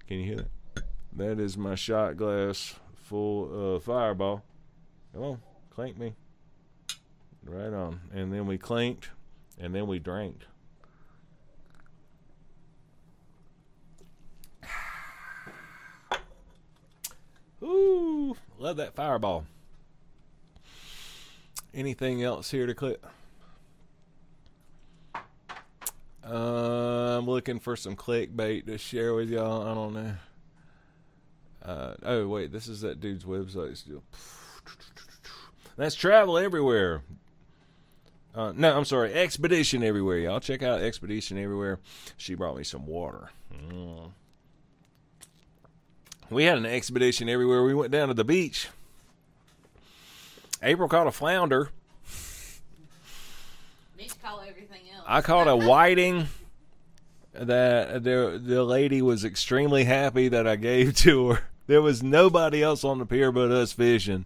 Can 0.08 0.18
you 0.18 0.26
hear 0.26 0.46
that? 0.74 0.84
That 1.14 1.40
is 1.40 1.56
my 1.56 1.76
shot 1.76 2.18
glass 2.18 2.74
full 2.96 3.76
uh, 3.76 3.80
fireball. 3.80 4.42
Come 5.14 5.24
on, 5.24 5.42
clink 5.70 5.96
me. 5.96 6.16
Right 7.46 7.72
on. 7.72 8.00
And 8.12 8.34
then 8.34 8.48
we 8.48 8.58
clinked, 8.58 9.12
and 9.60 9.76
then 9.76 9.86
we 9.86 10.00
drank. 10.00 10.42
Ooh, 17.62 18.36
love 18.58 18.78
that 18.78 18.96
fireball. 18.96 19.46
Anything 21.74 22.24
else 22.24 22.52
here 22.52 22.66
to 22.66 22.74
clip? 22.74 23.06
Uh, 26.26 27.18
I'm 27.18 27.26
looking 27.26 27.60
for 27.60 27.76
some 27.76 27.96
clickbait 27.96 28.66
to 28.68 28.78
share 28.78 29.14
with 29.14 29.30
y'all. 29.30 29.68
I 29.68 29.74
don't 29.74 29.94
know. 29.94 30.14
Uh, 31.64 31.94
oh 32.04 32.28
wait, 32.28 32.52
this 32.52 32.68
is 32.68 32.82
that 32.82 33.00
dude's 33.00 33.26
website 33.26 33.78
still. 33.78 34.04
That's 35.76 35.96
travel 35.96 36.38
everywhere. 36.38 37.04
Uh, 38.34 38.54
no, 38.56 38.78
I'm 38.78 38.86
sorry, 38.86 39.14
Expedition 39.14 39.84
Everywhere. 39.84 40.20
Y'all 40.20 40.40
check 40.40 40.62
out 40.62 40.82
Expedition 40.82 41.38
Everywhere. 41.38 41.80
She 42.16 42.36
brought 42.36 42.58
me 42.58 42.64
some 42.64 42.86
water. 42.86 43.30
Mm. 43.54 44.12
We 46.30 46.44
had 46.44 46.58
an 46.58 46.66
expedition 46.66 47.28
everywhere. 47.30 47.64
We 47.64 47.74
went 47.74 47.92
down 47.92 48.10
to 48.10 48.14
the 48.14 48.24
beach. 48.24 48.68
April 50.62 50.88
caught 50.90 51.08
a 51.08 51.12
flounder. 51.12 51.70
Call 54.22 54.42
everything 54.42 54.82
else. 54.94 55.06
I 55.08 55.22
caught 55.22 55.48
a 55.48 55.56
whiting. 55.56 56.28
that 57.34 58.04
the 58.04 58.42
the 58.44 58.64
lady 58.64 59.02
was 59.02 59.24
extremely 59.24 59.84
happy 59.86 60.28
that 60.30 60.46
I 60.48 60.56
gave 60.56 60.96
to 60.98 61.30
her. 61.32 61.44
There 61.68 61.82
was 61.82 62.02
nobody 62.04 62.62
else 62.64 62.84
on 62.84 62.98
the 63.00 63.06
pier 63.06 63.32
but 63.32 63.52
us 63.52 63.72
fishing. 63.72 64.26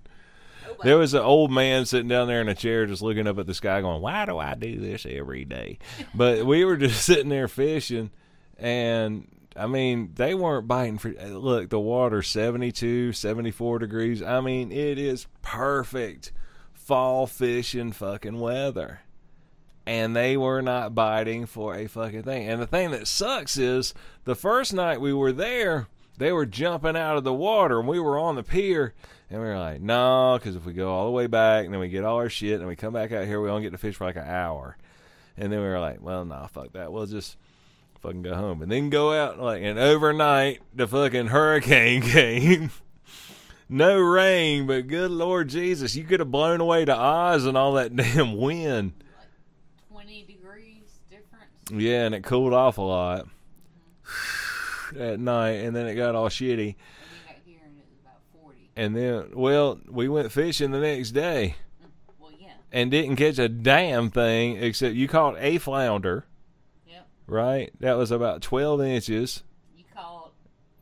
Nobody- 0.66 0.90
There 0.90 0.98
was 0.98 1.14
an 1.14 1.22
old 1.22 1.52
man 1.52 1.86
sitting 1.86 2.08
down 2.08 2.28
there 2.28 2.42
in 2.42 2.48
a 2.50 2.56
chair 2.56 2.86
just 2.86 3.02
looking 3.02 3.28
up 3.28 3.38
at 3.38 3.46
the 3.46 3.54
sky 3.54 3.82
going, 3.82 4.02
Why 4.02 4.26
do 4.26 4.38
I 4.38 4.56
do 4.56 4.80
this 4.80 5.06
every 5.08 5.46
day? 5.46 5.78
But 6.16 6.46
we 6.46 6.64
were 6.66 6.78
just 6.78 7.04
sitting 7.06 7.30
there 7.30 7.48
fishing 7.48 8.10
and 8.58 9.28
I 9.56 9.68
mean, 9.68 10.12
they 10.16 10.34
weren't 10.34 10.68
biting 10.68 10.98
for 10.98 11.14
uh, 11.20 11.28
look, 11.28 11.70
the 11.70 11.80
water 11.80 12.22
72, 12.22 13.14
74 13.14 13.80
degrees. 13.80 14.22
I 14.22 14.42
mean, 14.42 14.72
it 14.72 14.98
is 14.98 15.28
perfect 15.42 16.32
fall 16.74 17.28
fishing 17.28 17.92
fucking 17.92 18.40
weather. 18.40 19.02
And 19.86 20.16
they 20.16 20.38
were 20.38 20.62
not 20.62 20.96
biting 20.96 21.46
for 21.46 21.76
a 21.76 21.88
fucking 21.88 22.24
thing. 22.24 22.48
And 22.48 22.62
the 22.62 22.68
thing 22.68 22.92
that 22.92 23.08
sucks 23.08 23.58
is 23.58 23.94
the 24.24 24.36
first 24.36 24.74
night 24.74 25.02
we 25.02 25.14
were 25.14 25.34
there, 25.34 25.88
they 26.18 26.32
were 26.32 26.46
jumping 26.46 26.96
out 26.96 27.18
of 27.18 27.24
the 27.24 27.34
water 27.34 27.80
and 27.80 27.88
we 27.88 28.00
were 28.00 28.18
on 28.18 28.36
the 28.36 28.44
pier 28.44 28.94
and 29.30 29.42
we 29.42 29.48
were 29.48 29.58
like, 29.58 29.82
no, 29.82 30.38
because 30.40 30.56
if 30.56 30.66
we 30.66 30.74
go 30.74 30.92
all 30.92 31.06
the 31.06 31.12
way 31.12 31.28
back 31.28 31.66
and 31.66 31.74
then 31.74 31.82
we 31.82 31.90
get 31.90 32.06
all 32.06 32.18
our 32.18 32.30
shit 32.30 32.60
and 32.60 32.68
we 32.68 32.76
come 32.76 32.94
back 32.94 33.12
out 33.12 33.26
here, 33.26 33.42
we 33.42 33.50
only 33.50 33.64
get 33.64 33.72
to 33.72 33.78
fish 33.78 33.96
for 33.96 34.06
like 34.06 34.16
an 34.16 34.28
hour. 34.28 34.78
And 35.36 35.52
then 35.52 35.60
we 35.60 35.66
were 35.66 35.80
like, 35.80 36.02
well, 36.02 36.24
nah, 36.24 36.48
fuck 36.48 36.74
that. 36.74 36.94
We'll 36.94 37.08
just 37.08 37.38
fucking 38.04 38.22
go 38.22 38.36
home. 38.36 38.62
And 38.62 38.72
then 38.72 38.90
go 38.90 39.14
out 39.14 39.40
like 39.40 39.64
and 39.64 39.80
overnight 39.80 40.60
the 40.76 40.88
fucking 40.88 41.28
hurricane 41.28 42.02
came. 42.04 42.70
no 43.70 43.98
rain, 43.98 44.68
but 44.68 44.88
good 44.88 45.10
Lord 45.10 45.48
Jesus, 45.48 45.96
you 45.96 46.04
could 46.04 46.20
have 46.20 46.30
blown 46.30 46.62
away 46.62 46.86
to 46.86 46.96
Oz 46.96 47.46
and 47.46 47.58
all 47.58 47.74
that 47.74 47.96
damn 47.96 48.38
wind. 48.38 48.94
Twenty 49.90 50.24
degrees 50.26 51.00
difference. 51.10 51.72
Yeah, 51.72 52.06
and 52.06 52.14
it 52.14 52.24
cooled 52.24 52.54
off 52.54 52.78
a 52.78 52.82
lot 52.82 53.28
at 55.00 55.20
night, 55.20 55.64
and 55.64 55.76
then 55.76 55.88
it 55.88 55.96
got 55.96 56.14
all 56.14 56.30
shitty. 56.30 56.76
And 57.28 57.38
here 57.46 57.60
and 57.66 57.78
it 57.78 57.86
was 57.90 58.00
about 58.02 58.20
forty. 58.40 58.70
And 58.76 58.96
then, 58.96 59.32
well, 59.34 59.80
we 59.90 60.10
went 60.10 60.32
fishing 60.32 60.72
the 60.72 60.80
next 60.80 61.12
day 61.12 61.56
mm, 61.82 61.88
Well, 62.20 62.32
yeah. 62.38 62.50
and 62.74 62.92
didn't 62.92 63.16
catch 63.16 63.40
a 63.40 63.48
damn 63.48 64.12
thing 64.12 64.58
except 64.62 64.94
you 64.94 65.08
caught 65.08 65.38
a 65.40 65.58
flounder. 65.58 66.26
Right? 67.28 67.72
That 67.80 67.98
was 67.98 68.12
about 68.12 68.42
12 68.42 68.82
inches. 68.82 69.44
You 69.76 69.84
caught. 69.96 70.32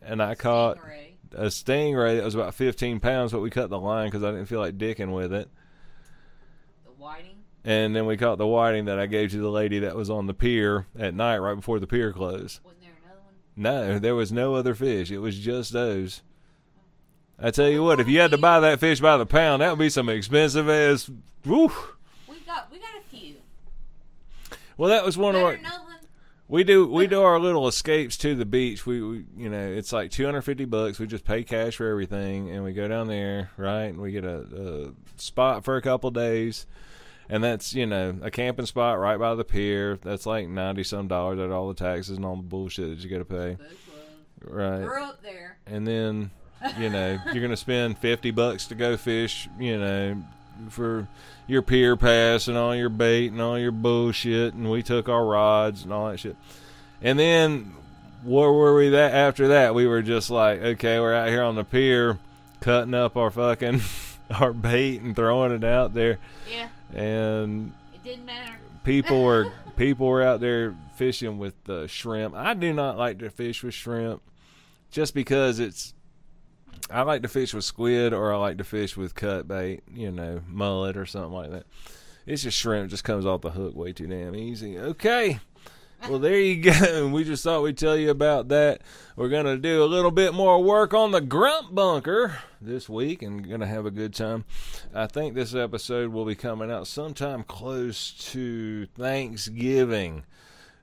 And 0.02 0.22
I 0.22 0.36
caught 0.36 0.78
stingray. 0.78 1.14
a 1.34 1.46
stingray 1.46 2.16
that 2.18 2.26
was 2.26 2.36
about 2.36 2.56
15 2.56 3.00
pounds, 3.00 3.32
but 3.32 3.39
we 3.42 3.50
cut 3.50 3.70
the 3.70 3.80
line 3.80 4.08
because 4.08 4.24
I 4.24 4.32
didn't 4.32 4.48
feel 4.48 4.60
like 4.60 4.78
dicking 4.78 5.14
with 5.14 5.34
it. 5.34 5.50
the 6.86 6.92
whiting. 6.92 7.38
And 7.64 7.96
then 7.96 8.06
we 8.08 8.18
caught 8.18 8.38
the 8.38 8.48
whiting 8.48 8.86
that 8.86 9.00
I 9.00 9.06
gave 9.06 9.32
to 9.32 9.38
the 9.38 9.50
lady 9.52 9.80
that 9.80 9.96
was 9.96 10.10
on 10.10 10.26
the 10.28 10.34
pier 10.34 10.88
at 10.98 11.14
night 11.14 11.38
right 11.38 11.56
before 11.56 11.80
the 11.80 11.88
pier 11.88 12.12
closed. 12.12 12.60
Wasn't 12.64 12.82
there 12.82 12.92
another 13.04 13.20
one? 13.24 13.94
No, 13.94 14.00
there 14.00 14.16
was 14.16 14.32
no 14.32 14.56
other 14.56 14.74
fish. 14.74 15.12
It 15.12 15.20
was 15.20 15.38
just 15.38 15.72
those. 15.72 16.24
I 17.44 17.50
tell 17.52 17.70
you 17.70 17.84
what, 17.84 18.00
if 18.00 18.08
you 18.08 18.20
had 18.20 18.32
to 18.32 18.38
buy 18.38 18.60
that 18.60 18.80
fish 18.80 19.00
by 19.00 19.18
the 19.18 19.26
pound, 19.26 19.62
that 19.62 19.72
would 19.72 19.80
be 19.80 19.89
some 19.89 20.10
expensive 20.10 20.70
ass. 20.70 21.10
Woo. 21.46 21.72
We 22.28 22.39
got 22.46 22.72
we 22.72 22.78
got 22.78 22.89
a 23.00 23.10
few. 23.10 23.36
Well, 24.78 24.89
that 24.89 25.04
was 25.04 25.18
one 25.18 25.36
of 25.36 25.42
Better 25.42 25.58
our. 25.66 25.72
We 26.52 26.66
do 26.66 26.86
we 26.86 27.08
do 27.08 27.22
our 27.22 27.39
little 27.39 27.66
escapes 27.70 28.18
to 28.18 28.36
the 28.36 28.43
beach. 28.43 28.86
We, 28.86 29.02
we 29.02 29.26
you 29.38 29.49
know 29.49 29.72
it's 29.72 29.93
like 29.93 30.12
two 30.12 30.26
hundred 30.26 30.41
fifty 30.41 30.66
bucks. 30.66 30.99
We 30.99 31.08
just 31.08 31.24
pay 31.24 31.43
cash 31.43 31.78
for 31.78 31.88
everything, 31.89 32.49
and 32.52 32.62
we 32.62 32.74
go 32.74 32.89
down 32.89 33.08
there, 33.08 33.52
right? 33.56 33.86
And 33.86 34.02
we 34.02 34.12
get 34.12 34.26
a, 34.26 34.39
a 34.39 34.91
spot 35.16 35.64
for 35.64 35.78
a 35.78 35.82
couple 35.82 36.12
days, 36.12 36.66
and 37.30 37.41
that's 37.41 37.74
you 37.74 37.86
know 37.86 38.18
a 38.22 38.30
camping 38.30 38.66
spot 38.66 38.99
right 38.99 39.18
by 39.18 39.34
the 39.34 39.45
pier. 39.45 39.97
That's 40.02 40.26
like 40.26 40.49
ninety 40.49 40.84
some 40.84 41.08
dollars 41.08 41.39
at 41.39 41.52
all 41.52 41.70
the 41.70 41.74
taxes 41.74 42.18
and 42.18 42.26
all 42.26 42.36
the 42.36 42.43
bullshit 42.43 42.89
that 42.89 42.99
you 43.02 43.10
got 43.10 43.20
to 43.20 43.26
pay, 43.26 43.58
right? 44.43 44.82
We're 44.82 44.99
up 44.99 45.24
there. 45.24 45.58
and 45.66 45.88
then 45.88 46.32
you 46.78 46.89
know 46.89 47.18
you're 47.34 47.41
gonna 47.41 47.56
spend 47.56 47.97
50 47.97 48.30
bucks 48.32 48.68
to 48.68 48.76
go 48.76 48.95
fish 48.97 49.47
you 49.58 49.80
know 49.80 50.22
for 50.70 51.08
your 51.52 51.62
pier 51.62 51.97
pass 51.97 52.47
and 52.47 52.58
all 52.58 52.74
your 52.76 52.88
bait 52.89 53.32
and 53.32 53.41
all 53.41 53.60
your 53.60 53.72
bullshit 53.72 54.54
and 54.54 54.72
we 54.72 54.82
took 54.82 55.10
our 55.10 55.26
rods 55.26 55.84
and 55.84 55.91
all 55.91 56.10
that 56.10 56.18
shit 56.18 56.36
and 57.02 57.20
then 57.20 57.74
where 58.24 58.52
were 58.52 58.76
we 58.76 58.89
that 58.89 59.14
after 59.14 59.49
that 59.49 59.76
we 59.76 59.86
were 59.86 60.02
just 60.02 60.30
like 60.30 60.62
okay 60.62 60.99
we're 60.99 61.14
out 61.14 61.28
here 61.28 61.43
on 61.43 61.56
the 61.56 61.64
pier 61.66 62.18
cutting 62.62 62.93
up 62.93 63.18
our 63.18 63.30
fucking 63.30 63.82
our 64.39 64.54
bait 64.54 65.02
and 65.02 65.16
throwing 65.16 65.52
it 65.52 65.64
out 65.66 65.93
there 65.93 66.20
Yeah. 66.49 66.70
and 66.93 67.74
It 67.93 68.04
didn't 68.04 68.26
matter. 68.26 68.54
people 68.86 69.22
were 69.26 69.52
people 69.76 70.08
were 70.08 70.22
out 70.24 70.39
there 70.39 70.74
fishing 70.95 71.38
with 71.38 71.56
uh, 71.70 71.88
shrimp. 71.88 72.34
I 72.36 72.54
do 72.54 72.72
not 72.72 72.97
like 72.97 73.18
to 73.20 73.30
fish 73.32 73.64
with 73.64 73.74
shrimp, 73.74 74.22
just 74.91 75.16
because 75.16 75.60
it's. 75.60 75.95
I 76.92 77.04
like 77.04 77.22
to 77.22 77.28
fish 77.28 77.54
with 77.54 77.64
squid, 77.64 78.14
or 78.14 78.34
I 78.34 78.38
like 78.38 78.58
to 78.58 78.64
fish 78.64 78.98
with 78.98 79.16
cut 79.16 79.48
bait, 79.48 79.82
you 79.94 80.12
know, 80.12 80.42
mullet 80.48 80.98
or 80.98 81.06
something 81.06 81.32
like 81.32 81.52
that. 81.52 81.66
It's 82.26 82.44
just 82.44 82.58
shrimp 82.58 82.89
just 82.89 83.04
comes 83.04 83.26
off 83.26 83.42
the 83.42 83.52
hook 83.52 83.76
way 83.76 83.94
too 83.94 84.08
damn 84.08 84.36
easy. 84.36 84.78
Okay. 84.78 85.39
Well, 86.10 86.20
there 86.20 86.39
you 86.39 86.62
go. 86.62 87.08
We 87.12 87.24
just 87.24 87.44
thought 87.44 87.62
we'd 87.62 87.78
tell 87.78 87.96
you 87.96 88.10
about 88.10 88.48
that. 88.50 88.82
We're 89.16 89.30
going 89.30 89.46
to 89.46 89.58
do 89.58 89.84
a 89.84 89.86
little 89.86 90.12
bit 90.12 90.34
more 90.34 90.64
work 90.64 90.94
on 90.94 91.12
the 91.12 91.22
Grump 91.22 91.76
Bunker 91.76 92.39
this 92.60 92.89
week 92.89 93.22
and 93.22 93.48
going 93.48 93.60
to 93.60 93.68
have 93.68 93.86
a 93.86 93.92
good 93.92 94.14
time. 94.14 94.46
I 94.94 95.08
think 95.08 95.36
this 95.36 95.54
episode 95.54 96.12
will 96.12 96.26
be 96.26 96.36
coming 96.36 96.72
out 96.72 96.88
sometime 96.88 97.44
close 97.44 98.12
to 98.32 98.88
Thanksgiving. 98.98 100.24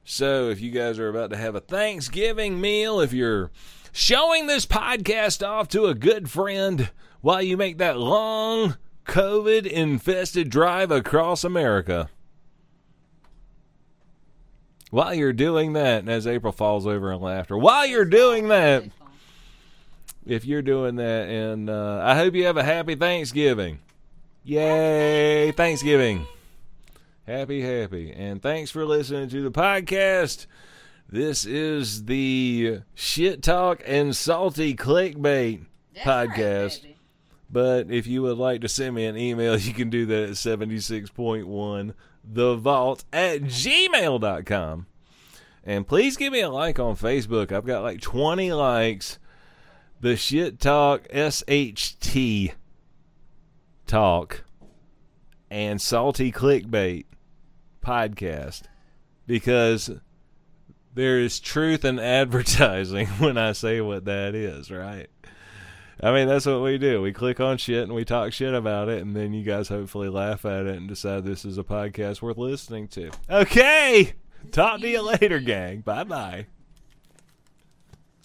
So 0.05 0.51
if 0.51 0.61
you 0.61 0.71
guys 0.71 0.99
are 0.99 1.09
about 1.09 1.31
to 1.31 1.37
have 1.37 1.55
a 1.55 1.61
Thanksgiving 1.61 2.61
meal, 2.61 3.01
if 3.01 3.13
you're 3.13 3.51
showing 3.93 4.47
this 4.47 4.67
podcast 4.67 5.47
off 5.47 5.69
to 5.69 5.87
a 5.87 5.95
good 5.95 6.31
friend 6.31 6.91
while 7.21 7.43
you 7.43 7.57
make 7.57 7.79
that 7.79 7.99
long 7.99 8.77
COVID 9.07 9.67
infested 9.67 10.51
drive 10.51 10.91
across 10.91 11.45
America. 11.45 12.11
While 14.91 15.15
you're 15.15 15.33
doing 15.33 15.75
that, 15.75 16.09
as 16.09 16.27
April 16.27 16.53
falls 16.53 16.87
over 16.87 17.13
in 17.13 17.21
laughter, 17.21 17.57
while 17.59 17.87
you're 17.87 18.05
doing 18.05 18.49
that, 18.49 18.85
if 20.27 20.45
you're 20.45 20.63
doing 20.63 20.97
that, 20.97 21.29
and 21.29 21.69
uh, 21.69 22.01
I 22.03 22.15
hope 22.15 22.35
you 22.35 22.47
have 22.47 22.57
a 22.57 22.65
happy 22.65 22.95
Thanksgiving. 22.95 23.81
Yay, 24.45 25.53
Thanksgiving. 25.53 26.27
Happy, 27.27 27.61
happy. 27.61 28.11
And 28.13 28.41
thanks 28.41 28.71
for 28.71 28.87
listening 28.87 29.29
to 29.29 29.43
the 29.43 29.51
podcast. 29.51 30.47
This 31.11 31.47
is 31.47 32.05
the 32.05 32.81
Shit 32.95 33.43
Talk 33.43 33.83
and 33.87 34.15
Salty 34.15 34.75
Clickbait 34.77 35.65
That's 35.95 36.07
podcast. 36.07 36.83
baby. 36.83 36.97
But 37.51 37.91
if 37.91 38.07
you 38.07 38.21
would 38.23 38.37
like 38.37 38.61
to 38.61 38.69
send 38.69 38.95
me 38.95 39.07
an 39.07 39.17
email, 39.17 39.57
you 39.57 39.73
can 39.73 39.89
do 39.89 40.05
that 40.07 40.25
at 40.25 40.31
76.1 40.31 41.95
the 42.31 42.57
vault 42.57 43.05
at 43.13 43.43
gmail.com. 43.43 44.87
And 45.65 45.87
please 45.87 46.17
give 46.17 46.33
me 46.33 46.41
a 46.41 46.51
like 46.51 46.79
on 46.79 46.97
Facebook. 46.97 47.53
I've 47.53 47.67
got 47.67 47.83
like 47.83 48.01
20 48.01 48.53
likes. 48.53 49.19
The 50.01 50.17
Shit 50.17 50.61
Talk 50.61 51.09
SHT 51.09 52.53
Talk 53.87 54.45
and 55.51 55.81
Salty 55.81 56.31
Clickbait 56.31 57.07
podcast 57.83 58.63
because 59.27 59.91
there 60.99 61.21
is 61.21 61.39
truth 61.39 61.85
in 61.85 62.01
advertising 62.01 63.07
when 63.19 63.39
I 63.39 63.53
say 63.53 63.81
what 63.81 64.07
that 64.07 64.35
is, 64.35 64.69
right? 64.69 65.07
I 66.03 66.13
mean, 66.13 66.27
that's 66.27 66.45
what 66.45 66.61
we 66.61 66.77
do. 66.77 67.01
We 67.01 67.13
click 67.13 67.39
on 67.39 67.57
shit 67.57 67.85
and 67.85 67.95
we 67.95 68.05
talk 68.05 68.33
shit 68.33 68.53
about 68.53 68.89
it, 68.89 69.01
and 69.03 69.15
then 69.15 69.33
you 69.33 69.45
guys 69.45 69.69
hopefully 69.69 70.09
laugh 70.09 70.45
at 70.45 70.67
it 70.67 70.77
and 70.77 70.89
decide 70.89 71.25
this 71.25 71.45
is 71.45 71.57
a 71.57 71.63
podcast 71.63 72.21
worth 72.21 72.37
listening 72.37 72.89
to. 72.89 73.13
Okay! 73.31 74.15
Talk 74.51 74.81
to 74.81 74.89
you 74.89 75.03
later, 75.03 75.39
gang. 75.39 75.83
Bye 75.83 76.03
bye. 76.05 76.47